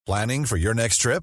Planning 0.06 0.46
for 0.46 0.58
your 0.58 0.74
next 0.74 1.02
trip? 1.02 1.22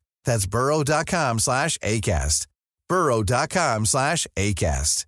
That's 0.25 0.45
burrow.com 0.45 1.39
slash 1.39 1.77
ACAST. 1.81 2.47
burrow.com 2.89 3.85
slash 3.85 4.27
ACAST. 4.39 5.05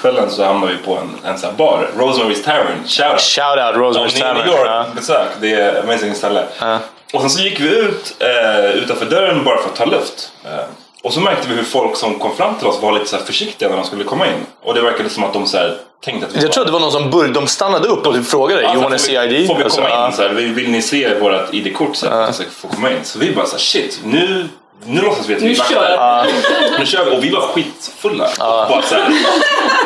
Kvällen 0.00 0.30
så 0.30 0.44
hamnade 0.44 0.72
vi 0.72 0.78
på 0.78 0.96
en, 0.98 1.16
en 1.24 1.38
sån 1.38 1.50
här 1.50 1.56
bar, 1.56 1.88
Rosemary's 1.96 2.44
Tavern. 2.44 2.84
Shoutout! 2.86 3.20
Shoutout 3.20 3.74
Rosemary's 3.76 3.98
Om 3.98 4.14
ni 4.14 4.20
Tavern. 4.20 4.46
går 4.48 4.66
Ja. 4.66 4.86
besök, 4.94 5.28
det 5.40 5.52
är 5.54 5.82
amazing 5.82 6.14
ställe. 6.14 6.46
Och 7.14 7.20
sen 7.20 7.30
så 7.30 7.42
gick 7.42 7.60
vi 7.60 7.78
ut 7.78 8.16
eh, 8.20 8.70
utanför 8.70 9.06
dörren 9.06 9.44
bara 9.44 9.58
för 9.62 9.68
att 9.70 9.76
ta 9.76 9.84
luft. 9.84 10.32
Eh, 10.44 10.58
och 11.02 11.12
så 11.12 11.20
märkte 11.20 11.48
vi 11.48 11.54
hur 11.54 11.62
folk 11.62 11.96
som 11.96 12.18
kom 12.18 12.36
fram 12.36 12.54
till 12.58 12.66
oss 12.66 12.82
var 12.82 12.92
lite 12.92 13.06
så 13.06 13.16
försiktiga 13.16 13.68
när 13.68 13.76
de 13.76 13.84
skulle 13.84 14.04
komma 14.04 14.26
in. 14.26 14.32
Och 14.62 14.74
det 14.74 14.80
verkade 14.80 15.08
som 15.10 15.24
att 15.24 15.32
de 15.32 15.46
så 15.46 15.56
här, 15.56 15.76
tänkte 16.04 16.26
att 16.26 16.36
vi 16.36 16.42
Jag 16.42 16.52
tror 16.52 16.62
att 16.62 16.68
det 16.68 16.72
var 16.72 16.80
någon 16.80 16.92
som 16.92 17.10
började, 17.10 17.34
de 17.34 17.46
stannade 17.46 17.88
upp 17.88 18.06
och 18.06 18.14
typ 18.14 18.26
frågade 18.26 18.62
Ja, 18.62 18.68
you 18.68 18.76
så 18.76 18.82
wanna 18.82 18.98
får 18.98 19.04
see 19.04 19.26
vi- 19.26 19.36
ID? 19.38 19.46
Får 19.46 19.56
vi 19.56 19.64
Alltså, 19.64 19.80
komma 19.80 19.90
ja. 19.94 20.06
in? 20.06 20.12
Så 20.12 20.22
här, 20.22 20.28
vill, 20.28 20.70
ni 20.70 20.82
se 20.82 21.18
vårt 21.18 21.54
ID-kort 21.54 21.96
så 21.96 22.06
att 22.08 22.28
vi 22.30 22.32
ska 22.32 22.44
få 22.50 22.68
komma 22.68 22.90
in? 22.90 22.96
Så 23.04 23.18
vi 23.18 23.32
bara 23.34 23.46
så 23.46 23.52
här, 23.52 23.58
shit, 23.58 24.00
nu, 24.04 24.48
nu 24.84 25.00
låtsas 25.02 25.28
vi 25.28 25.34
att 25.34 25.40
vi 25.42 25.46
Nu 25.46 25.52
är 25.52 25.56
vakter. 25.58 25.74
kör 25.74 25.88
vi. 25.88 25.94
Ja. 25.94 26.24
Nu 26.78 26.86
kör 26.86 27.04
vi. 27.04 27.10
Och 27.16 27.24
vi 27.24 27.30
var 27.30 27.40
skitfulla. 27.40 28.24
Och 28.24 28.68
bara 28.68 28.82
så 28.82 28.94
här, 28.94 29.08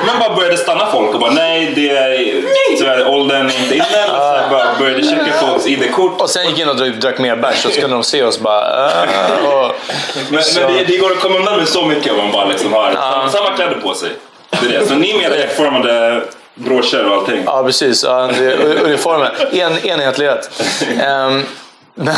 men 0.07 0.19
bara 0.19 0.35
började 0.37 0.57
stanna 0.57 0.87
folk 0.93 1.15
och 1.15 1.21
bara 1.21 1.31
nej, 1.31 1.73
det 1.75 1.91
är 1.91 2.43
tyvärr 2.79 3.09
åldern 3.09 3.47
är 3.51 3.63
inte 3.63 3.75
inne. 3.75 3.85
Och 3.85 4.17
så 4.17 4.33
här, 4.37 4.51
bara 4.51 4.67
började 4.79 5.03
checka 5.03 5.33
folks 5.41 5.67
ID-kort. 5.67 6.21
Och 6.21 6.31
sen 6.31 6.47
gick 6.49 6.59
in 6.59 6.69
och 6.69 6.77
drack, 6.77 6.95
drack 6.95 7.19
mer 7.19 7.37
bärs 7.37 7.67
och 7.67 7.73
så 7.73 7.81
kunde 7.81 7.97
de 7.97 8.05
se 8.05 8.23
oss 8.23 8.39
bara... 8.41 8.91
äh, 9.05 9.47
och, 9.47 9.71
Men, 10.31 10.43
så- 10.43 10.61
men 10.61 10.75
det, 10.75 10.85
det 10.85 10.97
går 10.97 11.13
att 11.13 11.21
komma 11.21 11.37
undan 11.39 11.57
med 11.59 11.69
så 11.69 11.87
mycket 11.87 12.13
om 12.13 12.19
man 12.19 12.33
bara 12.33 12.45
liksom 12.45 12.73
har 12.73 12.93
samma, 12.93 13.31
samma 13.31 13.51
kläder 13.57 13.75
på 13.83 13.95
sig. 13.95 14.11
Det 14.51 14.75
är 14.77 14.81
det. 14.81 14.87
Så 14.87 14.95
ni 14.95 15.15
med 15.19 15.33
ekformade 15.33 16.23
broscher 16.55 17.07
och 17.07 17.15
allting. 17.17 17.43
Ja, 17.47 17.63
precis. 17.65 18.05
Ja, 18.05 18.31
det 18.39 18.45
är 18.53 18.85
uniformen. 18.85 19.31
En, 19.53 19.87
enhetlighet. 19.87 20.51
Um, 20.91 21.47
men... 21.95 22.15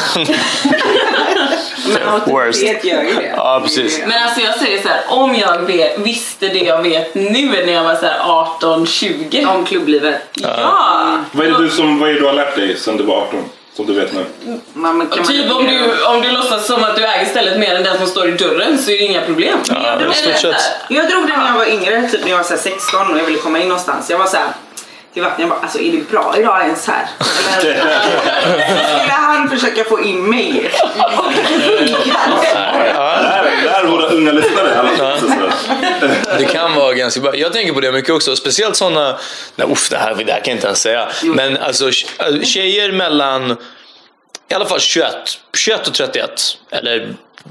Worst. 1.87 2.07
auktoritet 2.07 2.85
gör 2.85 3.03
ju 3.03 3.15
det. 3.15 3.33
Ja, 3.37 3.61
precis. 3.65 4.01
Men 4.07 4.23
alltså 4.23 4.41
jag 4.41 4.59
säger 4.59 4.83
så 4.83 4.89
här, 4.89 5.01
om 5.09 5.35
jag 5.35 5.59
vet, 5.59 5.99
visste 5.99 6.49
det 6.49 6.59
jag 6.59 6.83
vet 6.83 7.15
nu 7.15 7.67
när 7.67 7.73
jag 7.73 7.85
var 7.85 7.95
så 7.95 8.07
här 8.07 8.19
18, 8.21 8.87
20. 8.87 9.47
Om 9.47 9.65
klubblivet. 9.65 10.21
Ja! 10.35 11.19
Vad 11.33 11.47
är 11.47 11.51
det 11.51 11.59
du, 11.59 11.71
som, 11.71 11.99
vad 11.99 12.09
är 12.09 12.15
det 12.15 12.21
du 12.21 12.27
har 12.27 12.33
lärt 12.33 12.57
dig 12.57 12.77
sen 12.77 12.97
du 12.97 13.05
var 13.05 13.17
18? 13.17 13.45
Som 13.77 13.87
du 13.87 13.95
vet 13.95 14.13
nu? 14.13 14.25
Kan 15.15 15.25
Typ 15.25 15.47
man, 15.49 15.57
om 15.57 15.67
du, 15.67 16.05
om 16.05 16.23
du 16.23 16.31
låtsas 16.31 16.67
som 16.67 16.85
att 16.85 16.97
du 16.97 17.05
äger 17.05 17.27
stället 17.27 17.59
mer 17.59 17.75
än 17.75 17.83
den 17.83 17.99
som 17.99 18.07
står 18.07 18.29
i 18.29 18.33
dörren 18.33 18.79
så 18.79 18.91
är 18.91 18.99
det 18.99 19.05
inga 19.05 19.21
problem. 19.21 19.59
Ja, 19.69 19.75
så 20.13 20.31
här, 20.31 20.37
sett. 20.37 20.55
Jag 20.89 21.11
drog 21.11 21.27
det 21.27 21.37
när 21.37 21.47
jag 21.47 21.55
var 21.55 21.67
yngre, 21.67 22.09
typ 22.09 22.23
när 22.23 22.31
jag 22.31 22.37
var 22.37 22.45
så 22.45 22.55
här 22.55 22.61
16 22.61 23.11
och 23.13 23.19
jag 23.19 23.25
ville 23.25 23.39
komma 23.39 23.59
in 23.59 23.69
någonstans. 23.69 24.11
Jag 24.11 24.19
var 24.19 24.27
så 24.27 24.37
här 24.37 24.47
till 25.15 25.23
vakten, 25.23 25.41
jag 25.41 25.51
bara 25.51 25.61
alltså 25.61 25.81
är 25.81 25.93
det 25.93 26.11
bra 26.11 26.35
idag 26.39 26.61
ens 26.61 26.87
här? 26.87 27.09
Eller 27.61 28.99
skulle 28.99 29.13
han 29.13 29.49
försöka 29.49 29.85
få 29.85 30.01
in 30.01 30.31
mig? 30.31 30.71
Det 31.37 31.89
funkar. 31.89 32.15
Det 33.63 33.71
här 33.71 33.85
är 33.85 33.87
våra 33.87 34.07
unga 34.07 34.33
lyssnare. 34.33 34.89
Det 36.39 36.45
kan 36.45 36.75
vara 36.75 36.93
ganska 36.95 37.21
bra. 37.21 37.37
Jag 37.37 37.53
tänker 37.53 37.73
på 37.73 37.81
det 37.81 37.93
mycket 37.93 38.11
också. 38.11 38.37
Speciellt 38.37 38.77
sådana... 38.77 39.19
Nej, 39.57 39.69
uff, 39.73 39.91
det 39.91 39.97
här, 39.99 40.15
det 40.15 40.33
här 40.33 40.41
kan 40.41 40.51
jag 40.51 40.57
inte 40.57 40.67
ens 40.67 40.81
säga. 40.81 41.09
Men 41.25 41.57
alltså 41.57 41.89
tj- 41.89 42.45
tjejer 42.45 42.93
mellan 42.93 43.57
i 44.51 44.55
alla 44.55 44.65
fall 44.67 44.81
21, 44.81 45.07
21 45.57 45.89
och 45.89 45.95
31. 45.95 46.31
Eller 46.71 47.09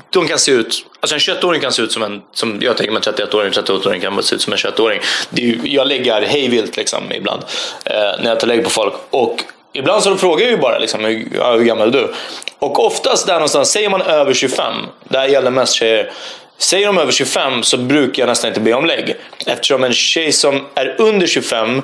de 0.10 0.28
kan 0.28 0.40
se 0.40 0.52
ut... 0.52 0.86
Alltså 1.00 1.16
en 1.16 1.20
21-åring 1.20 1.62
kan 1.62 1.72
se 1.72 1.82
ut 1.82 1.92
som 1.92 2.04
en... 2.04 2.22
Som 2.34 2.60
jag 2.62 2.78
tänker 2.78 2.94
mig 2.94 3.02
en 3.08 3.14
31-åring, 3.14 3.52
38-åring 3.52 4.02
kan 4.02 4.24
se 4.24 4.36
ut 4.36 4.42
som 4.42 4.54
en 4.54 4.60
21-åring. 4.60 5.00
Det 5.30 5.42
är 5.42 5.46
ju, 5.46 5.60
jag 5.64 5.88
lägger 5.88 6.22
hejvilt 6.22 6.78
liksom 6.78 7.12
ibland. 7.12 7.44
Eh, 7.86 7.94
när 7.96 8.26
jag 8.30 8.40
tar 8.40 8.48
lägg 8.48 8.64
på 8.64 8.70
folk. 8.70 8.94
Och 9.10 9.44
Ibland 9.74 10.04
så 10.04 10.18
frågar 10.18 10.44
jag 10.44 10.52
ju 10.52 10.58
bara 10.58 10.80
liksom, 10.80 11.06
hur, 11.06 11.28
ja, 11.38 11.54
hur 11.54 11.64
gammal 11.64 11.88
är 11.88 11.92
du? 11.92 12.14
Och 12.60 12.86
oftast 12.86 13.28
där 13.28 13.34
någonstans, 13.34 13.72
säger 13.72 13.90
man 13.90 14.02
över 14.02 14.34
25, 14.34 14.74
det 15.04 15.18
här 15.18 15.28
gäller 15.28 15.52
mest 15.52 15.74
tjejer, 15.74 16.12
Säger 16.58 16.88
de 16.88 16.98
över 16.98 17.12
25 17.12 17.64
så 17.64 17.78
brukar 17.78 18.22
jag 18.22 18.28
nästan 18.28 18.48
inte 18.48 18.60
be 18.60 18.74
om 18.74 18.86
lägg. 18.86 19.16
Eftersom 19.46 19.84
en 19.84 19.94
tjej 19.94 20.32
som 20.32 20.66
är 20.76 20.96
under 20.98 21.28
25 21.28 21.82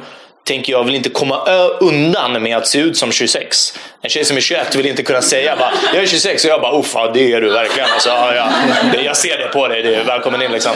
tänker 0.49 0.73
jag 0.73 0.83
vill 0.83 0.95
inte 0.95 1.09
komma 1.09 1.41
undan 1.79 2.43
med 2.43 2.57
att 2.57 2.67
se 2.67 2.79
ut 2.79 2.97
som 2.97 3.11
26. 3.11 3.73
En 4.01 4.09
tjej 4.09 4.25
som 4.25 4.37
är 4.37 4.41
21 4.41 4.75
vill 4.75 4.85
inte 4.85 5.03
kunna 5.03 5.21
säga 5.21 5.55
bara, 5.59 5.71
jag 5.93 6.03
är 6.03 6.07
26 6.07 6.45
och 6.45 6.51
jag 6.51 6.61
bara 6.61 6.79
uff, 6.79 6.91
ja, 6.95 7.11
det 7.13 7.33
är 7.33 7.41
du 7.41 7.49
verkligen. 7.49 7.89
Alltså, 7.93 8.09
ja, 8.09 8.49
det, 8.93 9.01
jag 9.01 9.17
ser 9.17 9.37
det 9.37 9.47
på 9.47 9.67
dig, 9.67 9.83
det 9.83 9.95
är 9.95 10.03
välkommen 10.03 10.41
in 10.41 10.51
liksom. 10.51 10.71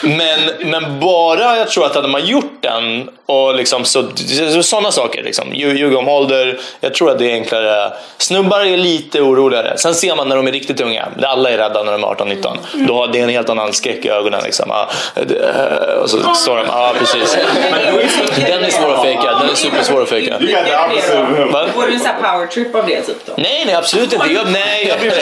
Men, 0.00 0.40
men 0.70 1.00
bara 1.00 1.56
jag 1.56 1.68
tror 1.68 1.86
att 1.86 1.94
hade 1.94 2.08
man 2.08 2.26
gjort 2.26 2.52
den 2.60 3.08
och 3.26 3.54
liksom 3.54 3.84
så, 3.84 4.04
så, 4.54 4.62
sådana 4.62 4.92
saker, 4.92 5.22
liksom, 5.22 5.52
lju- 5.52 5.74
ljuga 5.76 5.98
om 5.98 6.08
ålder, 6.08 6.58
jag 6.80 6.94
tror 6.94 7.10
att 7.10 7.18
det 7.18 7.30
är 7.30 7.34
enklare. 7.34 7.92
Snubbar 8.18 8.60
är 8.60 8.76
lite 8.76 9.20
oroligare. 9.20 9.78
Sen 9.78 9.94
ser 9.94 10.16
man 10.16 10.28
när 10.28 10.36
de 10.36 10.46
är 10.46 10.52
riktigt 10.52 10.80
unga, 10.80 11.08
alla 11.22 11.50
är 11.50 11.58
rädda 11.58 11.82
när 11.82 11.92
de 11.92 12.04
är 12.04 12.08
18-19. 12.08 12.56
Då 12.88 12.94
har 12.94 13.08
det 13.08 13.20
en 13.20 13.28
helt 13.28 13.48
annan 13.50 13.72
skräck 13.72 14.04
i 14.04 14.08
ögonen. 14.08 14.40
Liksom. 14.44 14.70
Och 16.02 16.10
så 16.10 16.34
står 16.34 16.56
de, 16.56 16.66
ja 16.68 16.94
precis. 16.98 17.36
Den 18.46 18.64
är 18.64 18.70
svår 18.70 18.94
att 18.94 19.03
fejka, 19.04 19.38
den 19.40 19.50
är 19.50 19.54
supersvår 19.54 20.02
att 20.02 20.08
fejka. 20.08 20.38
Får 21.74 21.86
du 21.86 21.92
en 21.92 22.00
sån 22.00 22.08
här 22.08 22.32
power 22.32 22.46
trip 22.46 22.74
av 22.74 22.86
det 22.86 23.00
typ 23.00 23.26
då? 23.26 23.32
Nej, 23.36 23.62
nej 23.66 23.74
absolut 23.74 24.12
inte. 24.12 24.32
Jag, 24.32 24.50
nej, 24.50 24.86
jag. 24.88 25.12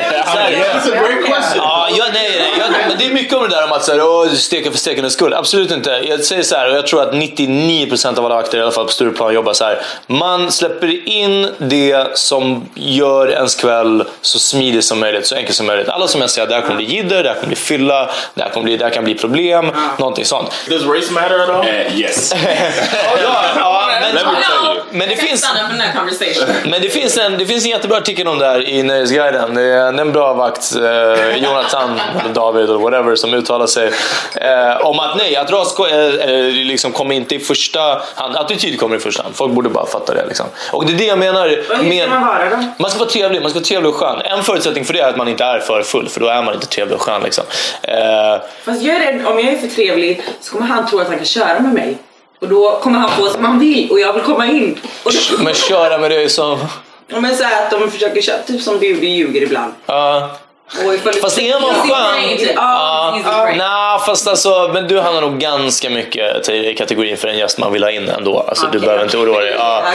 Ja, 1.57 1.89
jag, 1.99 2.07
nej, 2.15 2.31
nej, 2.39 2.53
jag, 2.59 2.71
men 2.89 2.99
det 2.99 3.05
är 3.05 3.11
mycket 3.11 3.35
om 3.35 3.43
det 3.43 3.49
där 3.49 3.65
om 3.65 3.73
att 3.73 3.85
så 3.85 3.93
här, 3.93 4.03
åh, 4.03 4.29
steka 4.29 4.71
för 4.71 4.79
stekandets 4.79 5.15
skull. 5.15 5.35
Absolut 5.35 5.71
inte. 5.71 5.91
Jag 5.91 6.25
säger 6.25 6.43
så 6.43 6.57
här, 6.57 6.71
och 6.71 6.77
jag 6.77 6.87
tror 6.87 7.03
att 7.03 7.15
99% 7.15 8.19
av 8.19 8.25
alla 8.25 8.35
vakter, 8.35 8.59
i 8.59 8.63
alla 8.63 8.71
fall 8.71 8.85
på 8.85 8.93
Stureplan, 8.93 9.35
jobbar 9.35 9.53
så 9.53 9.65
här. 9.65 9.79
Man 10.07 10.53
släpper 10.53 11.09
in 11.09 11.49
det 11.59 12.19
som 12.19 12.69
gör 12.75 13.31
ens 13.31 13.55
kväll 13.55 14.05
så 14.21 14.39
smidig 14.39 14.85
som 14.85 15.01
möjligt, 15.01 15.27
så 15.27 15.35
enkelt 15.35 15.57
som 15.57 15.67
möjligt. 15.67 15.89
Alla 15.89 16.09
som 16.09 16.21
jag 16.21 16.31
säger, 16.31 16.49
det 16.49 16.55
här 16.55 16.63
kommer 16.63 16.77
bli 16.77 16.85
jidder, 16.85 17.23
det 17.23 17.29
här 17.29 17.37
kommer 17.37 17.47
bli 17.47 17.57
fylla, 17.57 18.11
det 18.35 18.43
här, 18.43 18.51
kommer 18.51 18.65
bli, 18.65 18.77
det 18.77 18.85
här 18.85 18.93
kan 18.93 19.05
bli 19.05 19.15
problem, 19.15 19.71
någonting 19.99 20.25
sånt. 20.25 20.53
Does 20.69 20.83
race 20.83 21.13
matter 21.13 21.39
at 21.39 21.49
all? 21.49 21.67
yes. 21.95 22.35
ja, 23.23 23.45
ja, 23.63 23.89
men, 24.01 24.15
Let 24.15 24.27
me 24.27 24.33
tell 24.33 24.77
you. 24.77 24.85
men 24.91 25.09
det 25.09 25.17
finns... 25.17 25.47
Men 26.65 26.83
det 26.83 26.89
finns, 26.89 27.19
en, 27.19 27.39
det 27.39 27.47
finns 27.47 27.65
en 27.65 27.71
jättebra 27.71 27.97
artikel 27.99 28.29
om 28.29 28.39
det 28.39 28.47
här 28.47 28.69
i 28.69 28.83
Nöjesguiden. 28.83 29.55
Det 29.55 29.63
är 29.63 30.01
en 30.01 30.13
bra 30.13 30.33
vakt, 30.35 30.75
eh, 30.77 31.37
Jonathan, 31.37 32.01
eller 32.21 32.35
David 32.35 32.65
eller 32.65 32.79
whatever, 32.79 33.17
som 33.17 33.35
uttalar 33.35 33.67
sig 33.67 33.91
eh, 34.35 34.87
om 34.87 35.01
att 35.01 35.17
nej, 35.17 35.37
att 35.37 35.51
ras 35.51 35.79
eh, 35.79 36.31
eh, 36.31 36.45
liksom 36.45 36.93
kommer 36.93 37.15
inte 37.15 37.35
i 37.35 37.39
första 37.39 37.81
hand. 38.15 38.37
Attityd 38.37 38.81
kommer 38.81 38.97
i 38.97 38.99
första 38.99 39.23
hand. 39.23 39.37
Folk 39.37 39.53
borde 39.53 39.69
bara 39.69 39.87
fatta 39.87 40.15
det. 40.15 40.27
Liksom. 40.27 40.47
Och 40.73 40.87
det 40.87 40.93
är 40.93 40.97
det 40.99 41.05
jag 41.05 41.19
menar. 41.19 41.83
Med, 41.83 42.09
man 42.09 42.27
vara 42.27 42.51
då? 42.51 42.57
man 42.79 42.91
ska 42.91 42.99
vara 42.99 43.11
trevlig, 43.11 43.43
man 43.43 43.51
ska 43.51 43.59
vara 43.59 43.67
trevlig 43.67 43.91
och 43.91 43.97
skön. 43.97 44.21
En 44.25 44.43
förutsättning 44.43 44.85
för 44.85 44.93
det 44.95 45.01
är 45.01 45.09
att 45.09 45.17
man 45.17 45.29
inte 45.29 45.45
är 45.45 45.59
för 45.59 45.83
full, 45.83 46.09
för 46.09 46.21
då 46.21 46.27
är 46.27 46.43
man 46.43 46.55
inte 46.55 46.67
trevlig 46.67 46.97
och 46.97 47.03
skön. 47.03 47.23
Liksom. 47.23 47.45
Eh, 47.83 47.97
Fast 48.65 48.83
jag 48.83 48.97
är 48.97 49.13
rädd, 49.13 49.27
om 49.27 49.39
jag 49.39 49.49
är 49.49 49.59
för 49.59 49.69
trevlig 49.69 50.23
så 50.41 50.53
kommer 50.53 50.67
han 50.67 50.87
tro 50.87 51.01
att 51.01 51.09
han 51.09 51.17
kan 51.17 51.27
köra 51.27 51.61
med 51.61 51.73
mig. 51.73 51.99
Och 52.43 52.49
då 52.49 52.79
kommer 52.83 52.99
han 52.99 53.11
få 53.11 53.27
som 53.29 53.45
han 53.45 53.59
vill 53.59 53.91
och 53.91 54.01
jag 54.01 54.13
vill 54.13 54.23
komma 54.23 54.47
in. 54.47 54.79
Och 55.03 55.13
då, 55.13 55.39
men 55.43 55.55
köra 55.55 55.99
med 55.99 56.11
det 56.11 56.29
som... 56.29 56.59
Men 57.09 57.37
så 57.37 57.45
här 57.45 57.63
att 57.65 57.71
de 57.71 57.91
försöker 57.91 58.23
köra, 58.23 58.39
typ 58.47 58.63
som 58.63 58.79
du, 58.79 58.95
du 58.95 59.07
ljuger 59.09 59.43
ibland. 59.43 59.73
Ja. 59.87 60.31
Du- 61.05 61.13
Fast 61.21 61.39
är 61.39 61.61
man 61.61 61.75
skön... 61.75 62.55
Ja, 62.57 63.19
nej, 63.57 63.99
fast 64.07 64.29
alltså, 64.29 64.71
men 64.73 64.89
du 64.89 65.01
hamnar 65.01 65.21
nog 65.21 65.39
ganska 65.39 65.91
mycket 65.91 66.45
till 66.45 66.77
kategorin 66.79 67.17
för 67.17 67.29
en 67.29 67.39
gäst 67.39 67.59
man 67.59 67.73
vill 67.73 67.83
ha 67.83 67.91
in 67.91 68.09
ändå. 68.09 68.41
Alltså, 68.49 68.63
Du 68.67 68.69
Okej. 68.69 68.81
behöver 68.81 69.05
inte 69.05 69.17
oroa 69.19 69.41
dig. 69.41 69.55
Ja. 69.59 69.83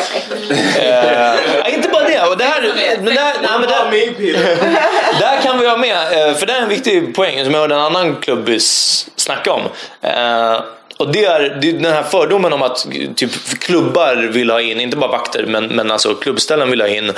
Eh, 0.80 1.74
inte 1.76 1.90
bara 1.90 2.04
det. 2.04 2.22
Och 2.30 2.38
det 2.38 2.44
här, 2.44 2.62
men 3.04 3.16
det 3.16 3.22
här, 3.22 3.36
nej, 3.42 3.52
men 3.60 3.70
det 3.70 3.76
här, 3.76 3.92
där 5.20 5.42
kan 5.42 5.60
vi 5.60 5.68
ha 5.68 5.78
med, 5.78 5.98
eh, 6.30 6.36
för 6.36 6.46
det 6.46 6.54
är 6.54 6.62
en 6.62 6.70
viktig 6.70 7.16
poäng 7.16 7.44
som 7.46 7.54
jag 7.54 7.62
hörde 7.62 7.76
en 7.76 7.82
annan 7.82 8.16
klubbis 8.16 9.08
snacka 9.16 9.52
om. 9.54 9.62
Eh, 10.02 10.60
och 10.98 11.12
det 11.12 11.26
är, 11.26 11.58
det 11.62 11.70
är 11.70 11.74
den 11.74 11.94
här 11.94 12.04
fördomen 12.04 12.54
om 12.54 12.62
att 12.62 12.88
typ 13.16 13.60
klubbar 13.60 14.16
vill 14.16 14.50
ha 14.50 14.62
in, 14.62 14.80
inte 14.80 14.98
bara 14.98 15.12
vakter, 15.12 15.46
men, 15.48 15.66
men 15.68 15.92
alltså 15.92 16.16
klubbställen 16.16 16.70
vill 16.70 16.82
ha 16.82 16.88
in 16.88 17.12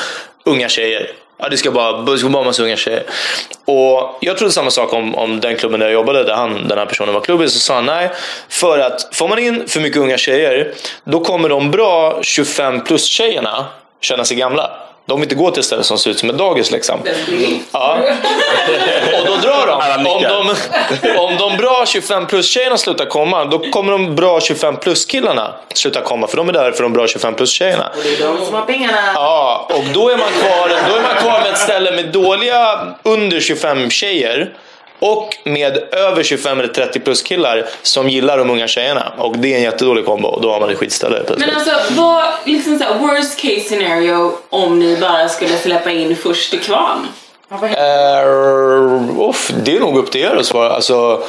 unga 0.45 0.69
tjejer. 0.69 1.11
Ja, 1.41 1.49
det 1.49 1.57
ska 1.57 1.71
bara, 1.71 2.01
det 2.01 2.17
ska 2.17 2.29
bara 2.29 2.43
massa 2.43 2.63
unga 2.63 2.77
tjejer. 2.77 3.03
Och 3.65 4.17
jag 4.21 4.37
trodde 4.37 4.53
samma 4.53 4.71
sak 4.71 4.93
om, 4.93 5.15
om 5.15 5.39
den 5.39 5.55
klubben 5.55 5.79
där 5.79 5.87
jag 5.87 5.93
jobbade, 5.93 6.23
där 6.23 6.33
han, 6.33 6.67
den 6.67 6.77
här 6.77 6.85
personen 6.85 7.13
var 7.13 7.21
klubbis. 7.21 7.53
Så 7.53 7.59
sa 7.59 7.75
han 7.75 7.85
nej, 7.85 8.11
för 8.49 8.79
att 8.79 9.15
får 9.15 9.27
man 9.27 9.39
in 9.39 9.67
för 9.67 9.79
mycket 9.79 9.99
unga 9.99 10.17
tjejer, 10.17 10.73
då 11.03 11.19
kommer 11.19 11.49
de 11.49 11.71
bra 11.71 12.19
25 12.21 12.83
plus 12.83 13.05
tjejerna 13.05 13.65
känna 14.01 14.25
sig 14.25 14.37
gamla. 14.37 14.88
De 15.09 15.19
vill 15.19 15.25
inte 15.25 15.35
gå 15.35 15.51
till 15.51 15.59
ett 15.59 15.65
ställe 15.65 15.83
som 15.83 15.97
ser 15.97 16.11
ut 16.11 16.19
som 16.19 16.29
ett 16.29 16.37
dagis 16.37 16.71
liksom. 16.71 16.99
Ja. 17.71 17.97
Och 19.19 19.25
då 19.25 19.35
drar 19.35 19.67
de. 19.67 19.79
Om 20.09 20.53
de, 21.01 21.17
om 21.17 21.37
de 21.37 21.57
bra 21.57 21.85
25 21.87 22.27
plus 22.27 22.49
tjejerna 22.49 22.77
slutar 22.77 23.05
komma, 23.05 23.45
då 23.45 23.59
kommer 23.59 23.91
de 23.91 24.15
bra 24.15 24.41
25 24.41 24.77
plus 24.77 25.05
killarna 25.05 25.53
sluta 25.73 26.01
komma. 26.01 26.27
För 26.27 26.37
de 26.37 26.49
är 26.49 26.53
där 26.53 26.71
för 26.71 26.83
de 26.83 26.93
bra 26.93 27.07
25 27.07 27.35
plus 27.35 27.51
tjejerna. 27.51 27.91
Och 27.97 28.03
det 28.03 28.13
är 28.13 28.27
de 28.27 28.45
som 28.45 28.55
har 28.55 28.65
pengarna. 28.65 28.97
Ja, 29.15 29.67
och 29.73 29.83
då 29.93 30.09
är 30.09 30.17
man 30.17 30.29
kvar, 30.29 30.69
då 30.89 30.95
är 30.95 31.01
man 31.01 31.15
kvar 31.21 31.39
med 31.41 31.51
ett 31.51 31.57
ställe 31.57 31.91
med 31.91 32.05
dåliga 32.11 32.79
under 33.03 33.39
25 33.39 33.89
tjejer 33.89 34.53
och 34.99 35.37
med 35.43 35.93
över 35.93 36.23
25 36.23 36.59
eller 36.59 36.73
30 36.73 36.99
plus 36.99 37.21
killar 37.21 37.65
som 37.81 38.09
gillar 38.09 38.37
de 38.37 38.49
unga 38.49 38.67
tjejerna. 38.67 39.13
Och 39.17 39.37
det 39.37 39.53
är 39.53 39.57
en 39.57 39.63
jättedålig 39.63 40.05
kombo 40.05 40.27
och 40.27 40.41
då 40.41 40.51
har 40.51 40.59
man 40.59 40.69
ett 40.69 40.77
skitställe. 40.77 41.23
Men 41.37 41.49
alltså, 41.49 41.71
vad, 41.89 42.25
liksom 42.45 42.79
så 42.79 42.83
här, 42.83 42.93
worst 42.93 43.41
case 43.41 43.59
scenario 43.59 44.31
om 44.49 44.79
ni 44.79 44.97
bara 44.97 45.29
skulle 45.29 45.57
släppa 45.57 45.91
in 45.91 46.15
först 46.15 46.49
till 46.49 46.59
kvarn? 46.59 47.07
Uh, 47.51 49.29
uff, 49.29 49.51
det 49.63 49.75
är 49.75 49.79
nog 49.79 49.97
upp 49.97 50.11
till 50.11 50.21
er 50.21 50.35
att 50.39 50.45
svara. 50.45 50.69
Alltså, 50.69 51.23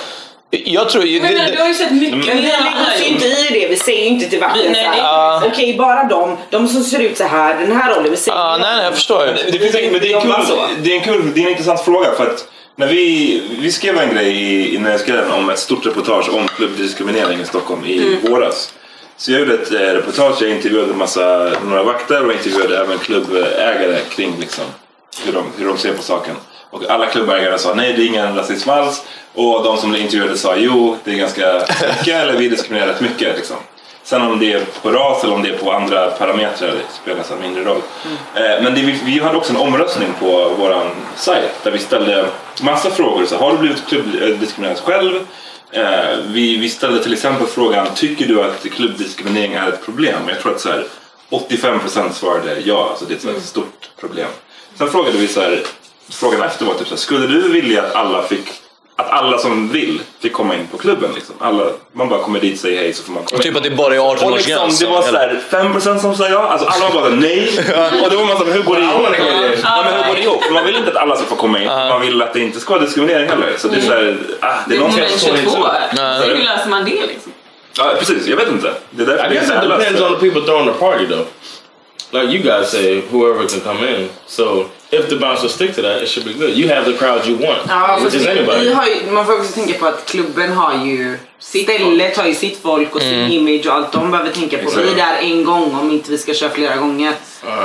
jag 0.50 0.88
tror... 0.88 1.22
Men, 1.22 1.34
men, 1.34 1.52
du 1.52 1.58
har 1.60 1.68
ju 1.68 1.74
sett 1.74 1.92
mycket 1.92 2.26
Men 2.26 2.36
vi 2.36 2.42
lägger 2.42 2.56
oss 2.56 3.02
ju 3.02 3.06
inte 3.06 3.26
i 3.26 3.48
det, 3.50 3.68
vi 3.68 3.76
säger 3.76 4.02
ju 4.02 4.08
inte 4.08 4.28
till 4.28 4.40
det- 4.40 4.74
såhär, 4.74 5.46
okej 5.46 5.76
bara 5.78 6.04
de, 6.04 6.36
de 6.50 6.68
som 6.68 6.84
ser 6.84 6.98
ut 6.98 7.18
så 7.18 7.24
här, 7.24 7.58
den 7.60 7.76
här 7.76 7.94
rollen, 7.94 8.10
vi 8.10 8.16
säger 8.16 8.38
Ja, 8.38 8.56
nej, 8.60 8.76
nej, 8.76 8.84
jag 8.84 8.94
förstår. 8.94 9.26
Det, 9.52 9.58
finns, 9.58 9.74
en- 9.74 9.92
det, 9.92 10.12
är 10.12 10.16
en 10.16 10.22
kul, 10.22 10.32
det, 10.82 10.90
är 10.90 10.94
en 10.94 11.04
kul, 11.04 11.32
det 11.34 11.40
är 11.40 11.44
en 11.44 11.50
intressant 11.50 11.80
fråga 11.80 12.12
för 12.16 12.26
att 12.26 12.44
när 12.80 12.86
vi, 12.86 13.42
vi 13.60 13.72
skrev 13.72 13.98
en 13.98 14.14
grej 14.14 14.28
i, 14.28 14.74
i 14.74 14.78
Nöjesguiden 14.78 15.30
om 15.30 15.50
ett 15.50 15.58
stort 15.58 15.86
reportage 15.86 16.28
om 16.34 16.48
klubbdiskriminering 16.48 17.40
i 17.40 17.44
Stockholm 17.44 17.84
i 17.84 17.98
Mm. 17.98 18.32
våras. 18.32 18.74
Så 19.16 19.32
jag 19.32 19.40
gjorde 19.40 19.54
ett 19.54 19.72
eh, 19.72 19.78
reportage, 19.78 20.42
jag 20.42 20.50
intervjuade 20.50 20.94
massa, 20.94 21.52
några 21.64 21.82
vakter 21.82 22.26
och 22.26 22.32
intervjuade 22.32 22.78
även 22.80 22.98
klubbägare 22.98 23.98
kring 24.10 24.34
liksom, 24.40 24.64
hur, 25.24 25.32
de, 25.32 25.44
hur 25.58 25.66
de 25.66 25.78
ser 25.78 25.92
på 25.92 26.02
saken. 26.02 26.34
Och 26.70 26.90
alla 26.90 27.06
klubbägare 27.06 27.58
sa 27.58 27.74
nej, 27.74 27.92
det 27.92 28.02
är 28.02 28.06
ingen 28.06 28.36
rasism 28.36 28.70
alls. 28.70 29.02
Och 29.34 29.64
de 29.64 29.76
som 29.76 29.90
blev 29.90 30.02
intervjuade 30.02 30.38
sa 30.38 30.56
jo, 30.56 30.96
det 31.04 31.10
är 31.10 31.16
ganska 31.16 31.62
mycket, 31.98 32.08
eller 32.22 32.36
vi 32.36 32.48
diskriminerar 32.48 32.88
rätt 32.92 33.00
mycket. 33.00 33.36
Liksom. 33.36 33.56
Sen 34.10 34.22
om 34.22 34.38
det 34.38 34.52
är 34.52 34.64
på 34.82 34.90
ras 34.90 35.24
eller 35.24 35.34
om 35.34 35.42
det 35.42 35.48
är 35.48 35.58
på 35.58 35.72
andra 35.72 36.10
parametrar 36.10 36.68
det 36.68 36.82
spelar 37.02 37.22
så 37.22 37.34
mindre 37.36 37.64
roll. 37.64 37.80
Eh, 38.34 38.62
Men 38.62 38.74
det, 38.74 38.98
vi, 39.04 39.18
hade 39.18 39.36
också 39.36 39.52
en 39.52 39.56
omröstning 39.56 40.08
på 40.20 40.54
vår 40.58 40.90
sajt 41.16 41.50
där 41.62 41.70
vi 41.70 41.78
ställde 41.78 42.26
massa 42.62 42.90
frågor. 42.90 43.26
Så, 43.26 43.36
har 43.36 43.52
du 43.52 43.58
blivit 43.58 43.86
klubbdiskriminerad 43.86 44.78
själv? 44.78 45.14
Eh, 45.70 46.18
vi, 46.26 46.56
vi 46.56 46.68
ställde 46.68 47.02
till 47.02 47.12
exempel 47.12 47.46
frågan, 47.46 47.86
tycker 47.94 48.26
du 48.26 48.42
att 48.42 48.62
klubbdiskriminering 48.70 49.52
är 49.52 49.68
ett 49.68 49.84
problem? 49.84 50.18
Jag 50.28 50.40
tror 50.40 50.54
att 50.54 50.60
så 50.60 50.68
här, 50.68 50.84
85% 51.30 52.12
svarade 52.12 52.60
ja, 52.64 52.86
alltså 52.90 53.04
det 53.04 53.14
är 53.14 53.16
ett 53.16 53.34
här 53.34 53.40
stort 53.40 53.90
problem. 54.00 54.28
Sen 54.78 54.90
frågade 54.90 55.18
vi 55.18 55.28
så 55.28 55.40
här, 55.40 55.62
frågan 56.08 56.42
efter 56.42 56.64
var 56.64 56.74
typ 56.74 56.88
så 56.88 56.94
här, 56.94 57.00
skulle 57.00 57.26
du 57.26 57.48
vilja 57.48 57.82
att 57.82 57.94
alla 57.94 58.22
fick 58.22 58.59
att 59.00 59.10
alla 59.10 59.38
som 59.38 59.68
vill 59.68 60.00
fick 60.20 60.32
komma 60.32 60.54
in 60.54 60.66
på 60.66 60.78
klubben. 60.78 61.10
Liksom. 61.14 61.34
Alla, 61.38 61.64
man 61.92 62.08
bara 62.08 62.20
kommer 62.22 62.40
dit 62.40 62.54
och 62.54 62.60
säger 62.60 62.78
hej 62.78 62.92
så 62.92 63.02
får 63.02 63.12
man 63.12 63.24
komma 63.24 63.36
Och 63.36 63.42
typ 63.42 63.56
att 63.56 63.62
det 63.62 63.70
bara 63.70 63.94
är 63.94 64.00
och 64.00 64.06
18 64.06 64.32
års 64.32 64.46
liksom. 64.46 64.70
Det 64.80 64.86
var 64.86 65.02
så 65.02 65.16
här, 65.16 65.40
5% 65.50 65.98
som 65.98 66.16
sa 66.16 66.28
ja, 66.28 66.38
alltså 66.48 66.66
alla 66.68 66.94
var 66.94 67.00
bara 67.00 67.14
nej. 67.14 67.50
och 68.04 68.10
det 68.10 68.16
var 68.16 68.24
man 68.24 68.38
så 68.38 68.44
här, 68.44 68.52
hur 68.52 68.62
går 68.62 68.74
det 68.76 68.82
ihop? 68.82 68.92
Ja, 69.62 69.82
men 69.84 69.94
hur 69.94 70.08
går 70.08 70.14
det 70.16 70.22
ihop? 70.22 70.44
För 70.44 70.52
Man 70.52 70.64
vill 70.66 70.76
inte 70.76 70.90
att 70.90 70.96
alla 70.96 71.16
ska 71.16 71.24
få 71.24 71.36
komma 71.36 71.60
in. 71.60 71.66
Man 71.66 72.00
vill 72.00 72.22
att 72.22 72.32
det 72.32 72.40
inte 72.40 72.60
ska 72.60 72.72
vara 72.74 72.82
diskriminering 72.84 73.28
heller. 73.28 73.54
Så 73.58 73.68
det 73.68 73.76
är 73.76 73.80
så 73.80 73.92
här, 73.92 74.16
ah, 74.40 74.46
det 74.48 74.54
är 74.64 74.68
Det 74.68 74.74
är 74.74 74.78
någonstans 74.78 75.26
moment 75.26 75.42
22. 75.44 75.50
så- 75.50 76.26
Hur 76.26 76.44
löser 76.44 76.68
man 76.70 76.84
det 76.84 77.06
liksom? 77.06 77.32
Ja, 77.78 77.92
precis. 77.98 78.26
Jag 78.26 78.36
vet 78.36 78.48
inte. 78.48 78.72
Det 78.90 79.02
är 79.02 79.06
därför 79.06 79.26
I 79.26 79.28
det 79.28 79.34
är 79.34 79.40
guess 79.40 79.48
så 79.48 79.54
it 79.54 79.78
depends 79.78 80.00
on 80.00 80.14
the 80.14 80.20
people 80.20 80.40
throwing 80.40 80.66
the 80.72 80.78
party, 80.78 81.06
though. 81.06 81.26
Like 82.12 82.28
you 82.34 82.42
guys 82.42 82.70
say, 82.70 83.00
whoever 83.10 83.46
can 83.48 83.60
come 83.60 83.88
in. 83.88 84.08
So 84.26 84.64
if 84.90 85.08
the 85.08 85.16
bouncers 85.16 85.52
stick 85.52 85.74
to 85.76 85.82
that, 85.82 86.02
it 86.02 86.08
should 86.08 86.26
be 86.26 86.34
good. 86.46 86.56
You 86.58 86.68
have 86.74 86.84
the 86.92 86.98
crowd 86.98 87.26
you 87.26 87.36
want. 87.46 87.58
Ja, 87.68 87.98
Just 88.04 88.16
vi, 88.16 88.28
anybody. 88.28 88.60
vi 88.60 88.72
har 88.72 88.86
ju, 88.86 89.10
man 89.10 89.26
får 89.26 89.32
också 89.38 89.52
tänka 89.52 89.78
på 89.78 89.86
att 89.86 90.04
klubben 90.10 90.52
har 90.52 90.86
ju 90.86 91.18
Stället 91.38 92.16
har 92.16 92.26
ju 92.26 92.34
sitt 92.34 92.58
folk 92.62 92.94
och 92.94 93.00
sin 93.02 93.14
Mm. 93.14 93.30
image 93.32 93.66
och 93.66 93.72
allt 93.74 93.92
de 93.92 94.10
behöver 94.10 94.30
tänka 94.30 94.58
på. 94.58 94.70
Vi 94.80 94.90
är 94.92 94.96
där 94.96 95.16
en 95.20 95.44
gång 95.44 95.74
om 95.80 95.90
inte 95.90 96.10
vi 96.10 96.18
ska 96.18 96.34
köra 96.34 96.50
flera 96.50 96.76
gånger. 96.76 97.12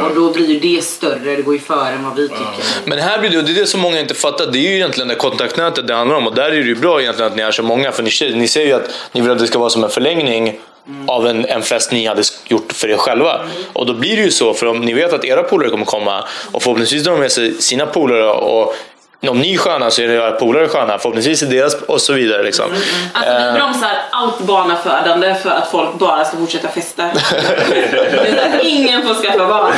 Och 0.03 0.15
då 0.15 0.33
blir 0.33 0.47
ju 0.47 0.59
det 0.59 0.83
större, 0.83 1.35
det 1.35 1.41
går 1.41 1.53
ju 1.53 1.59
före 1.59 1.89
än 1.89 2.03
vad 2.03 2.15
vi 2.15 2.27
tycker. 2.29 2.45
Men 2.85 2.99
här 2.99 3.19
blir 3.19 3.29
det, 3.29 3.37
och 3.37 3.43
det 3.43 3.51
är 3.51 3.55
det 3.55 3.65
som 3.65 3.79
många 3.79 3.99
inte 3.99 4.13
fattar, 4.13 4.45
det 4.51 4.57
är 4.59 4.61
ju 4.69 4.75
egentligen 4.75 5.07
det 5.07 5.15
kontaktnätet 5.15 5.87
det 5.87 5.93
handlar 5.93 6.15
om 6.17 6.27
och 6.27 6.35
där 6.35 6.43
är 6.45 6.51
det 6.51 6.67
ju 6.67 6.75
bra 6.75 7.01
egentligen 7.01 7.31
att 7.31 7.37
ni 7.37 7.43
är 7.43 7.51
så 7.51 7.63
många 7.63 7.91
för 7.91 8.03
ni, 8.03 8.35
ni 8.35 8.47
ser 8.47 8.65
ju 8.65 8.73
att 8.73 8.89
ni 9.11 9.21
vill 9.21 9.31
att 9.31 9.39
det 9.39 9.47
ska 9.47 9.59
vara 9.59 9.69
som 9.69 9.83
en 9.83 9.89
förlängning 9.89 10.59
av 11.07 11.27
en, 11.27 11.45
en 11.45 11.61
fest 11.61 11.91
ni 11.91 12.05
hade 12.05 12.23
gjort 12.47 12.73
för 12.73 12.89
er 12.89 12.97
själva. 12.97 13.41
Och 13.73 13.85
då 13.85 13.93
blir 13.93 14.17
det 14.17 14.23
ju 14.23 14.31
så, 14.31 14.53
för 14.53 14.65
om 14.65 14.81
ni 14.81 14.93
vet 14.93 15.13
att 15.13 15.25
era 15.25 15.43
polare 15.43 15.69
kommer 15.69 15.85
komma 15.85 16.23
och 16.51 16.63
förhoppningsvis 16.63 17.03
drar 17.03 17.11
de 17.11 17.19
med 17.19 17.31
sig 17.31 17.53
sina 17.53 17.85
polare 17.85 18.31
och 18.31 18.75
om 19.21 19.39
ni 19.39 19.53
är 19.53 19.57
sköna 19.57 19.91
så 19.91 20.01
är 20.01 20.09
era 20.09 20.31
polare 20.31 20.67
sköna, 20.67 20.97
förhoppningsvis 20.97 21.41
är 21.41 21.47
deras 21.47 21.81
och 21.81 22.01
så 22.01 22.13
vidare. 22.13 22.43
Liksom. 22.43 22.65
Alltså 23.13 23.33
vi 23.33 23.45
Eh, 23.47 23.53
bromsar 23.53 23.97
allt 24.09 24.39
barnafödande 24.39 25.35
för 25.35 25.49
att 25.49 25.71
folk 25.71 25.93
bara 25.93 26.25
ska 26.25 26.37
fortsätta 26.37 26.67
festa. 26.67 27.03
Det 27.03 28.59
ingen 28.63 29.07
får 29.07 29.13
skaffa 29.13 29.47
barn. 29.47 29.73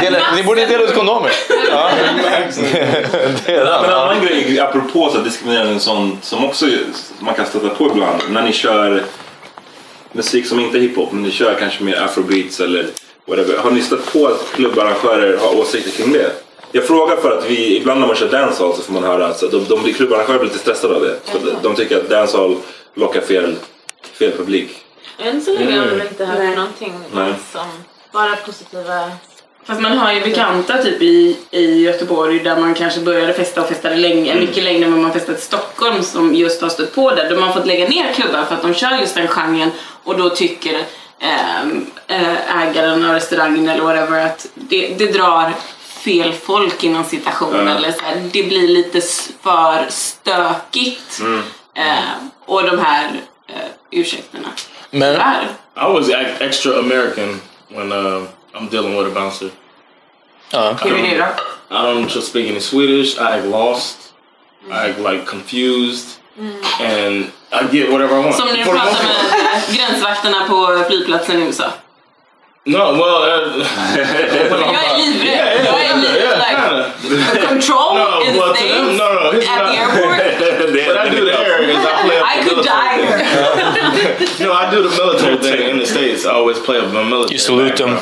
dela, 0.00 0.18
ni 0.36 0.42
borde 0.42 0.66
dela 0.66 0.84
ut 0.84 0.94
kondomer. 0.94 1.30
Ja. 1.70 1.90
det 3.46 3.52
är 3.52 3.64
men 3.64 3.66
en 3.66 3.82
det. 3.82 3.96
annan 3.96 4.26
grej, 4.26 4.60
apropå 4.60 5.10
så 5.12 5.18
diskriminering 5.18 5.80
som, 5.80 6.18
som 6.22 6.44
också 6.44 6.66
man 7.18 7.34
kan 7.34 7.46
stöta 7.46 7.68
på 7.68 7.86
ibland. 7.86 8.22
När 8.28 8.42
ni 8.42 8.52
kör 8.52 9.02
musik 10.12 10.46
som 10.46 10.60
inte 10.60 10.78
är 10.78 10.80
hiphop, 10.80 11.12
men 11.12 11.22
ni 11.22 11.30
kör 11.30 11.54
kanske 11.54 11.82
mer 11.82 12.02
afrobeats 12.02 12.60
eller 12.60 12.86
whatever. 13.26 13.58
Har 13.58 13.70
ni 13.70 13.82
stött 13.82 14.12
på 14.12 14.26
att 14.26 14.52
klubbarrangörer 14.54 15.38
har 15.38 15.60
åsikter 15.60 15.90
kring 15.90 16.12
det? 16.12 16.43
Jag 16.76 16.86
frågar 16.86 17.16
för 17.16 17.38
att 17.38 17.50
vi, 17.50 17.76
ibland 17.76 18.00
när 18.00 18.06
man 18.06 18.16
kör 18.16 18.28
dancehall 18.28 18.74
så 18.76 18.82
får 18.82 18.92
man 18.92 19.04
höra 19.04 19.26
att 19.26 19.38
så 19.38 19.46
de, 19.48 19.64
de, 19.68 19.82
blir- 19.82 19.94
klubbarrangörer 19.94 20.38
blir 20.38 20.48
lite 20.48 20.58
stressade 20.60 20.94
av 20.94 21.02
det. 21.02 21.16
För 21.24 21.38
att 21.38 21.62
de 21.62 21.74
tycker 21.74 21.96
att 21.96 22.08
dancehall 22.10 22.56
lockar 22.94 23.20
fel, 23.20 23.56
fel 24.18 24.32
publik. 24.32 24.70
Än 25.18 25.40
så 25.42 25.54
länge 25.54 25.76
har 25.78 25.86
Mm. 25.86 25.98
jag 25.98 26.06
inte 26.06 26.24
hört 26.24 26.56
någonting 26.56 26.94
Nej. 27.14 27.34
som 27.52 27.66
bara 28.12 28.36
positiva... 28.36 29.10
Fast 29.66 29.80
man 29.80 29.98
har 29.98 30.12
ju 30.12 30.20
bekanta 30.20 30.82
typ 30.82 31.02
i, 31.02 31.36
i 31.50 31.82
Göteborg 31.84 32.38
där 32.38 32.56
man 32.60 32.74
kanske 32.74 33.00
började 33.00 33.32
festa 33.32 33.60
och 33.62 33.68
festade 33.68 33.96
länge, 33.96 34.32
Mm. 34.32 34.44
mycket 34.44 34.64
längre 34.64 34.84
än 34.84 34.92
vad 34.92 35.00
man 35.00 35.12
festat 35.12 35.38
i 35.38 35.40
Stockholm 35.40 36.02
som 36.02 36.34
just 36.34 36.62
har 36.62 36.68
stött 36.68 36.94
på 36.94 37.10
det. 37.10 37.28
Då 37.28 37.40
man 37.40 37.52
fått 37.52 37.66
lägga 37.66 37.88
ner 37.88 38.12
klubbar 38.12 38.44
för 38.44 38.54
att 38.54 38.62
de 38.62 38.74
kör 38.74 38.98
just 39.00 39.14
den 39.14 39.28
genren 39.28 39.70
och 40.04 40.16
då 40.18 40.30
tycker 40.30 40.78
ehm, 41.20 41.86
eh, 42.06 42.62
ägaren 42.62 43.04
av 43.04 43.12
restaurangen 43.14 43.68
eller 43.68 43.82
whatever 43.84 44.26
att 44.26 44.46
det, 44.54 44.94
det 44.98 45.06
drar 45.12 45.52
fel 46.04 46.32
folk 46.32 46.84
inom 46.84 47.04
citation 47.04 47.66
Ja. 47.66 47.76
eller 47.76 47.92
så 47.92 48.00
här, 48.02 48.16
det 48.32 48.42
blir 48.42 48.68
lite 48.68 49.00
för 49.42 49.86
stökigt. 49.88 51.20
Mm. 51.20 51.42
Eh, 51.74 52.14
och 52.44 52.62
de 52.62 52.78
här 52.78 53.20
eh, 53.48 53.54
ursäkterna. 53.90 54.48
Men, 54.90 55.12
Tyvärr. 55.12 55.48
I 55.76 55.92
was 55.92 56.08
extra 56.40 56.78
American 56.78 57.40
when 57.68 57.92
uh, 57.92 58.22
I'm 58.54 58.68
dealing 58.70 58.96
with 58.98 59.06
a 59.06 59.20
bouncer. 59.20 59.50
Hur 60.84 60.94
är 60.94 61.02
det 61.02 61.18
då? 61.18 61.76
I 61.76 61.78
don't 61.78 62.14
just 62.14 62.28
speak 62.28 62.50
any 62.50 62.60
Swedish. 62.60 63.16
I 63.16 63.20
act 63.20 63.44
lost. 63.46 63.96
I 64.70 64.72
act 64.72 64.98
like 64.98 65.24
confused, 65.26 66.06
and 66.80 67.24
I 67.52 67.76
get 67.76 67.90
whatever 67.90 68.20
I 68.20 68.22
want. 68.22 68.36
Som 68.36 68.46
när 68.46 68.56
du 68.56 68.64
pratar 68.64 69.04
med 69.04 69.76
gränsvakterna 69.76 70.44
på 70.48 70.84
flygplatsen 70.88 71.42
i 71.42 71.46
USA. 71.46 71.72
No, 72.66 72.92
well, 72.94 73.22
uh, 73.24 73.66
Jag 73.96 74.84
är 74.84 74.96
livrädd. 74.98 75.64
Jag 75.66 75.80
är 75.84 75.96
livrädd. 75.96 76.38
Like, 76.38 77.32
the 77.32 77.46
control 77.46 77.94
No, 77.98 78.22
in 78.22 78.32
the 78.32 78.38
well, 78.40 78.54
to 78.54 78.64
them, 78.64 78.96
no, 78.96 79.12
no, 79.12 79.32
it's 79.38 79.46
at 79.48 79.58
not- 79.58 79.72
the 79.72 79.78
airport. 79.78 80.16
what 80.88 80.96
I 80.96 81.10
do 81.10 81.24
there 81.26 81.62
is 81.62 81.76
I 81.76 82.02
play 82.02 82.18
up 82.18 82.26
I 82.26 82.42
the 82.42 82.48
could 82.48 82.56
military. 82.56 82.64
die 82.64 82.96
here. 83.04 84.28
no, 84.46 84.52
I 84.54 84.70
do 84.70 84.82
the 84.82 84.96
military 84.96 85.36
thing 85.36 85.68
in 85.70 85.78
the 85.78 85.86
states. 85.86 86.24
I 86.24 86.30
always 86.32 86.58
play 86.58 86.78
up 86.78 86.90
my 86.92 87.02
military. 87.04 87.34
You 87.34 87.38
salute 87.38 87.76
them. 87.76 87.98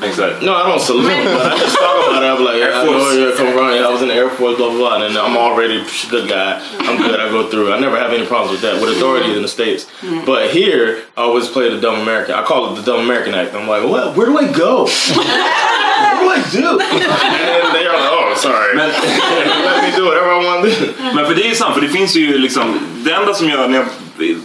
Background. 0.00 0.10
Exactly. 0.10 0.46
No, 0.46 0.54
I 0.54 0.68
don't 0.68 0.80
salute, 0.80 1.24
but 1.24 1.52
I 1.52 1.58
just 1.58 1.78
talk 1.78 2.08
about 2.08 2.22
it. 2.22 2.26
I'm 2.26 2.44
like, 2.44 2.56
Air 2.56 2.70
yeah, 2.70 2.80
I 2.80 2.84
know 2.84 2.98
Force. 2.98 3.14
you're 3.14 3.36
coming 3.36 3.54
around. 3.54 3.72
I 3.74 3.90
was 3.90 4.02
in 4.02 4.08
the 4.08 4.14
Air 4.14 4.30
Force, 4.30 4.56
blah, 4.56 4.70
blah, 4.70 4.98
blah, 4.98 5.06
and 5.06 5.16
I'm 5.16 5.36
already 5.36 5.78
a 5.80 6.10
good 6.10 6.28
guy. 6.28 6.60
I'm 6.80 6.96
good. 6.98 7.20
I 7.20 7.28
go 7.28 7.48
through. 7.48 7.72
I 7.72 7.78
never 7.80 7.98
have 7.98 8.12
any 8.12 8.26
problems 8.26 8.52
with 8.52 8.62
that, 8.62 8.80
with 8.80 8.96
authority 8.96 9.34
in 9.36 9.42
the 9.42 9.48
States. 9.48 9.86
Mm. 10.00 10.26
But 10.26 10.50
here, 10.50 11.04
I 11.16 11.22
always 11.22 11.48
play 11.48 11.68
the 11.70 11.80
dumb 11.80 12.00
American. 12.00 12.34
I 12.34 12.42
call 12.44 12.72
it 12.72 12.76
the 12.76 12.82
dumb 12.82 13.00
American 13.00 13.34
act. 13.34 13.54
I'm 13.54 13.68
like, 13.68 13.84
what? 13.84 14.16
where 14.16 14.26
do 14.26 14.38
I 14.38 14.50
go? 14.50 14.84
what 15.14 16.20
do 16.20 16.26
I 16.28 16.40
do? 16.50 16.68
And 17.64 17.74
they're 17.74 17.92
like, 17.92 18.10
oh, 18.12 18.34
sorry. 18.36 18.76
Men, 18.76 18.88
Let 19.64 19.84
me 19.84 19.96
do 19.96 20.04
whatever 20.06 20.30
I 20.30 20.44
want 20.44 20.64
to 20.64 20.86
do. 20.86 20.92
men 21.14 21.26
för 21.26 21.34
det 21.34 21.42
är 21.42 21.48
ju 21.48 21.54
sant, 21.54 21.74
för 21.74 21.80
det 21.80 21.88
finns 21.88 22.16
ju 22.16 22.38
liksom, 22.38 22.80
det 23.04 23.12
enda 23.12 23.34
som 23.34 23.48
jag, 23.48 23.70
när 23.70 23.78
jag 23.78 23.86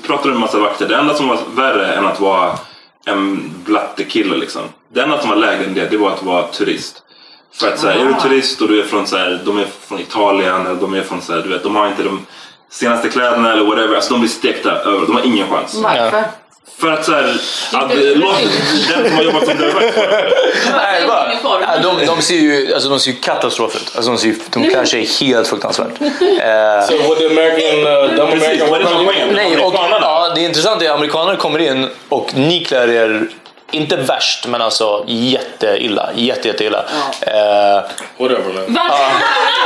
pratar 0.08 0.26
med 0.26 0.36
en 0.36 0.42
massa 0.42 0.60
vakter, 0.60 0.88
det 0.88 0.96
enda 0.96 1.14
som 1.14 1.28
var 1.28 1.40
värre 1.56 1.94
än 1.94 2.06
att 2.06 2.20
vara 2.20 2.60
en 3.06 3.54
blattekille 3.66 4.38
liksom. 4.38 4.62
Det 4.94 5.02
enda 5.02 5.20
som 5.22 5.30
var 5.30 5.36
lägre 5.36 5.64
än 5.64 5.74
det, 5.74 5.88
det 5.88 5.98
var 5.98 6.12
att 6.12 6.24
vara 6.24 6.44
turist. 6.48 7.04
För 7.54 7.68
att 7.68 7.80
så 7.80 7.88
här, 7.88 7.96
är 8.00 8.06
du 8.06 8.14
turist 8.14 8.62
och 8.62 8.68
du 8.68 8.80
är 8.80 8.84
från 8.84 9.08
så 9.08 9.18
här, 9.18 9.42
de 9.46 9.58
är 9.58 9.66
från 9.88 10.00
Italien 10.00 10.66
eller 10.66 10.82
de 10.82 10.94
är 10.94 11.02
från 11.02 11.22
så 11.22 11.34
här, 11.34 11.42
du 11.42 11.50
vet, 11.50 11.64
de 11.64 11.76
har 11.76 11.88
inte 11.88 12.04
de 12.04 12.26
senaste 12.72 13.10
kläderna 13.10 13.52
eller 13.52 13.64
whatever, 13.64 13.96
alltså 13.96 14.14
de 14.14 14.20
blir 14.20 14.30
stekta 14.30 14.72
över, 14.72 15.06
de 15.06 15.16
har 15.16 15.26
ingen 15.26 15.48
chans. 15.50 15.76
Varför? 15.84 16.24
För 16.78 16.92
att 16.92 17.06
så 17.06 17.12
här, 17.12 17.24
att, 17.74 17.92
låt 18.16 18.36
den 18.90 19.08
som 19.08 19.16
har 19.18 19.24
jobbat 19.24 19.46
som 19.48 19.58
dörrvakt 19.58 19.98
Nej, 20.72 21.08
bara, 21.08 21.32
ja, 21.62 21.78
de, 21.84 22.06
de 22.06 22.22
ser 22.22 22.36
ju 22.36 22.74
alltså, 22.74 22.90
de 22.90 23.00
ser 23.00 23.12
ju 23.12 23.18
katastrof 23.18 23.76
ut. 23.76 23.92
Alltså, 23.96 24.12
de, 24.12 24.18
ser, 24.18 24.36
de 24.50 24.70
klär 24.70 24.86
sig 24.86 25.06
helt 25.06 25.48
fruktansvärt. 25.48 25.92
Eh, 26.02 26.88
So 26.88 26.98
what 27.10 27.18
the 27.18 27.26
American, 27.26 27.80
uh, 27.80 28.16
dumb 28.16 28.32
Precis, 28.32 28.48
American 28.48 28.70
vad 28.70 28.80
är 28.80 28.84
det 28.84 28.90
som 28.90 29.00
är 29.00 29.06
poängen? 29.06 29.30
Nej, 29.36 29.58
och, 29.58 29.76
Amerikanerna. 29.76 30.00
ja, 30.02 30.32
det 30.36 30.42
är 30.42 30.46
intressant 30.46 30.82
är 30.82 30.90
att 30.90 30.96
amerikaner 30.96 31.36
kommer 31.36 31.60
in 31.60 31.88
och 32.10 32.36
ni 32.36 32.66
klär 32.66 32.90
er 32.90 33.28
inte 33.72 33.96
värst, 33.96 34.48
men 34.48 34.62
alltså 34.62 35.04
jätteilla. 35.08 36.10
Jätte, 36.16 36.48
jätteilla. 36.48 36.86
Eh, 37.22 37.82
Whatever 38.18 38.54
man. 38.54 38.78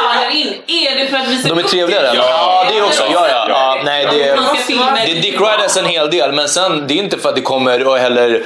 Varför 0.05 0.35
in? 0.35 0.53
Är 0.67 0.95
det 0.95 1.07
för 1.07 1.17
att 1.17 1.27
visa 1.27 1.49
de 1.49 1.57
är 1.57 1.63
trevligare. 1.63 2.07
det? 2.07 2.17
Ja, 2.17 2.65
det 2.69 2.81
också. 2.81 3.03
Ja, 3.13 3.27
ja. 3.29 3.45
ja 3.49 3.81
nej, 3.85 4.07
det, 4.11 4.39
filma 4.67 4.91
det 5.05 5.13
Dick 5.13 5.33
Riders 5.33 5.77
en 5.77 5.85
hel 5.85 6.09
del, 6.09 6.31
men 6.31 6.49
sen 6.49 6.87
det 6.87 6.93
är 6.93 6.97
inte 6.97 7.17
för 7.17 7.29
att 7.29 7.35
det 7.35 7.41
kommer 7.41 7.87
och 7.87 7.97
heller 7.97 8.43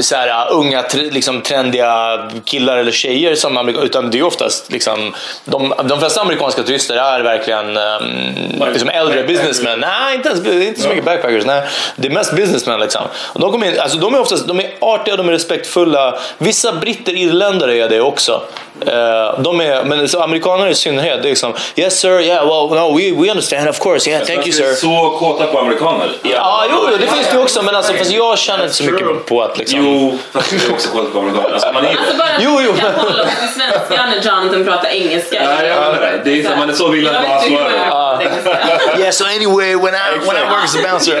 så 0.00 0.16
här, 0.16 0.28
uh, 0.28 0.58
unga, 0.58 0.84
liksom, 0.92 1.42
trendiga 1.42 2.18
killar 2.44 2.76
eller 2.76 2.92
tjejer 2.92 3.34
som 3.34 3.68
utan 3.68 4.10
det 4.10 4.18
är 4.18 4.22
oftast 4.22 4.72
liksom, 4.72 5.14
de, 5.44 5.74
de 5.84 6.00
flesta 6.00 6.20
amerikanska 6.20 6.62
turister 6.62 6.96
är 6.96 7.20
verkligen 7.20 7.76
um, 7.76 8.72
liksom 8.72 8.88
äldre 8.88 9.24
businessmen. 9.24 9.80
Nej, 9.80 10.16
inte, 10.16 10.28
ens, 10.28 10.46
inte 10.46 10.80
så 10.80 10.88
mycket 10.88 11.04
backpackers. 11.04 11.44
Nej. 11.46 11.62
Det 11.96 12.08
är 12.08 12.12
mest 12.12 12.36
businessmen. 12.36 12.80
Liksom. 12.80 13.02
Och 13.16 13.40
de, 13.40 13.52
kommer 13.52 13.66
in, 13.66 13.80
alltså, 13.80 13.98
de 13.98 14.14
är 14.14 14.20
oftast 14.20 14.48
de 14.48 14.60
är 14.60 14.70
artiga, 14.80 15.16
de 15.16 15.28
är 15.28 15.32
respektfulla. 15.32 16.18
Vissa 16.38 16.72
britter, 16.72 17.12
irländare 17.16 17.76
är 17.78 17.88
det 17.88 18.00
också. 18.00 18.42
Eh, 18.80 19.40
de 19.40 19.60
är, 19.60 19.84
men 19.84 20.08
så 20.08 20.22
amerikaner 20.22 20.68
i 20.68 20.74
synnerhet, 20.74 21.22
det 21.22 21.28
är 21.28 21.30
liksom 21.30 21.54
Yes 21.76 21.98
sir, 21.98 22.20
yeah, 22.20 22.46
well, 22.46 22.80
no, 22.80 22.98
we, 22.98 23.22
we 23.22 23.30
understand 23.30 23.68
of 23.68 23.80
course, 23.80 24.10
yeah, 24.10 24.26
thank 24.26 24.46
you 24.46 24.52
sir. 24.52 24.74
så 24.74 25.16
kåta 25.18 25.46
på 25.46 25.58
amerikaner. 25.58 26.08
Ja, 26.22 26.64
jo, 26.70 26.76
jo, 26.90 26.96
det 27.00 27.06
finns 27.06 27.26
det 27.32 27.38
också, 27.38 27.62
men 27.62 27.74
alltså, 27.74 27.92
fast 27.92 28.10
jag 28.10 28.38
känner 28.38 28.64
inte 28.64 28.76
så 28.76 28.84
mycket 28.84 29.26
på 29.26 29.42
att 29.42 29.58
liksom... 29.58 29.85
Jo, 29.86 30.18
fast 30.32 30.52
jag 30.52 30.62
är 30.64 30.72
också 30.72 30.88
kåt 30.88 31.12
på 31.12 31.18
amerikaner. 31.18 31.52
Alltså, 31.52 31.72
man 31.72 31.84
är 31.84 31.90
ju... 31.92 31.98
Alltså 31.98 32.16
bara 32.16 32.28
Jo, 32.40 32.60
jo. 32.64 32.72
kan 32.80 32.94
hålla 32.94 33.22
oss 33.22 33.28
till 33.40 33.48
svenska 33.60 34.06
när 34.06 34.16
Jonathan 34.16 34.64
pratar 34.64 34.88
engelska. 34.88 35.42
Nej, 35.58 35.66
jag 35.68 35.80
menar 35.80 36.00
det. 36.00 36.20
Det 36.24 36.40
är 36.40 36.44
så- 36.50 36.56
man 36.56 36.70
är 36.70 36.74
så 36.74 36.88
villig 36.88 37.08
att 37.10 37.14
Jag 37.14 37.52
jag 37.52 37.58
pratar 37.90 38.22
engelska. 38.22 38.58
Yeah, 38.98 39.10
so 39.10 39.24
anyway, 39.24 39.74
when 39.74 39.94
I, 39.94 40.18
when 40.26 40.36
I 40.36 40.40
work 40.50 40.64
as 40.64 40.74
a 40.76 40.78
bouncer... 40.90 41.20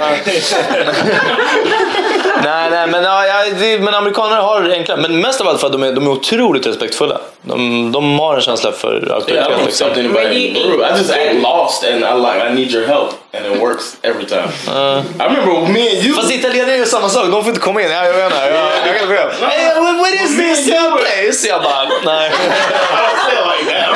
nej, 2.42 2.70
nej, 2.70 2.86
men, 2.86 3.04
ja, 3.04 3.22
det, 3.58 3.78
men 3.78 3.94
amerikaner 3.94 4.36
har 4.36 4.62
det 4.62 4.72
enklare. 4.74 5.00
Men 5.00 5.20
mest 5.20 5.40
av 5.40 5.48
allt 5.48 5.60
för 5.60 5.66
att 5.66 5.72
de 5.72 5.82
är, 5.82 5.92
de 5.92 6.06
är 6.06 6.10
otroligt 6.10 6.66
respektfulla. 6.66 7.18
De, 7.42 7.92
de 7.92 8.18
har 8.18 8.34
en 8.34 8.40
känsla 8.40 8.72
för 8.72 8.94
Yeah, 8.96 9.08
I 9.08 9.12
auktoritet. 9.12 9.66
Liksom. 9.66 9.88
I 10.16 10.98
just 10.98 11.10
act 11.10 11.34
lost 11.42 11.84
and 11.84 12.04
I 12.04 12.14
like 12.20 12.46
I 12.48 12.54
need 12.54 12.70
your 12.74 12.86
help 12.86 13.08
and 13.36 13.46
it 13.46 13.60
works 13.60 13.96
every 14.02 14.26
time. 14.26 14.48
I 14.66 15.24
remember 15.28 15.72
me 15.72 15.82
and 15.96 16.04
you. 16.04 16.14
Fast 16.14 16.30
italienare 16.30 16.76
gör 16.76 16.84
samma 16.84 17.08
sak, 17.08 17.30
de 17.30 17.44
får 17.44 17.48
inte 17.48 17.60
komma 17.60 17.82
in. 17.82 17.90
Ja, 17.90 18.04
jag 18.04 18.12
vet 18.12 18.24
inte, 18.24 18.36
jag, 18.36 18.86
jag 18.86 18.98
kan 18.98 19.08
gå 19.08 19.14
hem. 19.14 19.98
What, 19.98 20.14
is 20.14 20.36
this 20.36 20.68
uh, 20.68 20.96
place? 20.96 21.48
Jag 21.48 21.62
bara, 21.62 21.88
nej. 22.04 22.30
I 22.30 22.98
don't 23.04 23.18
say 23.24 23.34
it 23.38 23.46
like 23.52 23.66
that. 23.72 23.88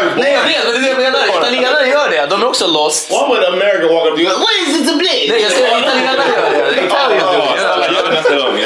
Like 0.00 0.22
Nej, 0.22 0.32
jag 0.32 0.44
vet, 0.44 0.64
men 0.64 0.72
det 0.72 0.78
är 0.78 0.82
det 0.82 1.02
jag 1.02 1.12
menar. 1.12 1.38
Italienare 1.38 1.88
gör 1.88 2.10
det, 2.10 2.26
de 2.30 2.42
är 2.42 2.46
också 2.46 2.66
lost. 2.66 3.10
Why 3.10 3.16
would 3.28 3.44
America 3.44 3.86
walk 3.94 4.06
up 4.08 4.14
to 4.14 4.20
you? 4.20 4.30
What 4.30 4.54
is 4.66 4.80
it 4.80 4.88
to 4.88 4.96
be? 4.98 5.04
Nej, 5.04 5.42
jag 5.42 5.52
säger 5.52 5.78
italienare 5.78 6.22
gör 6.36 6.72
det. 6.72 6.86
Italien 6.86 7.20
gör 7.20 7.32
det. 7.32 7.94
Gör 7.94 8.02
det 8.02 8.14
nästa 8.14 8.36
gång. 8.36 8.56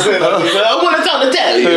Here's 0.00 0.06
I 0.20 0.84
want 0.84 0.96
to 1.04 1.10
talk 1.10 1.24
Italian. 1.34 1.72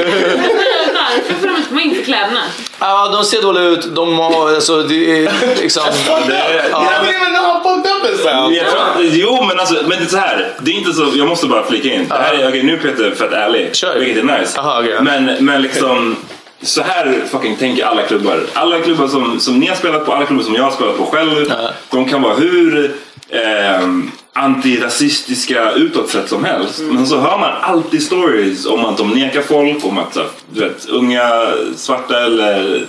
Varför 0.93 1.33
får 1.33 1.47
de 1.47 1.55
inte 1.55 1.69
komma 1.69 1.81
in 1.81 1.95
för 1.95 2.03
kläderna? 2.03 2.41
Ja, 2.79 3.07
de 3.13 3.23
ser 3.25 3.41
dåliga 3.41 3.63
ut. 3.63 3.95
De 3.95 4.19
har, 4.19 4.49
alltså, 4.55 4.83
det 4.83 5.25
är 5.25 5.31
liksom... 5.61 5.83
Det- 6.27 6.33
You 6.33 6.71
don't 6.71 7.09
even 7.09 7.33
know 7.33 7.43
how 7.45 7.63
fucked 7.63 7.91
up 8.13 8.19
sounds. 8.21 8.57
Jag 8.57 8.69
tror, 8.69 8.81
jo, 9.01 9.43
men 9.47 9.59
alltså, 9.59 9.73
men 9.87 9.89
det 9.99 10.03
är 10.03 10.07
så 10.07 10.17
här. 10.17 10.53
Det 10.59 10.71
är 10.71 10.75
inte 10.75 10.93
så, 10.93 11.11
jag 11.15 11.27
måste 11.27 11.47
bara 11.47 11.63
flika 11.63 11.93
in. 11.93 12.07
Det 12.07 12.15
här 12.15 12.33
är, 12.33 12.47
okej, 12.49 12.63
nu 12.63 12.73
är 12.73 12.77
Peter 12.77 13.11
fett 13.15 13.31
ärlig, 13.33 13.75
Kör. 13.75 13.99
vilket 13.99 14.17
är 14.23 14.39
nice. 14.39 14.59
Aha, 14.59 14.79
okej. 14.79 14.97
men, 15.01 15.45
men 15.45 15.61
liksom, 15.61 16.15
så 16.61 16.81
här 16.81 17.21
fucking 17.31 17.55
tänker 17.55 17.85
alla 17.85 18.01
klubbar. 18.01 18.39
Alla 18.53 18.79
klubbar 18.79 19.07
som, 19.07 19.39
som 19.39 19.59
ni 19.59 19.67
har 19.67 19.75
spelat 19.75 20.05
på, 20.05 20.13
alla 20.13 20.25
klubbar 20.25 20.43
som 20.43 20.55
jag 20.55 20.63
har 20.63 20.71
spelat 20.71 20.97
på 20.97 21.05
själv. 21.05 21.53
De 21.89 22.09
kan 22.09 22.21
vara 22.21 22.33
hur 22.33 22.91
ehm, 23.29 24.11
antirasistiska 24.33 25.71
utåt 25.71 26.09
sett 26.09 26.29
som 26.29 26.43
helst. 26.43 26.81
Men 26.91 27.07
så 27.07 27.19
hör 27.19 27.37
man 27.37 27.51
alltid 27.61 28.03
stories 28.03 28.65
om 28.65 28.85
att 28.85 28.97
de 28.97 29.09
nekar 29.09 29.41
folk, 29.41 29.85
om 29.85 29.97
att 29.97 30.17
du 30.53 30.59
vet, 30.59 30.85
unga 30.85 31.53
svarta 31.75 32.25
eller 32.25 32.85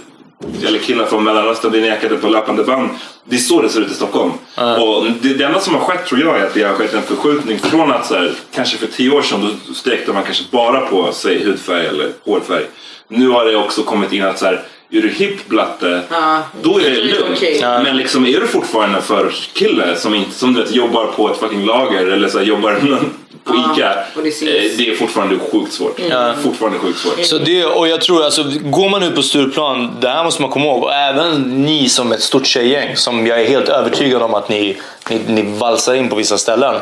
eller 0.67 0.79
killar 0.79 1.07
från 1.07 1.25
Mellanöstern 1.25 1.71
blir 1.71 1.81
nekade 1.81 2.17
på 2.17 2.29
löpande 2.29 2.65
band. 2.65 2.91
Det 3.25 3.37
är 3.37 3.41
så 3.41 3.63
det 3.63 3.69
ser 3.69 3.81
ut 3.81 3.91
i 3.91 3.95
Stockholm. 3.95 4.33
Och 4.81 5.07
det, 5.23 5.35
det 5.35 5.45
enda 5.45 5.61
som 5.61 5.75
har 5.75 5.81
skett 5.81 6.07
tror 6.07 6.21
jag 6.21 6.39
är 6.39 6.47
att 6.47 6.55
det 6.55 6.63
har 6.63 6.75
skett 6.75 6.95
en 6.95 7.03
förskjutning 7.03 7.59
från 7.59 7.93
att 7.93 8.07
så 8.07 8.15
här, 8.15 8.33
kanske 8.55 8.77
för 8.77 8.87
tio 8.87 9.11
år 9.11 9.23
sedan 9.23 9.59
då 9.69 9.75
stekte 9.75 10.13
man 10.13 10.23
kanske 10.25 10.45
bara 10.51 10.81
på 10.81 11.13
sig 11.13 11.45
hudfärg 11.45 11.87
eller 11.87 12.13
hårfärg. 12.25 12.65
Nu 13.09 13.29
har 13.29 13.45
det 13.45 13.57
också 13.57 13.83
kommit 13.83 14.13
in 14.13 14.25
att 14.25 14.39
så 14.39 14.45
här, 14.45 14.63
är 14.91 15.01
du 15.03 15.09
hipp 15.09 15.49
blatte, 15.49 16.01
Ja. 16.11 16.39
då 16.63 16.79
är 16.81 16.91
det 16.91 16.97
lugnt. 16.97 17.25
okej. 17.37 17.61
Men 17.63 17.97
liksom, 17.97 18.27
är 18.27 18.41
du 18.41 18.47
fortfarande 18.47 19.01
för 19.03 19.31
kille 19.53 19.97
som, 19.97 20.15
inte, 20.15 20.31
som 20.35 20.55
du 20.55 20.63
vet, 20.63 20.75
jobbar 20.75 21.07
på 21.07 21.31
ett 21.31 21.39
fucking 21.39 21.65
lager 21.67 22.07
eller 22.07 22.29
så 22.29 22.39
här, 22.39 22.45
jobbar 22.45 22.75
på 23.45 23.55
ICA. 23.55 23.95
det 24.15 24.29
eh, 24.29 24.73
det 24.79 24.91
är 24.91 24.95
fortfarande 24.97 25.39
sjukt 25.53 25.73
svårt. 25.73 26.01
Fortfarande 26.43 26.79
sjukt 26.79 26.99
svårt. 26.99 27.25
Så 27.25 27.39
det, 27.39 27.65
och 27.65 27.89
jag 27.89 28.01
tror 28.01 28.25
alltså, 28.25 28.45
går 28.63 28.89
man 28.89 29.03
ut 29.03 29.15
på 29.15 29.23
Stureplan, 29.23 29.97
det 30.01 30.09
här 30.09 30.25
måste 30.25 30.43
man 30.43 30.51
komma 30.51 30.65
ihåg. 30.65 30.83
Och 30.83 30.93
även 30.95 31.43
ni 31.65 31.89
som 31.89 32.13
ett 32.13 32.23
stort 32.23 32.47
tjejgäng, 32.47 32.97
som 32.97 33.27
jag 33.27 33.41
är 33.41 33.45
helt 33.45 33.69
övertygad 33.69 34.23
om 34.23 34.35
att 34.35 34.49
ni, 34.49 34.77
ni, 35.11 35.21
ni 35.29 35.43
valsar 35.59 35.95
in 35.95 36.09
på 36.09 36.17
vissa 36.17 36.39
ställen. 36.39 36.75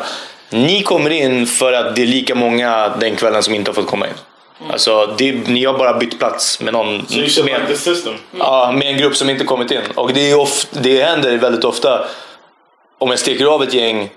Ni 0.49 0.83
kommer 0.83 1.09
in 1.09 1.47
för 1.47 1.73
att 1.73 1.95
det 1.95 2.01
är 2.01 2.07
lika 2.07 2.35
många 2.35 2.89
den 2.99 3.15
kvällen 3.15 3.43
som 3.43 3.55
inte 3.55 3.71
har 3.71 3.75
fått 3.75 3.87
komma 3.87 4.07
in. 4.07 4.13
Alltså, 4.71 5.15
det, 5.17 5.31
ni 5.47 5.65
har 5.65 5.77
bara 5.77 5.93
bytt 5.93 6.19
plats 6.19 6.59
med 6.61 6.73
någon. 6.73 7.07
So 7.07 7.15
you 7.15 7.45
med, 7.45 7.61
like 7.61 7.79
system. 7.79 8.13
Ja, 8.39 8.71
med 8.75 8.87
en 8.87 8.97
grupp 8.97 9.15
som 9.15 9.29
inte 9.29 9.43
kommit 9.43 9.71
in. 9.71 9.81
Och 9.95 10.13
det, 10.13 10.31
är 10.31 10.39
of, 10.39 10.65
det 10.71 11.03
händer 11.03 11.37
väldigt 11.37 11.63
ofta. 11.63 12.05
Om 12.99 13.09
jag 13.09 13.19
steker 13.19 13.45
av 13.45 13.63
ett 13.63 13.73
gäng 13.73 14.09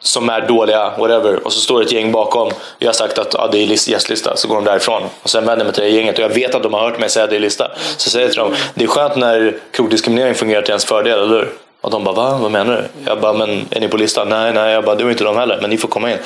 som 0.00 0.28
är 0.28 0.40
dåliga, 0.48 0.90
whatever, 0.98 1.46
och 1.46 1.52
så 1.52 1.60
står 1.60 1.82
ett 1.82 1.92
gäng 1.92 2.12
bakom. 2.12 2.50
Jag 2.78 2.88
har 2.88 2.92
sagt 2.92 3.18
att 3.18 3.34
ja, 3.34 3.48
det 3.52 3.58
är 3.58 3.66
list- 3.66 3.88
gästlista, 3.88 4.36
så 4.36 4.48
går 4.48 4.54
de 4.54 4.64
därifrån. 4.64 5.02
Och 5.22 5.30
sen 5.30 5.44
vänder 5.46 5.64
jag 5.64 5.66
mig 5.66 5.74
till 5.74 5.84
det 5.84 5.90
gänget 5.90 6.18
och 6.18 6.24
jag 6.24 6.28
vet 6.34 6.54
att 6.54 6.62
de 6.62 6.74
har 6.74 6.80
hört 6.80 6.98
mig 7.00 7.10
säga 7.10 7.26
det 7.26 7.36
är 7.36 7.40
lista. 7.40 7.70
Så 7.96 8.10
säger 8.10 8.26
jag 8.26 8.32
till 8.32 8.40
dem, 8.40 8.54
det 8.74 8.84
är 8.84 8.88
skönt 8.88 9.16
när 9.16 9.56
krogdiskriminering 9.72 10.34
fungerar 10.34 10.62
till 10.62 10.70
ens 10.70 10.84
fördel, 10.84 11.18
eller 11.18 11.28
hur? 11.28 11.48
Och 11.80 11.90
de 11.90 12.04
bara, 12.04 12.14
va? 12.14 12.38
Vad 12.42 12.50
menar 12.50 12.76
du? 12.76 13.10
Jag 13.10 13.20
bara, 13.20 13.32
men 13.32 13.66
är 13.70 13.80
ni 13.80 13.88
på 13.88 13.96
listan? 13.96 14.28
Nej, 14.28 14.52
nej, 14.52 14.72
jag 14.72 14.84
bara, 14.84 14.94
det 14.94 15.04
var 15.04 15.10
inte 15.10 15.24
de 15.24 15.36
heller, 15.36 15.58
men 15.60 15.70
ni 15.70 15.78
får 15.78 15.88
komma 15.88 16.10
in. 16.12 16.18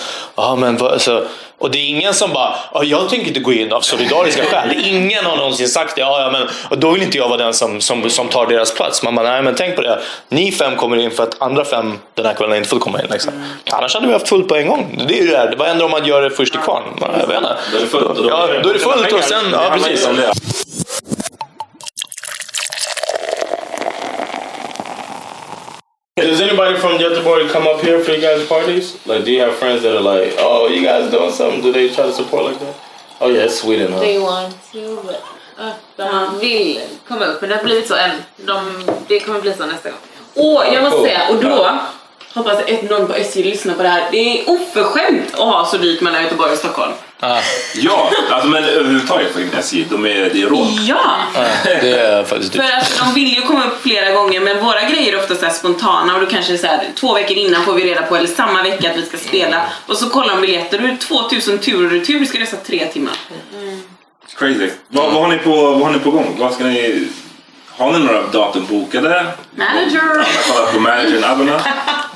Men 0.58 0.76
vad, 0.76 1.00
så, 1.00 1.22
och 1.58 1.70
det 1.70 1.78
är 1.78 1.88
ingen 1.88 2.14
som 2.14 2.32
bara, 2.32 2.54
ja, 2.74 2.84
jag 2.84 3.08
tänker 3.08 3.28
inte 3.28 3.40
gå 3.40 3.52
in 3.52 3.72
av 3.72 3.80
solidariska 3.80 4.44
skäl. 4.44 4.76
Ingen 4.84 5.24
har 5.24 5.36
någonsin 5.36 5.68
sagt 5.68 5.96
det. 5.96 6.00
Ja, 6.00 6.22
ja, 6.22 6.30
men, 6.30 6.48
och 6.70 6.78
då 6.78 6.90
vill 6.90 7.02
inte 7.02 7.18
jag 7.18 7.28
vara 7.28 7.38
den 7.38 7.54
som, 7.54 7.80
som, 7.80 8.10
som 8.10 8.28
tar 8.28 8.46
deras 8.46 8.74
plats. 8.74 9.02
Man 9.02 9.14
bara, 9.14 9.30
nej 9.30 9.42
men 9.42 9.54
tänk 9.54 9.76
på 9.76 9.82
det. 9.82 9.98
Ni 10.28 10.52
fem 10.52 10.76
kommer 10.76 10.96
in 10.96 11.10
för 11.10 11.22
att 11.22 11.42
andra 11.42 11.64
fem 11.64 11.98
den 12.14 12.26
här 12.26 12.34
kvällen 12.34 12.56
inte 12.56 12.68
får 12.68 12.78
komma 12.78 13.00
in. 13.02 13.06
Liksom. 13.10 13.32
Annars 13.70 13.94
hade 13.94 14.06
vi 14.06 14.12
haft 14.12 14.28
fullt 14.28 14.48
på 14.48 14.56
en 14.56 14.68
gång. 14.68 15.04
Det 15.08 15.18
är 15.18 15.22
ju 15.22 15.28
det 15.28 15.36
här. 15.36 15.54
Vad 15.58 15.68
händer 15.68 15.84
om 15.84 15.90
man 15.90 16.06
gör 16.06 16.22
det 16.22 16.30
först 16.30 16.54
i 16.54 16.58
kvarn? 16.58 16.82
Jag 17.00 17.26
vet 17.26 17.36
inte. 17.36 17.56
Då 17.72 17.76
är 17.76 17.80
det 17.80 17.86
fullt. 17.86 18.18
och 18.18 18.26
Ja, 18.30 18.48
då 18.62 18.68
är 18.68 18.72
det 18.72 18.78
fullt 18.78 19.12
och 19.12 19.24
sen, 19.24 19.44
ja 19.52 19.70
precis. 19.74 20.08
Does 26.16 26.42
anybody 26.42 26.78
from 26.78 26.98
Göteborg 26.98 27.50
come 27.50 27.66
up 27.66 27.80
here 27.80 28.04
for 28.04 28.10
you 28.10 28.20
guys' 28.20 28.46
parties? 28.46 28.98
Like, 29.06 29.24
do 29.24 29.32
you 29.32 29.40
have 29.40 29.54
friends 29.54 29.82
that 29.82 29.96
are 29.96 30.02
like, 30.02 30.34
oh, 30.38 30.68
you 30.68 30.84
guys 30.84 31.10
doing 31.10 31.32
something? 31.32 31.62
Do 31.62 31.72
they 31.72 31.88
try 31.88 32.04
to 32.04 32.12
support 32.12 32.44
like 32.44 32.60
that? 32.60 32.76
Oh 33.18 33.30
yeah, 33.30 33.44
it's 33.44 33.58
Sweden, 33.62 33.92
huh? 33.92 34.00
They 34.00 34.18
want 34.18 34.54
to, 34.72 35.00
but... 35.06 35.24
Uh, 35.58 35.74
de 35.96 36.38
vill 36.40 36.80
komma 37.08 37.24
upp, 37.24 37.40
men 37.40 37.50
det 37.50 37.56
har 37.56 37.64
blivit 37.64 37.88
så 37.88 37.96
än. 37.96 38.22
De, 38.36 38.84
det 39.08 39.20
kommer 39.20 39.40
bli 39.40 39.54
så 39.54 39.66
nästa 39.66 39.90
gång. 39.90 39.98
Åh, 40.34 40.74
jag 40.74 40.82
måste 40.82 41.02
säga, 41.02 41.20
och 41.30 41.36
då 41.36 41.78
hoppas 42.34 42.58
att 42.58 42.90
någon 42.90 43.06
på 43.06 43.14
SJ 43.14 43.42
lyssnar 43.42 43.74
på 43.74 43.82
det 43.82 43.88
här. 43.88 44.08
Det 44.10 44.40
är 44.40 44.50
oförskämt 44.50 45.34
att 45.34 45.38
ha 45.38 45.66
så 45.66 45.76
dyrt 45.76 46.00
mellan 46.00 46.22
Göteborg 46.22 46.52
och 46.52 46.58
Stockholm. 46.58 46.92
Ja, 47.74 48.10
alltså, 48.30 48.48
men 48.48 48.64
överhuvudtaget 48.64 49.32
faktiskt 49.32 49.54
SJ, 49.54 49.84
de 49.90 50.06
är, 50.06 50.30
det 50.32 50.42
är 50.42 50.46
råd. 50.46 50.68
Ja! 50.80 50.98
Det 51.64 51.90
är 51.90 52.24
faktiskt 52.24 52.54
För 52.54 52.62
att 52.62 53.02
de 53.04 53.14
vill 53.14 53.34
ju 53.34 53.42
komma 53.42 53.64
upp 53.64 53.82
flera 53.82 54.12
gånger 54.12 54.40
men 54.40 54.64
våra 54.64 54.80
grejer 54.80 55.12
är 55.12 55.18
ofta 55.18 55.34
så 55.34 55.44
här 55.44 55.52
spontana 55.52 56.14
och 56.14 56.20
då 56.20 56.26
kanske 56.26 56.58
så 56.58 56.66
här, 56.66 56.84
två 56.94 57.14
veckor 57.14 57.36
innan 57.36 57.64
får 57.64 57.74
vi 57.74 57.84
reda 57.84 58.02
på 58.02 58.16
eller 58.16 58.28
samma 58.28 58.62
vecka 58.62 58.90
att 58.90 58.96
vi 58.96 59.06
ska 59.06 59.16
spela 59.16 59.62
och 59.86 59.96
så 59.96 60.10
kollar 60.10 60.34
de 60.34 60.40
biljetter 60.40 60.78
och 60.78 60.82
det 60.82 60.92
är 60.92 60.96
2000 60.96 61.58
tur 61.58 61.86
och 61.86 61.90
retur, 61.90 62.24
ska 62.24 62.40
resa 62.40 62.56
tre 62.56 62.86
timmar. 62.86 63.14
Crazy. 64.38 64.70
Vad, 64.88 65.12
vad, 65.12 65.22
har 65.22 65.28
ni 65.28 65.38
på, 65.38 65.50
vad 65.50 65.82
har 65.82 65.90
ni 65.90 65.98
på 65.98 66.10
gång? 66.10 66.36
Vad 66.38 66.54
ska 66.54 66.64
ni 66.64 67.08
Har 67.70 67.92
ni 67.92 67.98
några 67.98 68.22
datum 68.22 68.66
bokade? 68.68 69.26
Manager! 69.50 70.26
Jag 70.34 70.56
kollar 70.56 70.72
på 70.72 70.80
managern 70.80 71.60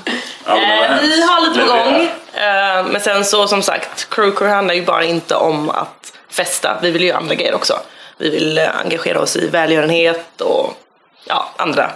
Eh, 0.47 1.01
vi 1.03 1.22
har 1.22 1.49
lite 1.49 1.61
på 1.61 1.66
gång. 1.66 2.09
Eh, 2.34 2.86
men 2.86 3.01
sen 3.01 3.24
så 3.24 3.49
som 3.49 3.62
sagt, 3.62 4.11
Crew 4.11 4.36
Crew 4.36 4.55
handlar 4.55 4.74
ju 4.74 4.84
bara 4.84 5.05
inte 5.05 5.34
om 5.34 5.70
att 5.70 6.12
festa. 6.30 6.78
Vi 6.82 6.90
vill 6.90 7.03
ju 7.03 7.12
andra 7.12 7.34
grejer 7.34 7.55
också. 7.55 7.78
Vi 8.18 8.30
vill 8.30 8.59
eh, 8.59 8.80
engagera 8.80 9.20
oss 9.20 9.36
i 9.36 9.49
välgörenhet 9.49 10.40
och 10.40 10.74
ja, 11.24 11.49
andra 11.57 11.90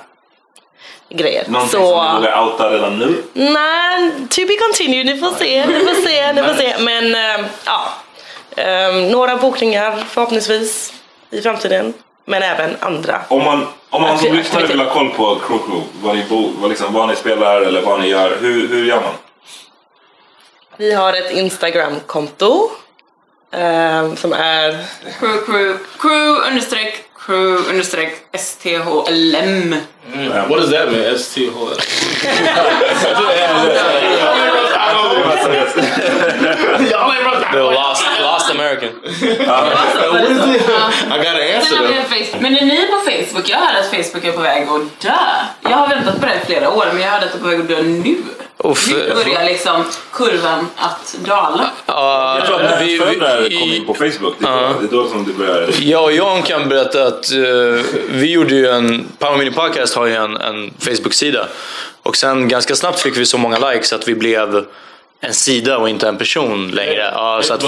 grejer. 1.09 1.45
Någonting 1.49 1.81
så, 1.81 1.97
som 1.97 2.15
ni 2.15 2.21
vågar 2.21 2.45
outa 2.45 2.71
redan 2.71 2.99
nu? 2.99 3.23
Nej, 3.33 4.11
to 4.31 4.41
be 4.47 4.57
continued. 4.57 5.07
Ni 5.07 5.19
får 5.19 5.31
se, 5.31 5.67
ni 5.67 5.81
får 5.81 6.03
se, 6.09 6.33
ni 6.33 6.43
får 6.43 6.55
se. 6.55 6.75
Men 6.79 7.15
eh, 7.15 7.47
ja, 7.67 7.93
eh, 8.57 8.95
några 8.95 9.37
bokningar 9.37 10.05
förhoppningsvis 10.09 10.93
i 11.31 11.43
framtiden. 11.43 11.95
Men 12.25 12.43
även 12.43 12.77
andra. 12.81 13.21
Om 13.29 13.45
man, 13.45 13.67
om 13.91 14.03
man 14.03 14.19
som 14.19 14.37
lyssnare 14.37 14.67
vill 14.67 14.81
ha 14.81 14.95
koll 14.95 15.11
på 15.11 15.35
Crew 15.35 15.67
Crew, 15.67 15.87
vad 16.03 16.17
ni, 16.17 16.25
bo, 16.29 16.53
vad, 16.61 16.71
liksom, 16.71 16.93
vad 16.93 17.09
ni 17.09 17.17
spelar 17.17 17.61
eller 17.61 17.83
vad 17.83 18.01
ni 18.01 18.09
gör, 18.09 18.37
hur, 18.41 18.69
hur 18.69 18.85
gör 18.85 19.01
man? 19.01 19.15
Vi 20.77 20.93
har 20.93 21.13
ett 21.13 21.33
Instagram-konto 21.33 22.71
eh, 23.53 24.15
som 24.15 24.33
är 24.33 24.85
Crew, 25.19 25.45
crew, 25.47 25.79
crew 25.99 26.49
understreck, 26.49 27.05
crew 27.27 27.71
understreck 27.71 28.13
STHLM. 28.39 29.77
What 30.49 30.61
does 30.61 30.71
that 30.71 30.93
mean? 30.93 31.17
The 37.53 37.59
lost, 37.59 38.05
lost 38.21 38.51
American. 38.51 38.89
I 39.23 39.37
gotta 41.19 41.57
answer 41.57 41.69
Sen 41.69 41.79
har 41.79 41.87
vi 42.11 42.25
them. 42.27 42.43
Men 42.43 42.57
är 42.57 42.65
ni 42.65 42.87
på 42.87 42.97
Facebook? 43.11 43.49
Jag 43.51 43.59
hörde 43.59 43.79
att 43.79 43.91
Facebook 43.91 44.25
är 44.25 44.33
på 44.33 44.41
väg 44.41 44.69
att 44.69 45.01
dö. 45.01 45.11
Jag 45.63 45.71
har 45.77 45.89
väntat 45.89 46.21
på 46.21 46.27
det 46.27 46.35
i 46.43 46.47
flera 46.47 46.71
år 46.71 46.87
men 46.93 47.03
jag 47.03 47.11
hörde 47.11 47.27
att 47.27 47.33
det 47.33 47.39
är 47.39 47.43
på 47.43 47.49
väg 47.49 47.61
att 47.61 47.69
dö 47.69 47.83
nu. 47.83 48.17
Uff, 48.65 48.89
Nu 48.89 49.15
börjar 49.15 49.45
liksom 49.45 49.85
kurvan 50.13 50.67
att 50.77 51.17
dala. 51.25 51.71
Ja, 51.87 52.37
Jag 52.39 52.47
tror 52.47 52.63
att 52.63 52.81
vi- 52.83 52.99
vi, 53.49 53.59
kom 53.61 53.69
in 53.71 53.87
på 53.87 53.95
Facebook. 53.95 54.35
Det 54.39 54.47
är, 54.47 54.51
Ja. 54.63 54.69
då, 54.75 54.81
det 54.81 54.87
är 54.97 55.03
då 55.03 55.09
som 55.09 55.25
det 55.25 55.33
börjar... 55.33 55.69
Jag 55.81 56.05
och 56.05 56.13
Jan 56.13 56.43
kan 56.43 56.69
berätta 56.69 57.07
att 57.07 57.33
eh, 57.33 57.39
vi 58.11 58.33
gjorde 58.33 58.55
ju 58.55 58.69
en, 58.69 59.07
Power 59.19 59.37
Mini 59.39 59.51
Podcast 59.51 59.95
har 59.97 60.07
ju 60.07 60.15
en, 60.15 60.37
en 60.37 60.75
Facebook-sida. 60.79 61.47
Och 62.03 62.17
sen 62.17 62.49
ganska 62.49 62.75
snabbt 62.75 63.01
fick 63.01 63.17
vi 63.17 63.27
så 63.27 63.39
många 63.39 63.71
likes 63.71 63.93
att 63.93 64.09
vi 64.09 64.15
blev 64.15 64.65
en 65.23 65.35
sida 65.35 65.79
och 65.79 65.89
inte 65.89 66.09
en 66.09 66.19
person 66.19 66.71
längre. 66.71 67.11
Ja, 67.15 67.41
så 67.43 67.55
att, 67.55 67.65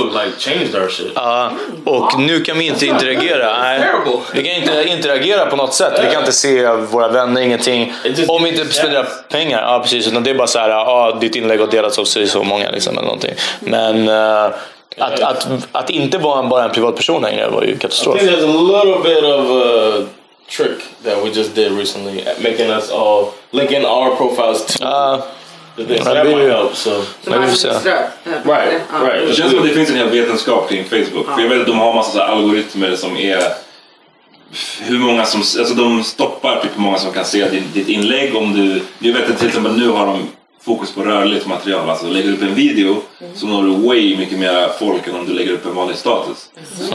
ja, 1.15 1.51
och 1.85 2.21
nu 2.21 2.41
kan 2.41 2.59
vi 2.59 2.67
inte 2.67 2.87
interagera. 2.87 3.59
Nej, 3.63 3.91
vi 4.33 4.45
kan 4.45 4.55
inte 4.55 4.85
interagera 4.89 5.47
på 5.47 5.57
något 5.57 5.75
sätt. 5.75 6.01
Vi 6.05 6.11
kan 6.11 6.21
inte 6.21 6.33
se 6.33 6.67
våra 6.73 7.09
vänner, 7.09 7.41
ingenting. 7.41 7.93
Om 8.29 8.43
vi 8.43 8.49
inte 8.49 8.75
spenderar 8.75 9.09
pengar. 9.31 9.63
Ja, 9.63 9.81
precis. 9.81 10.09
Utan 10.09 10.25
det 10.25 10.31
är 10.31 10.35
bara 10.35 10.47
så 10.47 10.59
här, 10.59 10.69
ja, 10.69 11.19
ditt 11.21 11.37
inlägg 11.37 11.61
har 11.61 11.67
delats 11.67 11.99
av 11.99 12.05
så 12.05 12.27
så 12.27 12.43
många 12.43 12.71
liksom, 12.71 12.93
eller 12.93 13.07
någonting. 13.07 13.35
Men 13.61 14.09
eh, 14.09 14.51
att, 14.99 15.21
att, 15.21 15.49
att 15.73 15.91
inte 15.91 16.19
vara 16.19 16.39
en, 16.39 16.49
bara 16.49 16.65
en 16.65 16.71
privatperson 16.71 17.23
längre 17.23 17.49
var 17.49 17.63
ju 17.63 17.75
I 17.75 17.79
katastrof. 17.79 18.19
think 18.19 18.31
there's 18.31 18.45
a 18.45 18.63
little 18.63 19.15
bit 19.15 19.25
of 19.25 19.51
a 19.51 20.07
trick 20.51 20.79
that 21.05 21.25
we 21.25 21.31
just 21.31 21.55
did 21.55 21.73
recently, 21.73 22.25
making 22.43 22.71
us 22.71 22.91
all 22.91 23.27
linking 23.51 23.85
our 23.85 24.17
profiles 24.17 24.65
to 24.67 24.79
the 24.79 25.23
det 25.77 25.83
är 25.99 26.25
might 26.25 26.39
ju- 26.39 26.51
help. 26.51 26.77
So. 26.77 26.91
Men 27.25 27.41
vi 27.43 27.47
får 27.49 27.57
se. 27.57 27.69
Right, 27.69 27.85
right. 28.45 29.29
Det 29.29 29.35
känns 29.35 29.51
som 29.51 29.59
att 29.61 29.69
det 29.69 29.75
finns 29.75 29.91
en 29.91 29.97
hel 29.97 30.09
vetenskap 30.11 30.69
kring 30.69 30.85
Facebook. 30.85 31.27
För 31.35 31.43
jag 31.43 31.49
vet 31.49 31.61
att 31.61 31.67
de 31.67 31.79
har 31.79 31.95
massa 31.95 32.13
så 32.13 32.19
här 32.19 32.27
algoritmer 32.29 32.97
som 32.97 33.17
är 33.17 33.43
hur 34.81 34.99
många 34.99 35.25
som, 35.25 35.41
alltså 35.41 35.75
de 35.75 36.05
stoppar 36.05 36.61
typ 36.61 36.71
hur 36.77 36.83
många 36.83 36.99
som 36.99 37.13
kan 37.13 37.25
se 37.25 37.49
din, 37.49 37.65
ditt 37.73 37.89
inlägg 37.89 38.37
om 38.37 38.53
du, 38.55 38.83
jag 39.09 39.15
vet 39.21 39.31
att 39.31 39.39
till 39.39 39.49
exempel 39.49 39.77
nu 39.79 39.89
har 39.89 40.07
de 40.07 40.29
fokus 40.65 40.93
på 40.95 41.03
rörligt 41.03 41.47
material, 41.47 41.91
alltså 41.91 42.07
lägger 42.07 42.29
du 42.29 42.35
upp 42.37 42.43
en 42.43 42.55
video 42.55 42.97
så 43.35 43.47
når 43.47 43.63
du 43.63 43.69
way 43.89 44.17
mycket 44.17 44.39
mer 44.39 44.69
folk 44.79 45.07
än 45.07 45.15
om 45.15 45.27
du 45.27 45.33
lägger 45.33 45.53
upp 45.53 45.67
en 45.67 45.75
vanlig 45.75 45.97
status. 45.97 46.51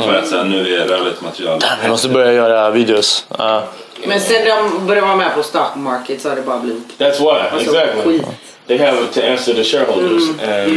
För 0.06 0.14
att 0.14 0.28
säga 0.28 0.44
nu 0.44 0.76
är 0.76 0.86
rörligt 0.88 1.22
material. 1.22 1.60
Vi 1.84 1.90
måste 1.90 2.10
börja 2.10 2.34
göra 2.34 2.72
videos. 2.72 3.26
Ja. 3.38 3.64
Men 4.08 4.20
sen 4.22 4.46
de 4.46 4.88
började 4.88 5.08
vara 5.08 5.18
med 5.18 5.36
på 5.36 5.44
stock 5.44 5.76
market 5.76 6.22
så 6.22 6.30
har 6.30 6.36
det 6.36 6.42
bara 6.42 6.60
blivit... 6.60 6.84
That's 7.00 7.20
why, 7.20 7.28
Alltså, 7.52 7.76
exactly. 7.78 8.04
skit. 8.20 8.28
They 8.68 8.78
have 8.78 9.14
to 9.14 9.24
answer 9.24 9.54
the 9.54 9.64
shareholders. 9.64 10.30
and 10.40 10.72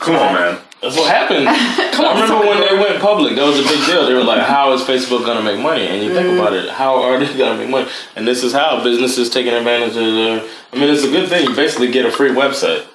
Come 0.00 0.16
on 0.16 0.34
man. 0.34 0.58
That's 0.80 0.96
what 0.96 1.10
happened. 1.10 1.46
I 1.48 2.14
remember 2.14 2.46
when 2.46 2.60
they 2.60 2.74
went 2.82 3.02
public, 3.02 3.36
that 3.36 3.44
was 3.44 3.58
a 3.58 3.62
big 3.62 3.84
deal. 3.86 4.06
They 4.06 4.14
were 4.14 4.24
like, 4.24 4.42
how 4.42 4.72
is 4.72 4.80
Facebook 4.80 5.26
going 5.26 5.36
to 5.36 5.42
make 5.44 5.60
money? 5.60 5.86
And 5.86 6.02
you 6.02 6.14
think 6.14 6.38
about 6.38 6.54
it, 6.54 6.70
how 6.70 7.02
are 7.02 7.18
they 7.18 7.26
going 7.36 7.52
to 7.52 7.62
make 7.62 7.68
money? 7.70 7.88
And 8.16 8.26
this 8.26 8.42
is 8.42 8.54
how 8.54 8.82
businesses 8.82 9.28
taking 9.28 9.52
advantage 9.52 9.90
of 9.90 9.96
their. 9.96 10.40
I 10.72 10.76
mean, 10.76 10.88
it's 10.88 11.04
a 11.04 11.10
good 11.10 11.28
thing. 11.28 11.50
You 11.50 11.54
basically 11.54 11.90
get 11.92 12.06
a 12.06 12.10
free 12.10 12.30
website. 12.30 12.86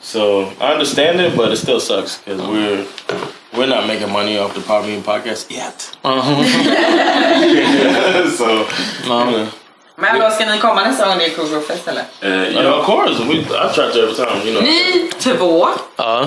So 0.00 0.46
I 0.60 0.72
understand 0.72 1.20
it, 1.20 1.36
but 1.36 1.52
it 1.52 1.56
still 1.56 1.78
sucks 1.78 2.18
because 2.18 2.40
we're 2.40 2.86
we're 3.56 3.66
not 3.66 3.86
making 3.86 4.10
money 4.10 4.36
off 4.38 4.54
the 4.54 4.62
Power 4.62 4.82
Meeting 4.82 5.02
podcast 5.02 5.50
yet. 5.50 5.96
Uh-huh. 6.02 6.42
so, 8.36 8.66
yeah. 9.06 9.52
Men 10.00 10.20
då 10.20 10.30
ska 10.30 10.46
ni 10.46 10.58
komma 10.58 10.82
nästa 10.84 11.06
gång 11.08 11.18
det 11.18 11.24
är 11.26 11.30
Crew 11.30 11.60
Fest 11.60 11.88
eller? 11.88 12.04
Uh, 12.24 12.52
yeah, 12.54 12.78
of 12.80 12.86
course. 12.86 13.22
We, 13.24 13.34
I 13.34 13.74
try 13.74 13.92
to 13.92 13.98
every 13.98 14.14
time, 14.14 14.44
you 14.44 14.52
know. 14.52 14.62
Ni 14.62 15.10
två 15.18 15.68
Ja. 15.96 16.26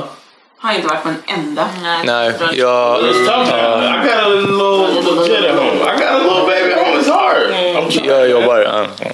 har 0.60 0.74
inte 0.74 0.88
varit 0.88 1.04
på 1.04 1.10
en 1.10 1.24
enda. 1.28 1.68
Nej, 2.06 2.34
jag... 2.54 3.00
It's 3.00 3.26
tough. 3.26 3.50
man. 3.50 3.84
I 3.84 4.08
got 4.08 4.26
a 4.26 4.30
little 4.30 5.16
legit 5.16 5.46
at 5.50 5.56
home. 5.56 5.78
I 5.82 6.00
got 6.00 6.12
a 6.12 6.18
little 6.18 6.46
baby 6.48 6.74
at 6.74 6.80
home. 6.86 7.00
It's 7.00 7.10
hard. 7.10 7.52
I'm 7.52 7.92
trying. 7.92 8.06
Jag 8.10 8.30
jobbar. 8.30 8.60
Ja. 8.60 8.86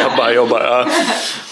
Jag 0.00 0.16
bara 0.16 0.32
jobbar. 0.32 0.60
Ja. 0.60 0.86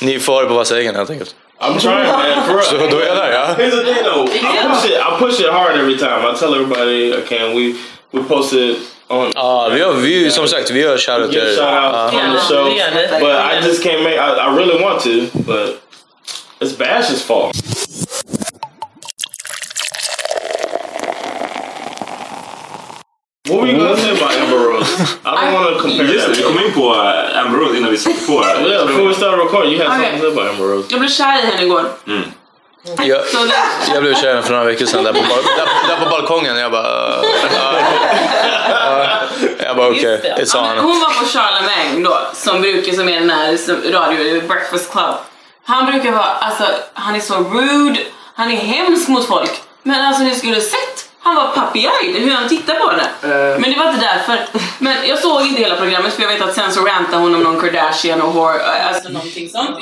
Ni 0.00 0.18
får 0.18 0.32
ha 0.32 0.40
det 0.42 0.48
på 0.48 0.54
vassa 0.54 0.78
egen 0.78 0.94
helt 0.96 1.10
enkelt. 1.10 1.34
I'm 1.60 1.78
trying, 1.78 2.06
man. 2.12 2.46
For 2.46 2.52
real. 2.54 2.62
Så 2.64 2.76
då 2.76 2.98
är 2.98 3.06
jag 3.06 3.16
där, 3.16 3.32
ja. 3.32 3.46
Here's 3.64 3.70
the 3.70 3.94
thing, 3.94 4.04
though. 4.04 4.24
I 4.34 4.68
push 4.68 4.84
it. 4.84 4.92
I 4.92 5.18
push 5.18 5.40
it 5.40 5.50
hard 5.52 5.76
every 5.76 5.98
time. 5.98 6.32
I 6.32 6.38
tell 6.38 6.54
everybody 6.54 7.12
I 7.14 7.20
can. 7.28 7.54
We 7.56 7.74
we 8.10 8.22
post 8.28 8.52
it 8.52 8.78
on. 9.12 9.32
Ja, 9.34 9.68
vi 9.74 9.80
har, 9.80 9.92
vi, 9.92 10.30
som 10.30 10.48
sagt, 10.48 10.70
vi 10.70 10.80
gör 10.80 10.98
shoutout 10.98 11.32
Give 11.32 11.44
till 11.44 11.56
shout 11.56 11.84
out 11.84 11.92
Ja. 11.94 12.10
on 12.24 12.30
uh, 12.30 12.40
the 12.40 12.48
show, 12.48 12.64
but 13.20 13.36
I 13.54 13.66
just 13.68 13.82
can't 13.84 14.02
make. 14.02 14.14
I, 14.16 14.30
I 14.46 14.56
really 14.56 14.82
want 14.84 15.00
to, 15.02 15.10
but 15.46 15.80
it's 16.60 16.72
Bash's 16.78 17.22
fault. 17.22 17.56
What 23.48 23.60
were 23.60 23.66
you 23.66 23.76
gonna 23.76 23.96
say 23.96 24.16
about 24.16 24.32
Amber 24.34 24.56
Rose? 24.56 24.88
I 25.24 25.44
don't 25.44 25.54
want 25.54 25.74
to 25.76 25.82
compare 25.82 26.06
Just 26.06 26.26
det, 26.26 26.34
that. 26.34 26.38
vi 26.38 26.42
kom 26.42 26.58
in 26.64 26.72
på 26.72 26.94
uh, 26.94 27.38
Amber 27.38 27.58
Rose 27.58 27.76
innan 27.76 27.90
vi 27.90 27.98
satte 27.98 28.26
på. 28.26 28.32
Yeah, 28.42 28.86
before 28.86 29.04
we 29.08 29.14
started 29.14 29.38
recording, 29.44 29.72
you 29.72 29.82
had 29.82 29.98
Okay. 30.00 30.10
something 30.10 30.20
to 30.20 30.26
say 30.26 30.32
about 30.32 30.48
Amber 30.54 30.64
Rose. 30.74 30.86
Jag 30.90 31.00
blev 31.00 31.08
kär 31.10 31.38
i 31.38 31.46
henne 31.46 31.62
igår. 31.62 31.84
Jag, 33.04 33.26
Så 33.26 33.44
det, 33.44 33.94
jag 33.94 34.02
blev 34.02 34.14
kär 34.14 34.26
i 34.26 34.30
henne 34.30 34.42
för 34.42 34.52
några 34.52 34.64
veckor 34.64 34.86
sedan 34.86 35.04
där 35.04 35.12
på, 35.12 35.18
bal- 35.18 35.44
där, 35.98 36.04
på 36.04 36.10
balkongen. 36.10 36.56
Jag 36.56 36.72
bara... 36.72 37.08
Uh, 37.08 37.24
jag 39.58 39.76
bara 39.76 39.88
okej, 39.88 40.14
okay, 40.18 40.30
it's 40.30 40.50
Ja, 40.54 40.72
on. 40.72 40.78
hon 40.78 41.00
var 41.00 41.20
på 41.20 41.26
Charlemagne 41.26 42.04
då, 42.04 42.18
som 42.34 42.60
brukar, 42.60 42.92
som 42.92 43.08
är 43.08 43.20
den 43.20 43.30
här 43.30 43.92
radio, 43.92 44.40
Breakfast 44.48 44.92
Club. 44.92 45.14
Han 45.64 45.86
brukar 45.86 46.12
vara, 46.12 46.24
alltså 46.24 46.64
han 46.92 47.14
är 47.14 47.20
så 47.20 47.34
rude, 47.34 48.00
han 48.34 48.50
är 48.50 48.56
hemsk 48.56 49.08
mot 49.08 49.26
folk. 49.26 49.50
Men 49.82 50.04
alltså 50.04 50.22
ni 50.22 50.34
skulle 50.34 50.60
sett, 50.60 51.08
han 51.20 51.34
var 51.34 51.48
puppy-eyed 51.48 52.18
hur 52.18 52.32
han 52.32 52.48
tittar 52.48 52.74
på 52.74 52.90
henne. 52.90 53.06
Men 53.58 53.70
det 53.70 53.78
var 53.78 53.88
inte 53.88 54.06
därför. 54.06 54.38
Men 54.78 54.96
jag 55.08 55.18
såg 55.18 55.42
inte 55.42 55.62
hela 55.62 55.76
programmet 55.76 56.14
för 56.14 56.22
jag 56.22 56.28
vet 56.28 56.42
att 56.42 56.54
sen 56.54 56.72
så 56.72 56.84
rantade 56.84 57.16
hon 57.16 57.34
om 57.34 57.42
någon 57.42 57.60
Kardashian 57.60 58.22
och 58.22 58.32
hår, 58.32 58.60
alltså 58.88 59.08
någonting 59.08 59.48
sånt. 59.48 59.78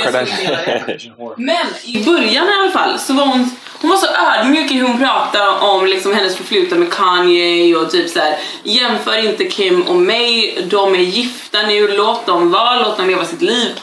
Men 1.36 1.66
i 1.84 2.04
början 2.04 2.48
i 2.48 2.52
alla 2.62 2.72
fall 2.72 2.98
så 2.98 3.12
var 3.12 3.26
hon, 3.26 3.56
hon 3.80 3.90
var 3.90 3.96
så 3.96 4.06
ödmjuk 4.06 4.70
i 4.70 4.74
hur 4.74 4.86
hon 4.86 4.98
pratade 4.98 5.50
om 5.60 5.86
liksom 5.86 6.14
hennes 6.14 6.36
förflutna 6.36 6.76
med 6.76 6.92
Kanye 6.92 7.76
och 7.76 7.90
typ 7.90 8.10
så 8.10 8.18
här. 8.18 8.38
jämför 8.62 9.28
inte 9.28 9.44
Kim 9.44 9.82
och 9.82 9.96
mig, 9.96 10.58
de 10.70 10.94
är 10.94 10.98
gifta 10.98 11.62
nu, 11.62 11.88
låt 11.88 12.26
dem 12.26 12.50
vara, 12.50 12.80
låt 12.80 12.96
dem 12.96 13.06
leva 13.06 13.24
sitt 13.24 13.42
liv. 13.42 13.80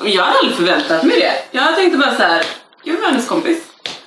Och 0.00 0.08
jag 0.08 0.22
hade 0.22 0.38
aldrig 0.38 0.56
förväntat 0.56 1.02
mig 1.02 1.20
det. 1.20 1.58
Jag 1.58 1.76
tänkte 1.76 1.98
bara 1.98 2.16
så 2.16 2.22
här, 2.22 2.44
jag 2.82 2.94
var 2.96 3.08
hennes 3.08 3.28
kompis. 3.28 3.58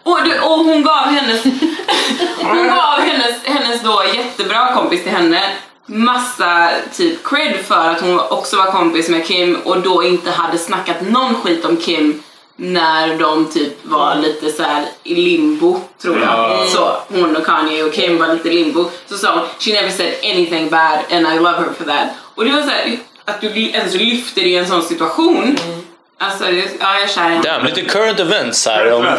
Och, 0.03 0.19
du, 0.23 0.39
och 0.39 0.59
hon 0.59 0.84
gav 0.84 1.05
hennes, 1.05 1.43
hon 2.41 2.67
gav 2.67 2.99
hennes, 2.99 3.43
hennes 3.43 3.82
då 3.82 4.03
jättebra 4.13 4.73
kompis 4.73 5.03
till 5.03 5.11
henne 5.11 5.41
massa 5.86 6.69
typ 6.93 7.23
cred 7.23 7.55
för 7.65 7.89
att 7.89 8.01
hon 8.01 8.19
också 8.19 8.57
var 8.57 8.71
kompis 8.71 9.09
med 9.09 9.26
Kim 9.26 9.55
och 9.55 9.82
då 9.82 10.03
inte 10.03 10.32
hade 10.32 10.57
snackat 10.57 11.01
någon 11.01 11.36
skit 11.36 11.65
om 11.65 11.78
Kim 11.78 12.23
när 12.56 13.18
de 13.18 13.47
typ 13.49 13.86
var 13.86 14.16
lite 14.16 14.49
så 14.49 14.64
här 14.64 14.86
i 15.03 15.16
limbo 15.16 15.80
tror 16.01 16.20
jag. 16.20 16.30
Ja. 16.30 16.66
Så 16.68 16.97
hon 17.08 17.36
och 17.36 17.45
Kanye 17.45 17.84
och 17.84 17.93
Kim 17.93 18.18
var 18.18 18.34
lite 18.34 18.49
limbo. 18.49 18.89
Så 19.08 19.18
sa 19.18 19.34
hon, 19.34 19.43
she 19.60 19.74
never 19.74 19.89
said 19.89 20.14
anything 20.24 20.70
bad 20.70 20.99
and 21.12 21.28
I 21.28 21.39
love 21.39 21.58
her 21.58 21.74
for 21.78 21.86
that. 21.86 22.08
Och 22.36 22.45
det 22.45 22.51
var 22.51 22.62
så 22.62 22.70
här, 22.70 22.97
att 23.26 23.41
du 23.41 23.47
ens 23.47 23.93
lyfter 23.93 24.41
i 24.41 24.56
en 24.56 24.68
sån 24.68 24.82
situation 24.82 25.58
Alltså, 26.18 26.43
det- 26.43 26.72
ja 26.80 26.99
jag 26.99 27.22
henne. 27.24 27.41
Damn, 27.43 27.66
lite 27.66 27.82
current 27.82 28.20
events 28.20 28.66
här. 28.68 28.93
Om, 28.93 29.03
Men 29.03 29.16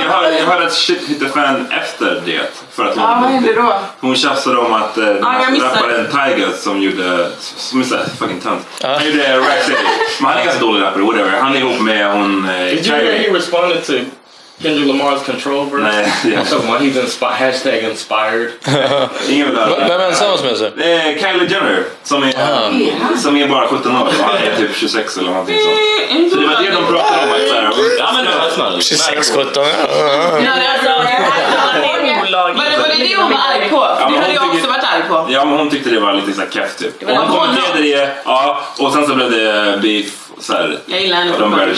jag 0.00 0.08
hörde, 0.10 0.38
jag 0.38 0.46
hörde 0.46 0.66
att 0.66 0.72
shit 0.72 1.08
hit 1.08 1.22
a 1.22 1.26
fan 1.34 1.66
efter 1.70 2.22
det. 2.26 2.40
För 2.72 2.84
att 2.84 2.94
hon, 2.94 3.02
Ja, 3.04 3.18
vad 3.22 3.30
hände 3.30 3.52
då? 3.54 3.74
hon 4.00 4.16
tjafsade 4.16 4.56
om 4.58 4.72
att 4.72 4.98
eh, 4.98 5.04
Ja, 5.08 5.34
rapparen 5.60 6.06
Tiger 6.10 6.48
som 6.58 6.82
gjorde, 6.82 7.30
som 7.56 7.80
är 7.80 7.84
såhär 7.84 8.04
fucking 8.18 8.40
tönt. 8.40 8.66
Han 8.82 9.06
gjorde 9.06 9.38
Rack 9.38 9.62
City. 9.62 9.78
Men 10.20 10.30
han 10.30 10.38
är 10.40 10.44
ganska 10.44 10.60
dålig 10.60 10.82
rappare, 10.82 11.02
whatever. 11.02 11.30
Han 11.40 11.54
är 11.54 11.58
ihop 11.58 11.80
med 11.80 12.12
hon 12.12 12.48
eh, 12.48 12.64
Did 12.66 12.86
you 12.86 12.96
hear 12.96 13.18
he 13.18 13.28
responded 13.36 13.84
to 13.86 13.92
Kendrick 14.62 14.86
Lamar's 14.88 15.24
Control 15.24 15.64
verse? 15.70 15.82
Nej, 15.82 16.12
ja. 16.34 16.44
Talking 16.44 16.68
about 16.68 16.82
he's 16.82 16.96
inspi- 16.96 17.32
hashtag 17.32 17.82
inspired. 17.90 18.50
Ingen 19.28 19.46
vill 19.50 19.56
höra 19.58 19.88
Vem 19.88 20.00
är 20.00 20.08
ensam 20.08 20.46
med 20.46 20.56
sig? 20.56 20.72
Det 20.76 20.92
är 20.92 21.18
Kylie 21.18 21.48
Jenner 21.50 21.84
som 22.02 22.22
är, 22.22 23.16
som 23.16 23.36
är 23.36 23.48
bara 23.48 23.66
17 23.68 23.96
år. 23.96 24.08
Han 24.22 24.36
är 24.36 24.56
typ 24.56 24.76
26 24.76 25.16
eller 25.18 25.30
någonting 25.30 25.56
sånt. 25.58 26.30
Så 26.32 26.36
det 26.40 26.46
var 26.46 26.62
det 26.62 26.70
de 26.70 26.84
pratade 26.86 27.22
om. 27.22 27.30
Att, 27.32 27.98
ja, 27.98 28.12
men, 28.14 28.26
that's 28.26 28.72
not 28.72 28.82
26, 28.82 29.30
17. 29.30 29.46
Ja, 29.54 29.62
det 30.34 30.46
är 30.46 30.72
alltså- 30.72 30.90
Men 32.56 32.72
det 32.72 32.78
var 32.78 32.88
det 32.98 33.16
hon 33.16 33.30
var 33.30 33.38
arg 33.54 33.70
på. 33.70 33.80
Det 33.98 34.02
hade 34.04 34.26
hon 34.26 34.34
jag 34.34 34.44
också 34.54 34.66
varit 34.68 34.84
arg 34.94 35.02
på. 35.08 35.26
Ja, 35.32 35.44
men 35.44 35.58
hon 35.58 35.70
tyckte 35.70 35.90
det 35.90 36.00
var 36.00 36.12
lite 36.14 36.32
så 36.32 36.40
här 36.40 36.48
keft 36.50 36.78
typ. 36.78 37.02
var 37.02 37.14
hon 37.14 37.28
kommenterade 37.38 37.82
det, 37.82 38.10
ja, 38.24 38.60
och 38.78 38.92
sen 38.92 39.06
så 39.06 39.14
blev 39.14 39.30
det 39.30 39.78
beef. 39.82 40.12
Så 40.40 40.52
här, 40.52 40.78
Jag 40.86 41.00
gillar 41.02 41.16
henne 41.16 41.30
fortfarande. 41.32 41.74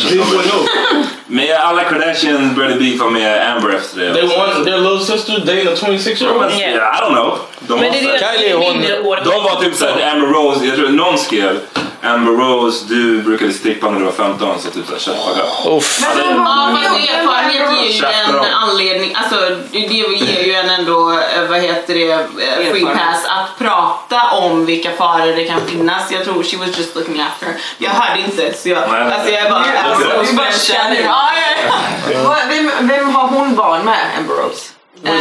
Men 1.26 1.46
alla 1.60 1.84
Kardashians 1.84 2.56
började 2.56 2.74
beefa 2.74 3.04
med 3.10 3.52
Amber 3.56 3.70
efter 3.74 4.00
det. 4.00 4.14
They 4.14 4.38
want 4.38 4.64
their 4.64 4.78
little 4.78 5.00
sister 5.00 5.38
dating 5.38 5.68
a 5.72 5.76
26 5.76 6.22
year 6.22 6.36
old? 6.36 6.52
Yeah, 6.52 6.98
I 6.98 7.00
don't 7.02 7.14
know. 7.14 7.38
De, 7.60 7.80
Men 7.80 7.92
det 7.92 7.98
är 7.98 8.12
det- 8.12 8.18
så 8.18 8.24
här- 8.24 8.36
Kylie, 8.38 8.54
hon- 8.54 9.24
de 9.24 9.42
var 9.42 9.60
typ 9.62 9.74
såhär, 9.74 10.12
Amber 10.12 10.26
Rose, 10.28 10.64
jag 10.66 10.76
tror 10.76 10.88
någon 10.88 11.18
skrev 11.18 11.58
Amber 12.04 12.32
Rose, 12.32 12.84
du 12.88 13.22
brukade 13.22 13.52
strippa 13.52 13.90
när 13.90 13.98
du 13.98 14.04
var 14.04 14.12
15 14.12 14.58
så 14.60 14.70
typ 14.70 14.90
up. 14.90 15.66
Uff. 15.66 16.00
Men 16.16 16.28
ja, 16.36 16.76
fast 16.76 17.08
erfarenhet 17.10 17.84
ger 17.84 18.08
ju 18.08 18.14
en 18.44 18.54
anledning, 18.54 19.14
alltså 19.14 19.36
det 19.72 19.78
ger 19.78 20.42
ju 20.44 20.52
en 20.54 20.70
ändå, 20.70 21.10
eh, 21.12 21.44
vad 21.48 21.60
heter 21.60 21.94
det, 21.94 22.10
eh, 22.12 22.70
free 22.72 22.84
pass 22.86 23.24
att 23.26 23.58
prata 23.58 24.30
om 24.32 24.66
vilka 24.66 24.90
faror 24.90 25.36
det 25.36 25.44
kan 25.44 25.60
finnas. 25.66 26.12
Jag 26.12 26.24
tror 26.24 26.42
she 26.42 26.56
was 26.56 26.78
just 26.78 26.94
looking 26.96 27.20
after 27.20 27.46
her. 27.46 27.56
Jag 27.78 27.90
hörde 27.90 28.20
inte 28.20 28.52
så 28.58 28.68
jag, 28.68 28.90
Nej. 28.90 29.12
alltså 29.14 29.30
jag 29.30 29.46
är 29.46 29.50
bara, 29.50 29.60
Nej, 29.60 29.76
alltså, 29.84 30.34
bara 30.36 30.46
känner. 30.52 30.96
känner. 30.96 31.00
Ja, 31.04 31.30
ja, 31.34 31.72
ja. 32.12 32.18
Vad- 32.28 32.48
Vem, 32.48 32.70
vem 32.88 33.14
har 33.14 33.28
hon 33.28 33.54
barn 33.54 33.84
med, 33.84 33.98
Amber 34.18 34.34
Rose? 34.34 34.68
Eh. 35.04 35.14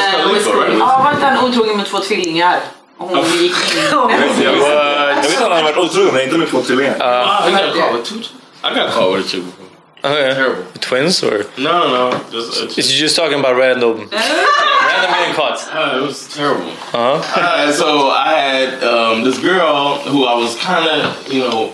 Ja, 0.79 1.01
var 1.03 1.11
inte 1.11 1.25
han 1.25 1.45
otrogen 1.49 1.77
med 1.77 1.85
två 1.85 1.99
tvillingar? 1.99 2.59
Och 3.01 3.09
hon 3.09 3.37
gick 3.37 3.51
in. 3.75 3.81
Jag 3.91 4.07
visste 4.27 4.43
jag 4.43 5.21
visste 5.21 5.43
han 5.43 5.63
varit 5.63 5.77
otrogen 5.77 6.13
men 6.13 6.23
inte 6.23 6.37
med 6.37 6.49
två 6.49 6.61
tvillingar. 6.61 6.93
You 6.93 7.51
got 7.57 7.75
caught 7.75 7.93
with 7.95 8.09
two. 8.09 8.19
I 8.63 8.75
got 8.75 8.91
caught 8.93 9.17
with 9.17 9.25
a 9.25 9.29
two 9.29 9.41
before. 9.41 9.67
Okay. 10.03 10.33
Terrible. 10.33 10.63
Twins 10.79 11.23
or? 11.23 11.45
No, 11.57 11.71
no, 11.87 12.09
no. 12.09 12.19
Just, 12.31 12.63
uh, 12.63 12.79
Is 12.79 12.91
you 12.91 12.99
just 12.99 13.15
talking 13.15 13.39
about 13.39 13.55
random, 13.55 13.97
random 14.11 15.11
getting 15.11 15.35
caught? 15.35 15.59
Uh, 15.71 15.97
it 15.97 16.01
was 16.07 16.27
terrible. 16.33 16.71
Uh-huh. 16.71 17.21
Uh, 17.35 17.71
so 17.71 18.09
I 18.09 18.33
had 18.33 18.83
um, 18.83 19.23
this 19.23 19.37
girl 19.39 19.97
who 19.99 20.25
I 20.25 20.33
was 20.35 20.55
kind 20.55 20.87
of, 20.89 21.31
you 21.31 21.41
know, 21.41 21.73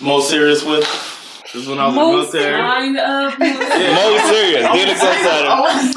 most 0.00 0.30
serious 0.30 0.64
with. 0.64 0.86
This 1.56 1.64
is 1.64 1.70
when 1.70 1.78
I 1.80 1.86
was 1.88 1.96
in 1.96 2.02
the 2.02 2.10
military. 2.12 2.60
kind 2.60 2.98
of. 2.98 3.38
Mo 3.40 4.06
serious. 4.28 4.64
Det 4.74 4.82
är 4.82 4.86
liksom 4.86 5.08
såhär, 5.24 5.44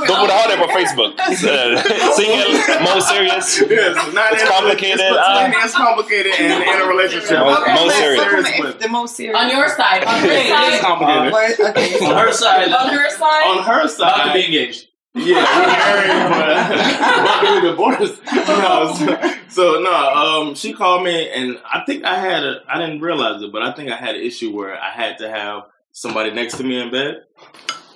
de 0.08 0.14
borde 0.22 0.34
ha 0.34 0.48
det 0.48 0.58
på 0.58 0.68
Facebook. 0.68 1.14
Så 1.42 1.48
här, 1.48 1.84
Singel, 2.18 2.52
Mo 2.82 3.02
serious. 3.02 3.62
Yes, 3.62 3.96
not 4.14 4.24
It's 4.34 4.46
complicated. 4.56 5.00
It's, 5.00 5.18
uh, 5.18 5.66
it's 5.66 5.74
complicated 5.74 6.32
and 6.40 6.64
in 6.64 6.82
a 6.82 6.86
relationship. 6.94 7.40
Mo- 7.40 7.46
Mo 7.46 7.86
Okay, 7.86 7.90
serious. 7.90 8.24
serious 8.24 8.60
with- 8.60 8.80
The 8.80 8.88
most 8.90 9.16
serious. 9.18 9.36
On 9.42 9.50
your 9.50 9.68
side. 9.68 10.04
On 10.08 10.16
her 10.20 10.32
It 10.32 10.46
is 10.46 10.50
side. 10.50 10.82
complicated. 10.82 11.34
Okay. 11.60 12.06
On 12.08 12.16
her 12.24 12.32
side. 12.32 12.72
On 12.84 12.90
her 12.98 13.10
side. 13.10 13.44
On 13.52 13.64
her 13.72 13.88
side. 13.88 14.14
About 14.16 14.28
to 14.28 14.34
be 14.34 14.46
engaged. 14.46 14.86
Yeah, 15.16 15.42
we're 15.60 15.68
married, 15.68 16.30
but 16.30 16.50
about 17.20 17.62
to 17.62 17.70
divorced. 17.70 18.22
No, 18.60 18.94
so, 18.94 19.32
so 19.50 19.80
no, 19.82 19.92
um, 19.94 20.56
she 20.56 20.74
called 20.74 21.04
me, 21.04 21.30
and 21.30 21.58
I 21.66 21.82
think 21.86 22.04
I 22.06 22.16
had 22.20 22.44
a, 22.44 22.62
I 22.68 22.78
didn't 22.80 23.02
realize 23.02 23.42
it, 23.42 23.52
but 23.52 23.62
I 23.64 23.72
think 23.74 23.90
I 23.92 23.96
had 23.96 24.16
an 24.16 24.22
issue 24.22 24.56
where 24.56 24.76
I 24.80 24.90
had 24.92 25.18
to 25.20 25.30
have 25.30 25.64
somebody 25.92 26.32
next 26.32 26.58
to 26.58 26.64
me 26.64 26.80
in 26.80 26.92
bed. 26.92 27.24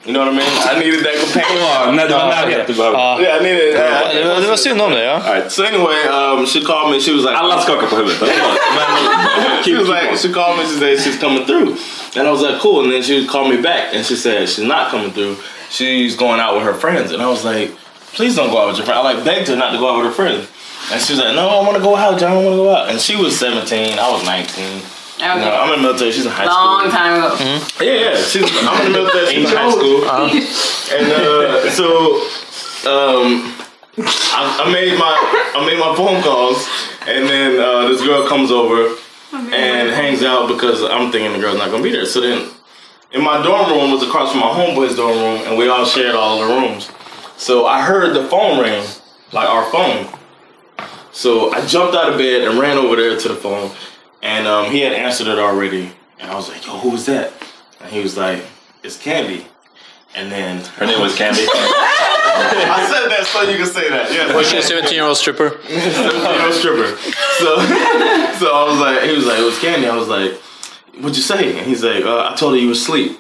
You 0.06 0.12
know 0.14 0.20
what 0.20 0.30
I 0.30 0.38
mean? 0.38 0.50
I 0.72 0.80
needed 0.80 1.06
that 1.06 1.16
companion. 1.24 1.58
Ja, 1.64 1.92
när 1.92 2.08
det 2.08 2.14
var 2.14 2.28
närhet 2.28 2.68
du 2.68 2.74
behövde. 2.74 3.24
Yeah, 3.24 3.38
I 3.38 3.44
needed. 3.44 3.74
Ja, 3.74 4.14
det 4.14 4.24
var- 4.28 4.42
det 4.42 4.48
var 4.48 4.56
synd 4.58 4.82
om 4.82 4.92
dig, 4.92 5.04
ja. 5.06 5.14
Alright, 5.26 5.52
so 5.52 5.64
anyway, 5.64 6.08
um, 6.08 6.46
she 6.48 6.62
called 6.62 6.92
me. 6.92 7.00
She 7.00 7.12
was 7.14 7.24
like, 7.24 7.36
Alla 7.38 7.62
skakar 7.62 7.88
på 7.88 7.96
huvudet. 7.96 8.30
she 9.66 9.74
was 9.78 9.88
like, 9.88 10.18
she 10.18 10.34
called 10.34 10.58
me. 10.58 10.64
She 10.66 10.80
said 10.80 11.00
she's 11.00 11.20
coming 11.20 11.46
through, 11.46 11.78
and 12.18 12.28
I 12.28 12.32
was 12.32 12.42
like, 12.42 12.60
cool. 12.60 12.84
And 12.84 12.92
then 12.92 13.04
she 13.04 13.28
called 13.28 13.50
me 13.56 13.62
back, 13.62 13.94
and 13.96 14.06
she 14.06 14.16
said 14.16 14.50
she's 14.50 14.68
not 14.68 14.90
coming 14.92 15.12
through. 15.12 15.36
She's 15.74 16.16
going 16.16 16.40
out 16.40 16.54
with 16.56 16.64
her 16.66 16.74
friends, 16.76 17.12
and 17.12 17.20
I 17.22 17.28
was 17.28 17.44
like, 17.44 17.76
please 18.14 18.36
don't 18.36 18.52
go 18.52 18.62
out 18.62 18.68
with 18.68 18.78
your 18.78 18.86
friends. 18.86 19.00
I 19.00 19.14
like 19.14 19.26
begged 19.26 19.48
her 19.48 19.56
not 19.56 19.72
to 19.72 19.80
go 19.80 19.90
out 19.90 19.98
with 19.98 20.06
her 20.06 20.12
friends, 20.14 20.48
and 20.92 21.02
she 21.02 21.14
was 21.14 21.20
like, 21.20 21.34
no, 21.34 21.50
I 21.50 21.66
want 21.66 21.78
to 21.78 21.82
go 21.82 21.96
out, 21.96 22.20
John. 22.20 22.32
I 22.32 22.36
want 22.36 22.54
to 22.54 22.58
go 22.58 22.76
out. 22.76 22.90
And 22.90 23.00
she 23.02 23.16
was 23.16 23.38
17, 23.40 23.98
I 23.98 24.12
was 24.12 24.24
19. 24.24 24.82
You 25.18 25.26
know, 25.42 25.52
I'm 25.56 25.74
in 25.74 25.82
the 25.82 25.88
military. 25.88 26.12
She's 26.12 26.26
in 26.26 26.32
high 26.32 26.46
Long 26.46 26.90
school. 26.90 26.90
Long 26.90 26.92
time 26.92 27.14
ago. 27.18 27.36
Yeah, 27.82 28.12
yeah. 28.12 28.16
She's, 28.22 28.44
I'm 28.68 28.86
in 28.86 28.92
the 28.92 29.00
military. 29.00 29.34
She's 29.34 29.50
in 29.50 29.58
high 29.58 29.72
school. 29.72 30.06
And 30.94 31.08
uh, 31.12 31.70
so, 31.72 32.22
um, 32.86 33.56
I, 33.98 34.62
I 34.66 34.72
made 34.74 34.98
my 35.00 35.14
I 35.56 35.66
made 35.66 35.80
my 35.80 35.96
phone 35.96 36.22
calls, 36.22 36.68
and 37.08 37.28
then 37.30 37.60
uh, 37.60 37.88
this 37.90 38.02
girl 38.02 38.28
comes 38.28 38.52
over 38.52 38.96
and 39.34 39.90
hangs 39.90 40.22
out 40.24 40.48
because 40.50 40.84
I'm 40.84 41.12
thinking 41.12 41.32
the 41.34 41.40
girl's 41.40 41.58
not 41.58 41.72
gonna 41.72 41.84
be 41.84 41.92
there. 41.92 42.06
So 42.06 42.20
then, 42.22 42.50
in 43.14 43.24
my 43.24 43.42
dorm 43.44 43.70
room 43.72 43.92
was 43.92 44.04
across 44.04 44.32
from 44.32 44.42
my 44.42 44.48
homeboy's 44.48 44.96
dorm 44.96 45.18
room, 45.18 45.48
and 45.48 45.58
we 45.58 45.70
all 45.70 45.86
shared 45.86 46.16
all 46.16 46.40
the 46.40 46.48
rooms. 46.48 46.90
So 47.38 47.66
I 47.66 47.82
heard 47.82 48.16
the 48.16 48.28
phone 48.28 48.60
ring, 48.60 48.86
like 49.32 49.48
our 49.48 49.70
phone. 49.72 50.08
So 51.12 51.54
I 51.54 51.66
jumped 51.66 51.96
out 51.96 52.12
of 52.12 52.18
bed 52.18 52.42
and 52.42 52.60
ran 52.60 52.78
over 52.78 52.96
there 52.96 53.18
to 53.18 53.28
the 53.28 53.36
phone, 53.36 53.72
and 54.22 54.48
um, 54.48 54.72
he 54.72 54.82
had 54.82 54.94
answered 54.94 55.28
it 55.28 55.38
already. 55.38 55.92
And 56.20 56.32
I 56.32 56.36
was 56.36 56.50
like, 56.50 56.66
"Yo, 56.66 56.78
who 56.78 56.90
was 56.90 57.06
that?" 57.06 57.32
And 57.82 57.92
he 57.92 58.02
was 58.02 58.18
like, 58.18 58.44
"It's 58.82 58.98
Candy." 58.98 59.46
And 60.16 60.32
then 60.32 60.64
Her 60.78 60.86
name 60.86 61.02
was 61.02 61.16
Candy. 61.16 61.42
I 61.50 62.86
said 62.86 63.10
that 63.10 63.26
so 63.26 63.42
you 63.50 63.58
can 63.58 63.66
say 63.66 63.90
that. 63.90 64.14
Yeah. 64.14 64.36
Was 64.36 64.48
she 64.48 64.58
a 64.58 64.62
17 64.62 64.94
year 64.94 65.06
old 65.06 65.18
stripper? 65.18 65.60
Yo, 65.70 66.52
stripper. 66.52 66.96
So, 67.42 67.58
so 68.38 68.54
I 68.54 68.66
was 68.70 68.80
like, 68.80 69.10
he 69.10 69.16
was 69.16 69.26
like, 69.26 69.40
it 69.40 69.44
was 69.44 69.58
Candy. 69.58 69.88
I 69.88 69.96
was 69.96 70.08
like, 70.08 70.40
what'd 71.00 71.16
you 71.18 71.24
say? 71.24 71.58
And 71.58 71.68
he's 71.68 71.84
like, 71.84 72.04
uh, 72.04 72.30
I 72.32 72.36
told 72.36 72.54
her 72.54 72.60
you 72.60 72.68
were 72.68 72.74
asleep. 72.74 73.20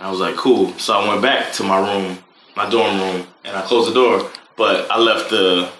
I 0.00 0.10
was 0.10 0.20
like, 0.20 0.36
cool. 0.36 0.72
So 0.78 0.92
I 0.92 1.08
went 1.08 1.22
back 1.22 1.52
to 1.54 1.62
my 1.62 1.78
room, 1.78 2.18
my 2.56 2.68
dorm 2.68 2.98
room, 3.00 3.26
and 3.44 3.56
I 3.56 3.62
closed 3.62 3.90
the 3.90 3.94
door. 3.94 4.30
But 4.56 4.90
I 4.90 4.98
left 4.98 5.30
the 5.30 5.70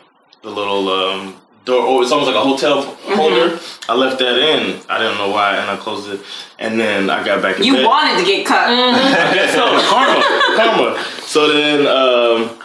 the 0.42 0.51
little 0.51 0.88
um, 0.88 1.40
door. 1.64 1.84
Oh, 1.86 2.03
it's 2.03 2.12
almost 2.12 2.30
like 2.30 2.36
a 2.36 2.47
hotel 2.47 2.82
holder. 2.82 3.59
I 3.88 3.95
left 3.95 4.18
that 4.18 4.38
in. 4.38 4.80
I 4.88 4.99
didn't 4.99 5.18
know 5.18 5.30
why, 5.30 5.57
and 5.57 5.70
I 5.70 5.76
closed 5.76 6.11
it. 6.11 6.20
And 6.59 6.78
then 6.78 7.11
I 7.11 7.24
got 7.24 7.42
back 7.42 7.59
in 7.59 7.64
You 7.64 7.74
bed. 7.74 7.82
You 7.82 7.88
wanted 7.88 8.18
to 8.20 8.24
get 8.24 8.47
cut. 8.47 8.68
I 8.68 9.34
guess 9.34 9.55
so. 9.55 9.64
Karma. 9.88 10.22
Karma. 10.57 11.05
So 11.22 11.53
then 11.53 11.86
um, 11.86 12.59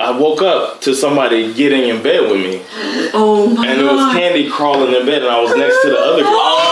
I 0.00 0.16
woke 0.18 0.42
up 0.42 0.80
to 0.82 0.94
somebody 0.94 1.52
getting 1.54 1.88
in 1.88 2.02
bed 2.02 2.22
with 2.30 2.40
me. 2.40 2.62
Oh 3.14 3.48
my 3.48 3.56
god. 3.56 3.66
And 3.66 3.80
it 3.80 3.84
was 3.84 4.12
Candy 4.14 4.50
crawling 4.50 4.94
in 4.94 5.06
bed, 5.06 5.22
and 5.22 5.30
I 5.30 5.40
was 5.40 5.54
next 5.56 5.82
to 5.82 5.90
the 5.90 5.98
other 5.98 6.22
girl. 6.22 6.71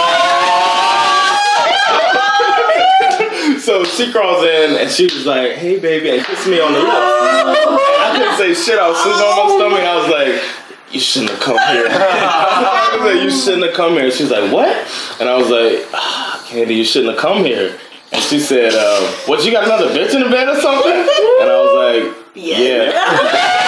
So 3.60 3.84
she 3.84 4.10
crawls 4.10 4.44
in, 4.44 4.76
and 4.76 4.90
she 4.90 5.04
was 5.04 5.26
like, 5.26 5.52
"Hey, 5.52 5.78
baby," 5.78 6.10
and 6.10 6.24
kissed 6.24 6.48
me 6.48 6.60
on 6.60 6.72
the 6.72 6.78
lips. 6.80 6.90
And 6.90 8.02
I 8.02 8.12
couldn't 8.16 8.36
say 8.36 8.54
shit. 8.54 8.78
I 8.78 8.88
was 8.88 8.98
sitting 8.98 9.20
on 9.20 9.48
my 9.48 9.56
stomach. 9.56 9.84
I 9.84 9.96
was 9.96 10.08
like, 10.10 10.92
"You 10.92 11.00
shouldn't 11.00 11.30
have 11.32 11.40
come 11.40 11.58
here." 11.68 11.86
I 11.90 12.96
was 12.96 13.14
like, 13.14 13.22
"You 13.22 13.30
shouldn't 13.30 13.64
have 13.66 13.74
come 13.74 13.92
here." 13.94 14.10
She's 14.10 14.30
like, 14.30 14.52
"What?" 14.52 14.74
And 15.20 15.28
I 15.28 15.36
was 15.36 15.48
like, 15.48 15.86
ah, 15.94 16.44
"Candy, 16.48 16.74
you 16.74 16.84
shouldn't 16.84 17.12
have 17.12 17.20
come 17.20 17.44
here." 17.44 17.78
And 18.12 18.22
she 18.22 18.40
said, 18.40 18.72
uh, 18.74 19.00
"What? 19.26 19.44
You 19.44 19.52
got 19.52 19.64
another 19.64 19.88
bitch 19.88 20.14
in 20.14 20.22
the 20.22 20.30
bed 20.30 20.48
or 20.48 20.60
something?" 20.60 20.92
And 20.92 21.50
I 21.50 21.60
was 21.60 21.74
like, 21.76 22.34
"Yeah." 22.34 23.56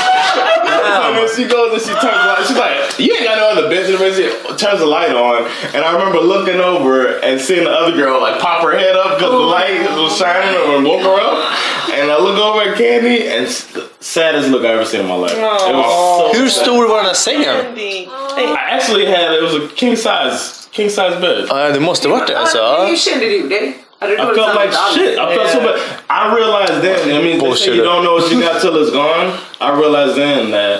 So 0.97 1.12
then 1.14 1.28
she 1.36 1.45
goes 1.45 1.72
and 1.72 1.82
she 1.82 1.93
turns 2.01 2.20
the 2.22 2.28
light. 2.32 2.45
She's 2.49 2.57
like, 2.57 2.99
"You 2.99 3.14
ain't 3.14 3.24
got 3.24 3.36
no 3.38 3.47
other 3.53 3.66
bitch 3.70 3.86
in 3.86 3.93
the 3.93 3.99
bed." 3.99 4.14
She 4.14 4.24
turns 4.64 4.80
the 4.80 4.86
light 4.86 5.14
on, 5.14 5.47
and 5.74 5.84
I 5.84 5.93
remember 5.93 6.20
looking 6.20 6.61
over 6.61 7.18
and 7.26 7.40
seeing 7.40 7.64
the 7.64 7.70
other 7.70 7.95
girl 7.97 8.20
like 8.20 8.40
pop 8.40 8.62
her 8.62 8.76
head 8.78 8.95
up 8.97 9.18
because 9.18 9.32
the 9.32 9.47
light 9.57 9.80
was 9.97 10.16
shining 10.16 10.55
and 10.74 10.84
woke 10.84 11.03
her 11.03 11.18
up. 11.20 11.38
And 11.93 12.11
I 12.11 12.18
look 12.18 12.38
over 12.38 12.61
at 12.70 12.76
Candy, 12.78 13.28
and 13.28 13.45
it's 13.47 13.64
the 13.72 13.88
saddest 14.01 14.49
look 14.49 14.64
I 14.64 14.68
ever 14.68 14.84
seen 14.84 15.01
in 15.01 15.09
my 15.09 15.14
life. 15.16 15.32
It 15.36 15.74
was 15.76 16.32
so 16.32 16.38
Hur 16.38 16.49
sad. 16.49 16.62
stor 16.62 16.88
var 16.88 16.97
den 16.97 17.07
här 17.07 17.14
sängen? 17.14 17.57
I 18.38 18.57
actually 18.70 19.07
had 19.07 19.32
it 19.34 19.43
was 19.43 19.55
a 19.55 19.68
king 19.76 19.97
size 19.97 20.68
king 20.72 20.88
size 20.90 21.16
bed. 21.20 21.47
Ja, 21.49 21.68
det 21.68 21.80
måste 21.80 22.09
varit 22.09 22.26
det 22.26 22.38
alltså. 22.38 22.59
Ja. 22.59 22.84
Hur 22.84 22.97
kände 22.97 23.24
du 23.28 23.49
dig? 23.49 23.74
Hade 24.03 24.12
du 24.16 24.22
I 24.22 24.24
dåligt 24.26 24.38
felt 24.44 24.55
like 24.61 24.72
samvete 24.72 24.94
shit. 24.98 25.18
I 25.18 25.26
felt 25.36 25.50
so 25.57 25.61
bad. 25.66 25.76
I 26.11 26.22
realized 26.38 26.76
then. 26.86 27.00
I 27.09 27.22
mean, 27.22 27.22
they 27.22 27.32
say 27.32 27.38
Bullshit. 27.46 27.74
you 27.76 27.84
don't 27.90 28.03
know 28.07 28.14
what 28.18 28.26
you 28.32 28.38
got 28.48 28.61
till 28.62 28.76
it's 28.82 28.90
gone. 29.03 29.26
I 29.61 29.68
realized 29.82 30.14
then 30.24 30.50
that 30.57 30.78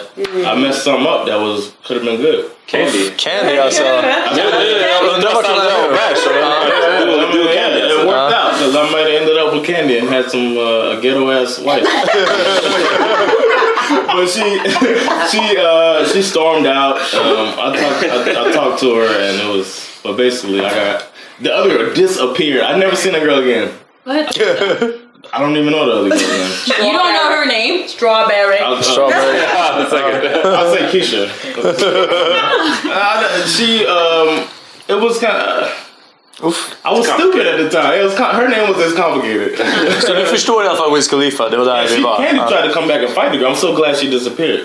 I 0.51 0.53
messed 0.65 0.83
something 0.89 1.07
up 1.15 1.23
that 1.31 1.39
was 1.47 1.59
could 1.85 1.97
have 1.99 2.07
been 2.11 2.21
good. 2.27 2.43
Candy. 2.67 3.11
Candy 3.25 3.59
alltså. 3.59 3.83
Du, 4.35 4.43
du, 4.43 4.71
jag 4.81 5.15
undrar 5.15 5.35
vart 5.35 5.45
den 5.47 5.57
är 5.57 5.83
på 5.83 5.89
väg. 6.01 6.17
så- 6.17 6.31
It 6.31 7.09
was, 7.09 7.35
it 7.35 7.41
was 7.45 7.55
Candy. 7.57 7.79
It 7.79 7.91
it 7.93 8.07
worked 8.07 8.35
out 8.41 8.51
because 8.59 8.75
I 8.77 8.85
might 8.93 9.07
have 9.07 9.17
ended 9.23 9.37
up 9.43 9.53
with 9.55 9.65
Candy 9.67 9.99
and 9.99 10.09
had 10.09 10.31
some 10.31 10.57
uh, 10.59 11.01
ghetto 11.03 11.31
ass 11.31 11.59
wife. 11.59 11.85
but 14.15 14.27
she 14.29 14.45
she 15.31 15.57
uh, 15.59 16.05
she 16.13 16.23
stormed 16.23 16.67
out. 16.67 16.97
Um, 17.15 17.49
I 17.59 17.77
talked 17.81 18.05
I, 18.05 18.49
I 18.49 18.53
talked 18.53 18.81
to 18.81 18.95
her 18.95 19.07
and 19.07 19.41
it 19.41 19.57
was 19.57 19.89
but 20.03 20.17
basically 20.17 20.61
I 20.65 20.71
got 20.75 21.12
the 21.43 21.53
other 21.55 21.69
girl 21.77 21.95
disappeared. 21.95 22.63
I've 22.63 22.79
never 22.79 22.97
seen 22.97 23.13
that 23.13 23.23
girl 23.23 23.39
again. 23.39 23.71
What? 24.05 24.37
I 25.35 25.39
don't 25.39 25.57
even 25.57 25.73
know 25.73 25.87
the 25.87 25.93
other 25.93 26.11
girl 26.11 26.19
name. 26.19 26.53
You 26.87 26.93
don't 26.93 27.13
know 27.15 27.29
her 27.37 27.47
name? 27.47 27.89
Strawberry. 27.89 28.59
I'll, 28.59 28.83
Strawberry. 28.83 29.39
I'll 30.45 30.75
say 30.75 30.83
Keisha. 30.91 31.23
Uh, 32.91 33.47
she 33.47 33.87
um, 33.87 34.47
it 34.89 35.01
was 35.01 35.19
kind 35.19 35.37
of. 35.37 35.89
I 36.85 36.93
was 36.93 37.07
stupid 37.09 37.47
at 37.47 37.57
the 37.59 37.71
time. 37.71 38.01
It 38.01 38.03
was 38.03 38.15
com- 38.17 38.35
her 38.35 38.49
name 38.49 38.69
was 38.69 38.77
just 38.79 38.97
complicated. 38.97 39.57
Så 40.03 40.15
du 40.15 40.27
förstår 40.27 40.65
i 40.65 40.67
alla 40.69 40.77
fall 40.77 40.95
Wiz 40.95 41.09
Khalifa, 41.09 41.49
det 41.49 41.57
var 41.57 41.65
där 41.65 41.87
she 41.87 41.97
vi 41.97 42.03
var. 42.03 42.17
Candy 42.17 42.43
tried 42.49 42.69
to 42.69 42.75
come 42.75 42.87
back 42.89 43.03
and 43.03 43.11
fight 43.15 43.33
the 43.33 43.39
girl. 43.39 43.51
I'm 43.53 43.57
so 43.57 43.73
glad 43.77 43.97
she 43.97 44.07
disappeared. 44.11 44.61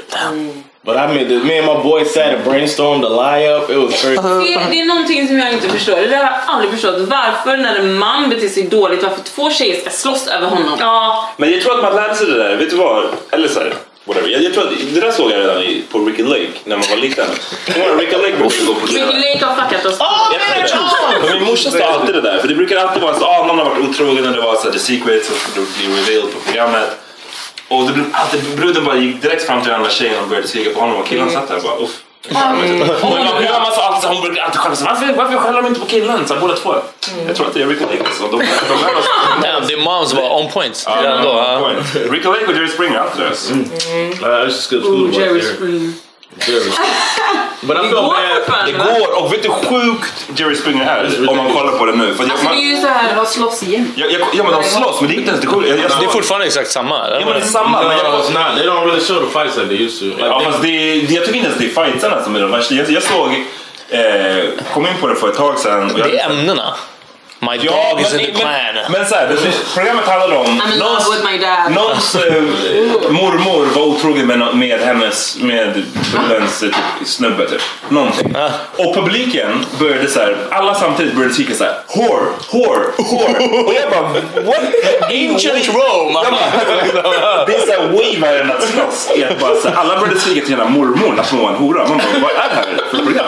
But 0.88 0.96
I 0.96 1.24
the, 1.28 1.44
me 1.44 1.58
and 1.58 1.68
my 1.68 1.84
boy 1.84 2.06
sat 2.06 2.34
and 2.34 2.44
brainstormed 2.46 3.04
a 3.04 3.10
lie 3.10 3.44
up. 3.44 3.70
It 3.70 3.76
was 3.76 4.02
crazy. 4.02 4.16
Det, 4.22 4.72
det 4.72 4.80
är 4.82 4.86
någonting 4.86 5.28
som 5.28 5.40
jag 5.40 5.54
inte 5.54 5.70
förstår. 5.70 5.96
Det 5.96 6.08
där 6.08 6.18
har 6.18 6.24
jag 6.24 6.40
aldrig 6.48 6.72
förstått. 6.72 6.96
Varför 7.00 7.58
när 7.58 7.76
en 7.76 7.94
man 7.98 8.30
beter 8.30 8.48
sig 8.48 8.64
dåligt, 8.64 9.04
varför 9.04 9.22
två 9.22 9.52
tjejer 9.52 9.82
ska 9.82 9.90
slåss 9.90 10.28
över 10.28 10.48
honom? 10.48 10.78
Ja. 10.80 11.30
Men 11.38 11.52
jag 11.52 11.62
tror 11.62 11.76
att 11.76 11.84
man 11.84 11.96
lärde 11.96 12.16
sig 12.16 12.28
det 12.28 12.38
där, 12.38 12.58
vet 12.58 12.70
du 12.70 12.76
vad? 12.76 13.06
Eller 13.32 13.48
så 13.48 13.60
här, 13.60 13.74
whatever. 14.06 14.30
Jag, 14.30 14.42
jag 14.44 14.54
tror 14.54 14.64
att 14.64 14.74
det 14.94 15.00
där 15.00 15.12
såg 15.12 15.32
jag 15.32 15.40
redan 15.40 15.62
i, 15.62 15.84
på 15.92 16.00
Ricky 16.00 16.24
Lake 16.24 16.52
när 16.64 16.78
man 16.78 16.86
var 16.90 16.98
liten. 16.98 17.28
Kommer 17.74 17.86
du 17.86 17.92
ihåg 17.92 18.02
Ricky 18.02 18.16
Lake 18.16 18.38
brukade 18.38 18.66
gå 18.66 18.74
på 18.74 18.86
Ricky 18.86 19.00
Lake 19.00 19.46
har 19.46 19.56
fuckat 19.56 19.86
oss. 19.86 19.98
Jag 20.32 20.40
vet 20.40 20.72
det. 20.72 21.28
Men 21.28 21.38
Min 21.38 21.44
morsa 21.44 21.72
sa 21.72 21.84
alltid 21.84 22.16
det 22.16 22.22
där, 22.22 22.40
för 22.40 22.48
det 22.48 22.56
brukar 22.56 22.78
alltid 22.78 23.02
vara 23.02 23.20
så 23.20 23.26
ah, 23.26 23.46
någon 23.48 23.58
har 23.58 23.66
varit 23.66 23.90
otrogen 23.90 24.24
när 24.24 24.32
det 24.32 24.42
var 24.42 24.56
så 24.56 24.64
här, 24.64 24.72
The 24.72 24.80
Secret 24.80 25.26
som 25.26 25.36
skulle 25.36 25.66
bli 25.78 26.02
revealed 26.02 26.34
på 26.34 26.40
programmet. 26.40 27.07
Och 27.68 27.86
det 27.88 27.94
blev 27.94 28.06
alltid, 28.12 28.56
bruden 28.56 28.86
bara 28.86 28.96
gick 28.96 29.22
direkt 29.22 29.44
fram 29.46 29.62
till 29.62 29.70
den 29.70 29.78
andra 29.80 29.92
tjejen 29.92 30.24
och 30.24 30.28
började 30.30 30.48
skrika 30.48 30.70
på 30.74 30.80
honom 30.80 30.96
och 30.98 31.06
killen 31.08 31.32
satt 31.32 31.48
där 31.48 31.56
och 31.58 31.64
bara 31.64 31.76
uff. 31.78 31.92
Mm. 32.30 32.46
Och 32.58 32.58
min 32.66 32.80
mamma- 33.26 33.40
min 33.40 33.52
mamma 33.52 33.72
sa 33.72 33.82
alltid 33.82 34.02
så 34.02 34.08
här, 34.08 34.16
hon 34.16 34.24
brukar 34.24 34.44
alltid 34.44 34.60
skälla 34.60 34.76
så 34.76 34.86
varför, 34.86 35.14
varför 35.14 35.38
skäller 35.38 35.62
de 35.62 35.68
inte 35.68 35.80
på 35.80 35.86
killen? 35.86 36.28
Så 36.28 36.34
här, 36.34 36.42
båda 36.42 36.56
två. 36.56 36.76
Jag 37.28 37.36
tror 37.36 37.48
att 37.48 37.54
det 37.54 37.62
är 37.62 37.68
Ricky 37.68 37.84
Lake. 37.84 37.98
Så 38.20 38.28
de, 38.28 38.38
de. 38.40 38.46
Damn, 39.42 39.68
din 39.68 39.80
moms 39.82 40.14
var 40.14 40.40
on 40.42 40.52
point 40.52 40.86
redan 41.02 41.24
då. 41.24 41.32
on 41.32 41.60
point. 41.60 42.12
Ricky 42.12 42.28
Lake 42.28 42.46
och 42.46 42.54
Jerry 42.54 42.68
Springer, 42.68 43.00
alltid 43.00 43.22
deras. 43.26 43.52
Uh, 43.52 43.58
I 43.58 44.46
used 44.46 44.56
to 44.58 44.62
skip 44.70 44.84
school 44.84 45.00
to 45.00 45.06
watch 45.06 45.18
Jerry 45.18 45.40
Jerry. 45.40 45.56
Springer. 45.56 45.92
Jerry. 46.48 46.72
But 47.62 47.78
I 47.78 47.82
Det 47.82 47.90
går 47.90 48.02
fortfarande, 48.02 48.72
Det 48.72 48.78
går, 49.00 49.24
och 49.24 49.34
vet 49.34 49.44
du 49.44 49.50
hur 49.50 49.56
sjukt 49.82 50.26
Jerry 50.36 50.56
Springer 50.56 50.86
är 50.86 51.30
om 51.30 51.38
man 51.38 51.54
kollar 51.54 51.72
på 51.78 51.86
det 51.86 51.92
nu? 51.96 52.14
För 52.16 52.24
Alltså 52.24 52.38
det 52.38 52.44
man, 52.44 52.54
är 52.58 52.62
ju 52.62 52.78
såhär, 52.78 53.16
de 53.16 53.26
slåss 53.26 53.64
igen. 53.64 53.94
jag, 53.96 54.12
jag, 54.12 54.22
ja 54.34 54.44
men 54.44 54.52
de 54.52 54.64
slåss, 54.64 55.02
men 55.02 55.10
det 55.10 55.16
är 55.16 55.18
inte 55.18 55.30
ens 55.30 55.42
det 55.42 55.48
coola. 55.48 55.68
Jag 55.68 55.78
Det 55.78 55.84
är 56.06 56.08
fortfarande 56.10 56.46
exakt 56.48 56.72
samma. 56.72 56.96
Ja 57.10 57.20
men 57.26 57.28
det 57.28 57.40
är 57.40 57.46
samma. 57.46 57.82
Men 57.84 57.88
No, 57.88 58.04
jag, 58.04 58.14
it's 58.14 58.34
not. 58.34 58.58
They 58.58 58.68
don't 58.68 58.86
really 58.86 59.02
show 59.02 59.20
the 59.26 59.40
fights 59.40 59.58
like 59.58 59.68
they 59.70 59.86
used 59.86 60.00
to. 60.00 60.06
Like, 60.06 60.28
Ja, 60.28 60.40
they- 60.42 60.46
fast 60.52 60.62
det, 60.62 60.68
det, 61.08 61.14
jag 61.14 61.26
tycker 61.26 61.38
inte 61.38 61.50
ens 61.50 61.58
det 61.76 61.82
är 61.82 61.86
fightsarna 61.86 62.24
som 62.24 62.36
är 62.36 62.40
de 62.42 62.52
värsta. 62.52 62.74
Jag, 62.76 62.90
jag 62.90 63.04
såg, 63.04 63.30
eh, 63.90 64.44
kom 64.74 64.88
in 64.88 64.94
på 65.02 65.08
det 65.08 65.16
för 65.16 65.30
ett 65.30 65.36
tag 65.38 65.60
sedan. 65.60 65.92
och 65.92 66.00
jag- 66.00 66.08
Det 66.12 66.20
är 66.20 66.30
ämnena. 66.30 66.74
My 67.40 67.60
Ja, 67.62 67.90
dog 67.92 68.02
is 68.02 68.12
men- 68.14 68.20
in 68.20 68.26
the 68.26 68.32
men- 68.32 68.42
clan. 68.42 68.92
Men 68.92 69.06
så 69.06 69.16
här, 69.16 69.28
programmet 69.76 70.06
handlade 70.08 70.36
om 70.38 70.46
I'm 70.46 70.74
in 70.74 70.80
love 70.80 71.04
with 71.12 71.26
my 71.32 71.38
dad. 71.38 71.72
någons 71.72 72.16
eh, 72.16 73.12
mormor 73.12 73.66
var 73.76 73.82
otrogen 73.86 74.28
med, 74.28 74.56
med 74.56 74.80
hennes, 74.82 75.38
med 75.42 75.84
brudens 76.14 76.64
eh, 76.64 76.70
typ, 76.70 77.08
snubbe 77.08 77.50
typ. 77.50 77.62
Någonting. 77.90 78.36
Och 78.78 78.96
publiken 78.96 79.66
började 79.80 80.08
så 80.08 80.20
här, 80.20 80.38
alla 80.52 80.76
samtidigt 80.76 81.14
började 81.16 81.34
skrika 81.34 81.54
så 81.56 81.64
här, 81.64 81.74
whore, 81.96 82.26
whore, 82.52 82.86
whore. 82.98 83.64
Och 83.64 83.74
jag 83.74 83.90
bara, 83.92 84.02
what? 84.46 84.60
Ancient 85.02 85.68
Rome! 85.68 86.20
Det 87.48 87.56
är 87.56 87.66
såhär 87.66 87.88
way 87.92 88.20
värre 88.20 88.42
än 88.42 88.52
att 88.52 88.64
slåss. 88.64 89.10
Så 89.62 89.70
här, 89.70 89.76
alla 89.76 90.00
började 90.00 90.20
skrika 90.20 90.42
till 90.42 90.50
hela 90.56 90.66
mormor 90.70 91.20
att 91.20 91.30
hon 91.32 91.42
var 91.42 91.50
en 91.50 91.56
hora. 91.56 91.88
Man 91.88 91.98
bara, 91.98 92.20
vad 92.22 92.32
är 92.32 92.50
det 92.50 92.56
här 92.56 92.84
för 92.92 92.98
program? 92.98 93.26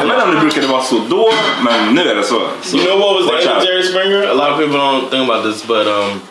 Jag 0.00 0.06
vet 0.06 0.14
inte 0.14 0.22
om 0.24 0.34
det 0.34 0.40
brukade 0.40 0.66
vara 0.66 0.82
så 0.82 0.96
då, 1.08 1.32
men 1.62 1.94
nu 1.94 2.08
är 2.10 2.14
det 2.14 2.22
så. 2.24 2.40
så 2.62 2.76
You 2.76 2.86
know 2.86 3.00
what 3.30 3.38
was 3.38 3.46
watch 3.46 3.56
out. 3.56 3.66
Jerry 3.66 3.82
Springer? 3.82 4.22
A 4.24 4.34
lot 4.34 4.52
of 4.52 4.58
people 4.58 4.74
don't 4.74 5.10
think 5.10 5.24
about 5.24 5.42
this, 5.42 5.64
but 5.64 5.86
um, 5.86 6.22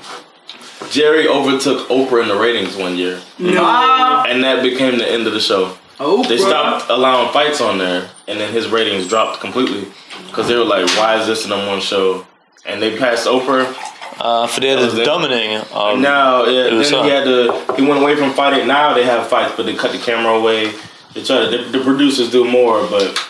Jerry 0.91 1.27
overtook 1.27 1.87
Oprah 1.89 2.23
in 2.23 2.29
the 2.29 2.35
ratings 2.37 2.75
one 2.75 2.97
year. 2.97 3.21
No. 3.37 3.61
Ah. 3.63 4.25
And 4.27 4.43
that 4.43 4.63
became 4.63 4.97
the 4.97 5.09
end 5.09 5.27
of 5.27 5.33
the 5.33 5.39
show. 5.39 5.75
They 5.99 6.37
stopped 6.37 6.89
allowing 6.89 7.31
fights 7.33 7.59
on 7.59 7.77
there, 7.77 8.09
and 8.27 8.39
then 8.39 8.53
his 8.53 8.69
ratings 8.69 9.07
dropped 9.07 9.41
completely 9.41 9.91
because 10.27 10.47
they 10.47 10.55
were 10.55 10.63
like, 10.63 10.89
"Why 10.97 11.19
is 11.19 11.27
this 11.27 11.43
the 11.43 11.49
number 11.49 11.67
one 11.67 11.81
show?" 11.81 12.25
And 12.65 12.81
they 12.81 12.97
passed 12.97 13.27
Oprah. 13.27 13.65
Uh, 14.19 14.25
ja, 14.25 14.47
för 14.47 14.61
det 14.61 14.69
är 14.69 14.89
the 14.89 15.05
dominating 15.05 15.57
av 15.71 15.93
um, 15.93 16.01
Now, 16.01 16.45
yeah, 16.45 16.63
then 16.63 16.73
USA. 16.73 17.03
he 17.03 17.09
had 17.09 17.23
to. 17.23 17.53
He 17.77 17.81
went 17.81 18.01
away 18.01 18.15
from 18.15 18.33
fighting. 18.33 18.67
Now 18.67 18.93
they 18.93 19.05
have 19.05 19.27
fights, 19.27 19.53
but 19.57 19.65
they 19.65 19.75
cut 19.75 19.91
the 19.91 19.97
camera 19.97 20.33
away. 20.33 20.71
They 21.13 21.23
try 21.23 21.45
to. 21.45 21.57
The, 21.57 21.77
the 21.77 21.83
producers 21.83 22.29
do 22.31 22.43
more, 22.43 22.85
but 22.89 23.28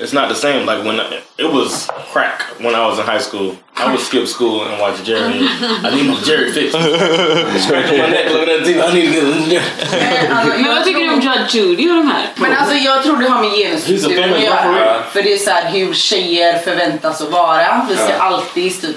it's 0.00 0.12
not 0.12 0.28
the 0.28 0.34
same. 0.34 0.66
Like 0.66 0.84
when 0.84 0.98
it 1.38 1.52
was 1.52 1.88
crack 2.12 2.42
when 2.58 2.74
I 2.74 2.86
was 2.86 2.98
in 2.98 3.06
high 3.06 3.18
school. 3.18 3.56
I 3.76 3.90
would 3.90 4.00
skip 4.00 4.26
school 4.26 4.64
and 4.64 4.78
watch 4.80 5.02
Jerry. 5.04 5.40
I 5.40 5.94
need 5.94 6.06
my 6.06 6.20
Jerry 6.20 6.52
fix. 6.52 6.72
Scratching 7.64 7.98
my 7.98 8.10
neck, 8.10 8.30
looking 8.30 8.54
at 8.54 8.64
the 8.64 8.72
TV. 8.72 8.80
I 8.80 8.92
need 8.92 9.06
to 9.06 9.12
get 9.12 9.62
Jerry. 9.90 10.62
Men 10.62 10.74
vad 10.74 10.84
tycker 10.84 11.00
du 11.00 11.10
om 11.10 11.20
Judge 11.20 11.54
Judy 11.54 11.90
och 11.90 11.96
de 11.96 12.06
här? 12.06 12.26
Men 12.36 12.52
alltså 12.56 12.74
jag 12.74 13.02
tror 13.02 13.16
det 13.16 13.28
har 13.28 13.40
med 13.40 13.52
genuskulturen 13.52 14.22
famous 14.22 14.36
att 14.36 14.44
göra. 14.44 15.02
För 15.02 15.22
det 15.22 15.32
är 15.32 15.38
så 15.38 15.50
här 15.50 15.70
hur 15.70 15.94
tjejer 15.94 16.58
förväntas 16.58 17.20
att 17.20 17.30
vara. 17.30 17.86
Vi 17.88 17.96
ska 17.96 18.14
alltid 18.14 18.80
typ 18.80 18.96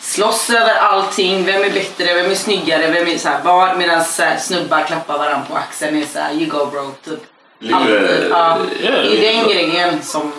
slåss 0.00 0.50
över 0.50 0.74
allting. 0.74 1.44
Vem 1.44 1.62
är 1.62 1.70
bättre? 1.70 2.14
Vem 2.14 2.30
är 2.30 2.34
snyggare? 2.34 2.90
Vem 2.90 3.08
är 3.08 3.18
så 3.18 3.28
här 3.28 3.40
vad? 3.44 3.78
Medan 3.78 4.04
så 4.04 4.22
här, 4.22 4.38
snubbar 4.38 4.82
klappar 4.82 5.18
varandra 5.18 5.46
på 5.50 5.56
axeln. 5.56 6.02
är 6.02 6.06
så 6.06 6.18
här, 6.18 6.32
you 6.32 6.46
go 6.46 6.66
bro. 6.66 6.94
Typ. 7.04 7.31
Alltid. 7.72 8.26
Ja. 8.30 8.58
Yeah. 8.80 9.02
Det 9.02 9.28
är 9.28 9.32
den 9.34 9.48
grejen 9.48 10.02
som 10.02 10.32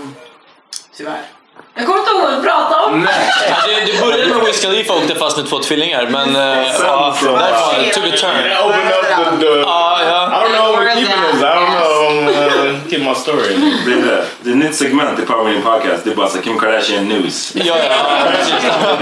tyvärr. 0.97 1.21
Jag 1.75 1.85
kommer 1.85 1.99
inte 1.99 2.11
ihåg 2.11 2.21
vad 2.21 2.35
vi 2.35 2.47
pratade 2.47 2.85
om. 2.85 3.07
Ja, 3.49 3.55
det, 3.67 3.91
det 3.91 3.99
började 4.01 4.35
med 4.35 4.45
Wiz 4.45 4.61
Khalifa 4.61 4.93
åkte 4.93 5.15
fast 5.15 5.37
med 5.37 5.49
två 5.49 5.59
tvillingar, 5.59 6.07
men 6.09 6.29
uh, 6.29 6.41
ja, 6.79 7.15
därifrån 7.23 7.91
took 7.93 8.13
a 8.13 8.17
turn. 8.17 8.29
And 8.29 8.65
open 8.65 8.87
up 8.87 9.39
the. 9.39 9.45
the 9.45 9.59
Ja, 9.59 9.99
ja. 10.07 10.27
I 10.27 10.43
don't 10.43 10.53
know 10.57 10.75
what 10.75 10.93
keeping 10.97 11.21
this. 11.31 11.41
I 11.41 11.45
don't 11.45 11.71
know. 11.71 12.09
I'm 12.09 12.73
uh, 12.73 12.89
keep 12.89 12.99
my 13.09 13.15
story. 13.15 13.55
Det 13.85 13.91
är 13.93 13.97
det. 13.97 14.25
Det 14.41 14.49
är 14.49 14.53
ett 14.53 14.59
nytt 14.59 14.75
segment 14.75 15.19
i 15.19 15.21
Power 15.25 15.43
Winning 15.45 15.63
Podcast. 15.63 16.03
Det 16.03 16.11
är 16.11 16.15
bara 16.15 16.29
så 16.29 16.41
Kim 16.41 16.59
Kardashian 16.59 17.07
News. 17.09 17.51
Ja, 17.55 17.75
ja, 17.89 18.27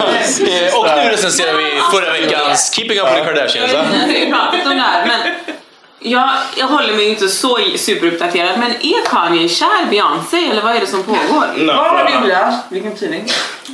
precis. 0.09 0.39
Eh, 0.71 0.79
Och 0.79 0.85
nu 0.85 1.09
recenserar 1.11 1.53
vi 1.53 1.81
förra 1.91 2.11
veckans 2.11 2.73
Keeping 2.75 2.99
Up 2.99 3.07
with 3.07 3.17
the 3.17 3.25
Kardashians. 3.25 3.71
Vi 4.07 4.31
har 4.31 4.31
pratat 4.31 4.65
om 4.65 4.77
det 4.77 4.83
här, 4.83 5.05
men 5.07 5.19
jag, 6.03 6.29
jag 6.57 6.67
håller 6.67 6.93
mig 6.93 7.09
inte 7.09 7.27
så 7.27 7.57
superuppdaterad. 7.77 8.59
Men 8.59 8.71
är 8.71 9.05
Kanye 9.05 9.49
kär 9.49 9.85
Beyoncé 9.89 10.49
eller 10.51 10.61
vad 10.61 10.75
är 10.75 10.79
det 10.79 10.87
som 10.87 11.03
pågår? 11.03 11.65
No. 11.65 11.67
vad 11.67 11.85
har 11.85 12.21
du 12.21 12.27
läst? 12.27 12.65
Vilken 12.69 12.95
tidning? 12.95 13.25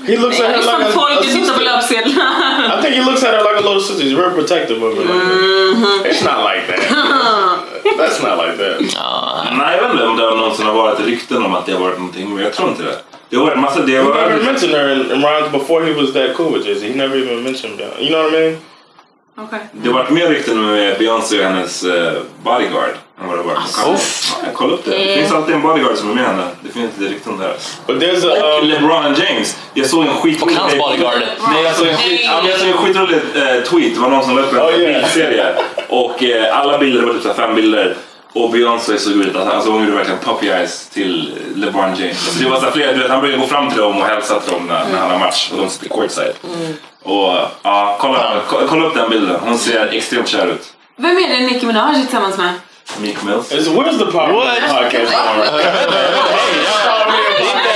He 0.07 0.17
looks 0.17 0.39
at 0.39 0.45
her 0.45 0.57
like 0.57 0.69
a, 0.69 0.87
a 0.87 0.91
folket 0.91 1.31
tittar 1.33 1.53
på 1.53 1.59
sister. 1.59 1.65
löpsedlarna. 1.65 2.79
I 2.79 2.81
think 2.81 2.95
he 2.95 3.03
looks 3.11 3.23
at 3.23 3.29
her 3.29 3.43
like 3.43 3.57
a 3.63 3.67
little 3.67 3.81
sister. 3.81 4.03
He's 4.03 4.15
very 4.15 4.33
protective 4.35 4.83
of 4.85 4.97
her. 4.97 5.03
Like 5.03 5.23
that. 5.23 6.05
It's 6.11 6.23
not 6.23 6.39
like 6.49 6.63
that. 6.67 6.79
That's 7.99 8.21
not 8.27 8.37
like 8.43 8.57
that. 8.63 8.79
Nej, 9.57 9.77
jag 9.77 9.83
vet 9.83 9.91
inte 9.91 10.05
om 10.05 10.17
det 10.17 10.23
någonsin 10.23 10.65
har 10.65 10.73
varit 10.73 10.99
rykten 10.99 11.45
om 11.45 11.55
att 11.55 11.65
det 11.65 11.71
har 11.71 11.79
varit 11.79 11.97
någonting, 11.97 12.33
men 12.33 12.43
jag 12.43 12.53
tror 12.53 12.69
inte 12.69 12.83
det. 12.83 12.97
Det 13.29 13.37
har 13.37 13.45
varit 13.45 13.59
massa... 13.59 13.81
Det 13.81 13.91
He 13.91 14.03
har 14.03 14.13
never 14.13 14.43
mentioned 14.43 14.75
her 14.75 14.91
in, 14.93 15.11
in 15.11 15.21
rounds 15.21 15.51
before 15.51 15.85
he 15.85 15.93
was 16.01 16.13
that 16.13 16.35
cool 16.37 16.53
with 16.53 16.67
Jay-Z. 16.67 16.87
He 16.87 16.95
never 16.95 17.15
even 17.17 17.43
mentioned 17.43 17.79
that. 17.79 18.01
You 18.01 18.09
know 18.09 18.23
what 18.23 18.33
I 18.33 18.37
mean? 18.39 18.57
Det 19.71 19.89
har 19.89 19.93
varit 19.93 20.09
mer 20.09 20.27
rykten 20.27 20.65
med 20.71 20.97
Beyoncé 20.99 21.39
och 21.39 21.43
hennes 21.45 21.83
eh, 21.83 22.13
bodyguard 22.43 22.89
än 23.21 23.27
vad 23.27 23.37
det 23.37 23.43
har 23.43 23.49
varit. 23.55 23.77
Ja, 24.43 24.49
kolla 24.53 24.73
upp 24.73 24.85
det. 24.85 24.91
Det 24.91 25.15
finns 25.15 25.31
alltid 25.31 25.55
en 25.55 25.61
bodyguard 25.61 25.97
som 25.97 26.09
är 26.11 26.15
med 26.15 26.25
henne. 26.25 26.47
Det 26.61 26.69
finns 26.69 26.91
lite 26.97 27.13
rykten 27.13 27.37
där. 27.37 27.53
There's 27.87 28.25
a, 28.29 28.55
Och 28.57 28.63
um, 28.63 28.69
LeBron 28.69 29.15
James. 29.15 29.57
Jag 29.73 29.85
såg 29.87 30.05
en 30.05 30.13
skitrolig... 30.13 30.55
Och 30.57 30.61
hans 30.61 30.77
bodyguard. 30.77 31.21
Nej, 31.49 31.63
jag 31.63 31.75
såg 31.75 31.87
en, 31.87 31.97
skit, 31.97 32.21
jag 32.47 32.59
såg 32.59 32.67
en 32.69 32.77
skitrolig 32.77 33.15
eh, 33.15 33.63
tweet. 33.63 33.93
Det 33.95 33.99
var 33.99 34.09
någon 34.09 34.23
som 34.23 34.35
la 34.35 34.41
upp 34.41 34.53
en 34.53 34.59
Oh, 34.59 34.79
yeah. 34.79 35.01
bildserie. 35.01 35.45
Och 35.89 36.23
eh, 36.23 36.59
alla 36.59 36.77
bilder 36.77 37.01
var 37.01 37.13
typ 37.13 37.35
fem 37.35 37.55
bilder. 37.55 37.95
Och 38.33 38.49
Beyoncé 38.51 38.97
såg 38.99 39.13
ut 39.13 39.35
att 39.35 39.53
alltså, 39.53 39.71
hon 39.71 39.83
gjorde 39.83 39.95
verkligen 39.97 40.19
puppy 40.19 40.47
eyes 40.47 40.89
till 40.89 41.33
LeBron 41.55 41.95
James. 41.95 42.27
Alltså, 42.27 42.43
det 42.43 42.49
var 42.49 42.59
så 42.59 42.71
flera, 42.71 42.93
du 42.93 42.99
vet, 42.99 43.09
han 43.11 43.21
brukar 43.21 43.37
gå 43.37 43.47
fram 43.47 43.69
till 43.69 43.77
dem 43.79 43.97
och 43.97 44.05
hälsa 44.07 44.39
till 44.39 44.53
dem 44.53 44.67
när, 44.67 44.85
när 44.91 44.97
han 44.99 45.11
har 45.11 45.19
match. 45.19 45.49
Och 45.51 45.57
de 45.57 45.69
sitter 45.69 45.89
courtside. 45.89 46.33
Och 47.03 47.33
ja, 47.63 47.97
kolla, 47.99 48.41
ko- 48.47 48.67
kolla 48.69 48.85
upp 48.87 48.93
den 48.95 49.09
bilden. 49.09 49.37
Hon 49.41 49.57
ser 49.57 49.87
extremt 49.93 50.27
kär 50.27 50.47
ut. 50.47 50.73
Vem 50.97 51.17
är 51.17 51.29
det 51.29 51.39
Nicki 51.45 51.65
Minaj 51.65 51.95
är 51.95 51.99
tillsammans 52.01 52.37
med? 52.37 52.53
Meek 53.01 53.23
Mills. 53.23 53.51
is, 53.51 53.67
where's 53.67 53.97
the 53.99 54.05
power 54.05 54.33
What? 54.33 54.59
podcast 54.59 54.93
going 54.93 55.39
right 55.39 55.51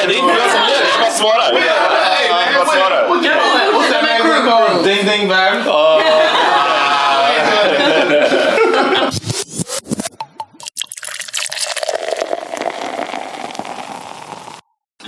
Det 0.07 0.13
är 0.13 0.19
inte 0.19 0.33
jag 0.41 0.51
som 0.51 0.61
leder, 0.67 0.85
jag 0.91 0.99
bara 1.01 1.11
svarar. 1.11 1.59
Hey, 1.59 2.29
man, 2.29 2.65
what- 2.65 2.67
What's 3.73 3.89
that 3.91 4.03
man 4.27 4.49
called? 4.49 4.83
Ding 4.83 5.05
Ding 5.07 5.27
Bang? 5.29 5.63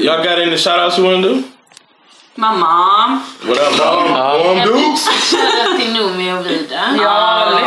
Y'all 0.04 0.22
got 0.22 0.38
any 0.38 0.58
shout 0.58 0.80
outs 0.80 0.98
you 0.98 1.06
want 1.06 1.24
to 1.24 1.30
do? 1.30 1.44
Mamma. 2.36 3.24
What 3.46 3.58
up, 3.58 3.78
mom? 3.78 4.58
Mom 4.58 4.68
Dukes? 4.68 5.08
Shoutout 5.08 5.80
till 5.80 5.94
Noomi 5.94 6.34
och 6.34 6.46
Vida. 6.46 6.96
Ja, 7.00 7.60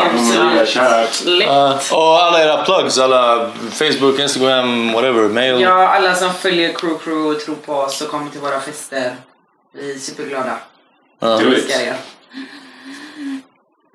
lätt. 1.24 1.46
Ja, 1.46 1.78
och 1.92 2.22
alla 2.22 2.42
era 2.44 2.64
plugs, 2.64 2.98
alla 2.98 3.50
Facebook, 3.72 4.18
Instagram, 4.18 4.92
whatever, 4.92 5.28
mail. 5.28 5.60
Ja, 5.60 5.88
alla 5.88 6.14
som 6.14 6.34
följer 6.34 6.72
Crew 6.72 6.98
Crew 7.04 7.34
och 7.34 7.40
tror 7.40 7.54
på 7.54 7.72
oss 7.74 8.00
och 8.00 8.08
kommer 8.10 8.30
till 8.30 8.40
våra 8.40 8.60
fester. 8.60 9.16
Vi 9.74 9.94
är 9.94 9.98
superglada. 9.98 10.58
Trevligt. 11.20 11.64
Älskar 11.64 11.80
er. 11.80 11.96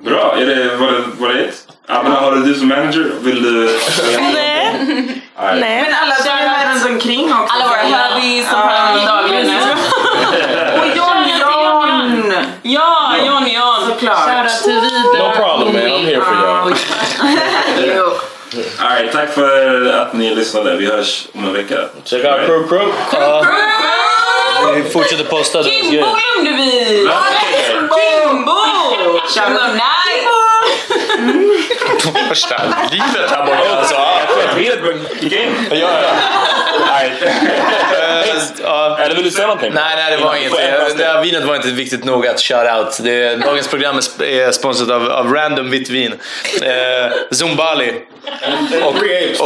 Bra, 0.04 0.36
är 0.38 0.46
det, 0.46 0.76
var 0.76 0.92
det, 0.92 1.04
var 1.20 1.30
det 1.30 1.40
ett? 1.46 1.68
Abba, 1.88 2.10
har 2.10 2.32
du 2.32 2.44
du 2.44 2.56
som 2.56 2.68
manager? 2.68 3.12
Vill 3.22 3.44
du... 3.44 3.80
Nej. 4.34 5.22
Nej. 5.40 5.60
Men 5.60 5.94
alla 6.02 6.16
är 6.16 6.74
runt 6.74 6.86
omkring 6.86 7.34
också. 7.34 7.56
Alla 7.56 7.68
våra 7.68 7.82
hubbies 7.82 8.50
som 8.50 8.62
pratar 8.62 9.06
dagligen. 9.08 9.50
Och 10.80 10.88
John 10.98 11.30
John! 11.40 12.34
Ja, 12.62 13.16
John 13.26 13.48
John. 13.48 13.86
Såklart. 13.86 14.30
Shoutout 14.30 14.64
till 14.64 14.74
Vida. 14.74 15.18
No 15.18 15.32
problem, 15.36 15.74
man. 15.74 15.84
I'm 15.84 16.06
here 16.06 16.22
for 16.22 16.34
y'all. 16.34 16.74
All 18.80 18.90
right, 18.90 19.12
tack 19.12 19.30
för 19.30 19.86
att 19.94 20.14
ni 20.14 20.36
lyssnade. 20.36 20.78
Vi 20.78 20.86
hörs 20.86 21.28
om 21.34 21.46
en 21.46 21.54
vecka. 21.54 21.76
Check 22.04 22.26
out 22.26 22.46
Crew 22.46 22.68
Crew. 22.68 22.94
Vi 24.76 24.90
fortsätter 24.90 25.24
posta 25.24 25.64
deras 25.64 25.76
Kimbo 25.76 25.96
glömde 25.96 26.62
vi! 26.62 27.08
Kimbo! 28.26 28.60
Kimbo 29.34 29.60
nice! 31.20 32.12
Värsta 32.30 32.64
livet 32.92 33.30
här 33.32 33.46
borta 33.46 33.78
alltså. 33.78 33.96
Kicka 35.20 35.36
in. 35.44 35.54
Ja, 35.72 35.76
ja. 35.78 36.14
Eller 39.00 39.16
vill 39.16 39.24
du 39.24 39.32
säga 39.32 39.48
någonting? 39.48 39.72
Nej, 39.74 39.96
nej, 39.96 40.18
det 40.18 40.24
var 40.24 40.36
inget. 40.36 40.52
Det, 40.98 41.06
här 41.06 41.22
vinet 41.22 41.44
var 41.46 41.56
inte 41.56 41.68
viktigt 41.68 42.04
nog 42.04 42.28
att 42.28 42.40
shout 42.42 42.68
out. 42.78 42.98
Det, 43.04 43.36
dagens 43.36 43.68
program 43.68 43.98
är 43.98 44.02
sp- 44.02 44.24
är 44.48 44.52
sponsrat 44.52 44.90
av, 44.90 45.10
av 45.12 45.34
Random 45.34 45.70
Vitt 45.70 45.90
Vin. 45.90 46.14
Eh, 46.62 47.12
Zumbali. 47.32 47.94
Och, 48.84 48.88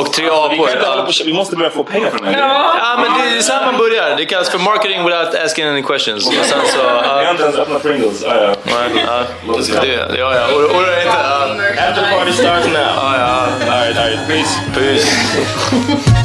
och 0.02 0.14
Tre 0.14 0.24
Vi, 0.24 0.30
apor. 0.30 1.06
på, 1.06 1.12
vi 1.26 1.34
måste 1.34 1.56
börja 1.56 1.70
få 1.72 1.84
pengar 1.84 2.10
för 2.10 2.18
den 2.18 2.34
här. 2.34 2.40
Ja, 2.40 2.98
men 3.02 3.12
det 3.32 3.38
är 3.38 3.42
så 3.42 3.54
här 3.54 3.66
man 3.66 3.78
börjar. 3.78 4.16
Det 4.18 4.26
kallas 4.26 4.50
för 4.50 4.60
marketing 4.60 5.04
without 5.06 5.36
asking 5.46 5.66
any 5.68 5.84
questions. 5.84 6.28
Och 6.28 6.34
sen 6.34 6.60
så... 6.68 6.78
Vi 6.84 7.26
har 7.26 7.32
inte 7.32 7.44
ens 7.44 7.56
öppnat 7.58 7.82
Pringles. 7.82 8.24
Ja, 8.24 8.36
ja. 8.42 8.56
nej, 8.64 9.06
ja, 9.06 9.24
det, 9.82 10.18
ja, 10.20 10.36
ja. 10.36 10.56
Och, 10.56 10.62
och 10.76 10.82
det 10.82 11.02
inte... 11.02 11.18
After 11.90 12.18
party 12.18 12.32
starts 12.32 12.68
now. 12.68 12.76
ja, 12.76 13.16
ja. 13.18 13.48
All 13.74 13.82
right, 13.82 13.98
all 13.98 14.06
right. 14.10 14.28
Peace. 14.28 14.60
Peace. 14.76 16.25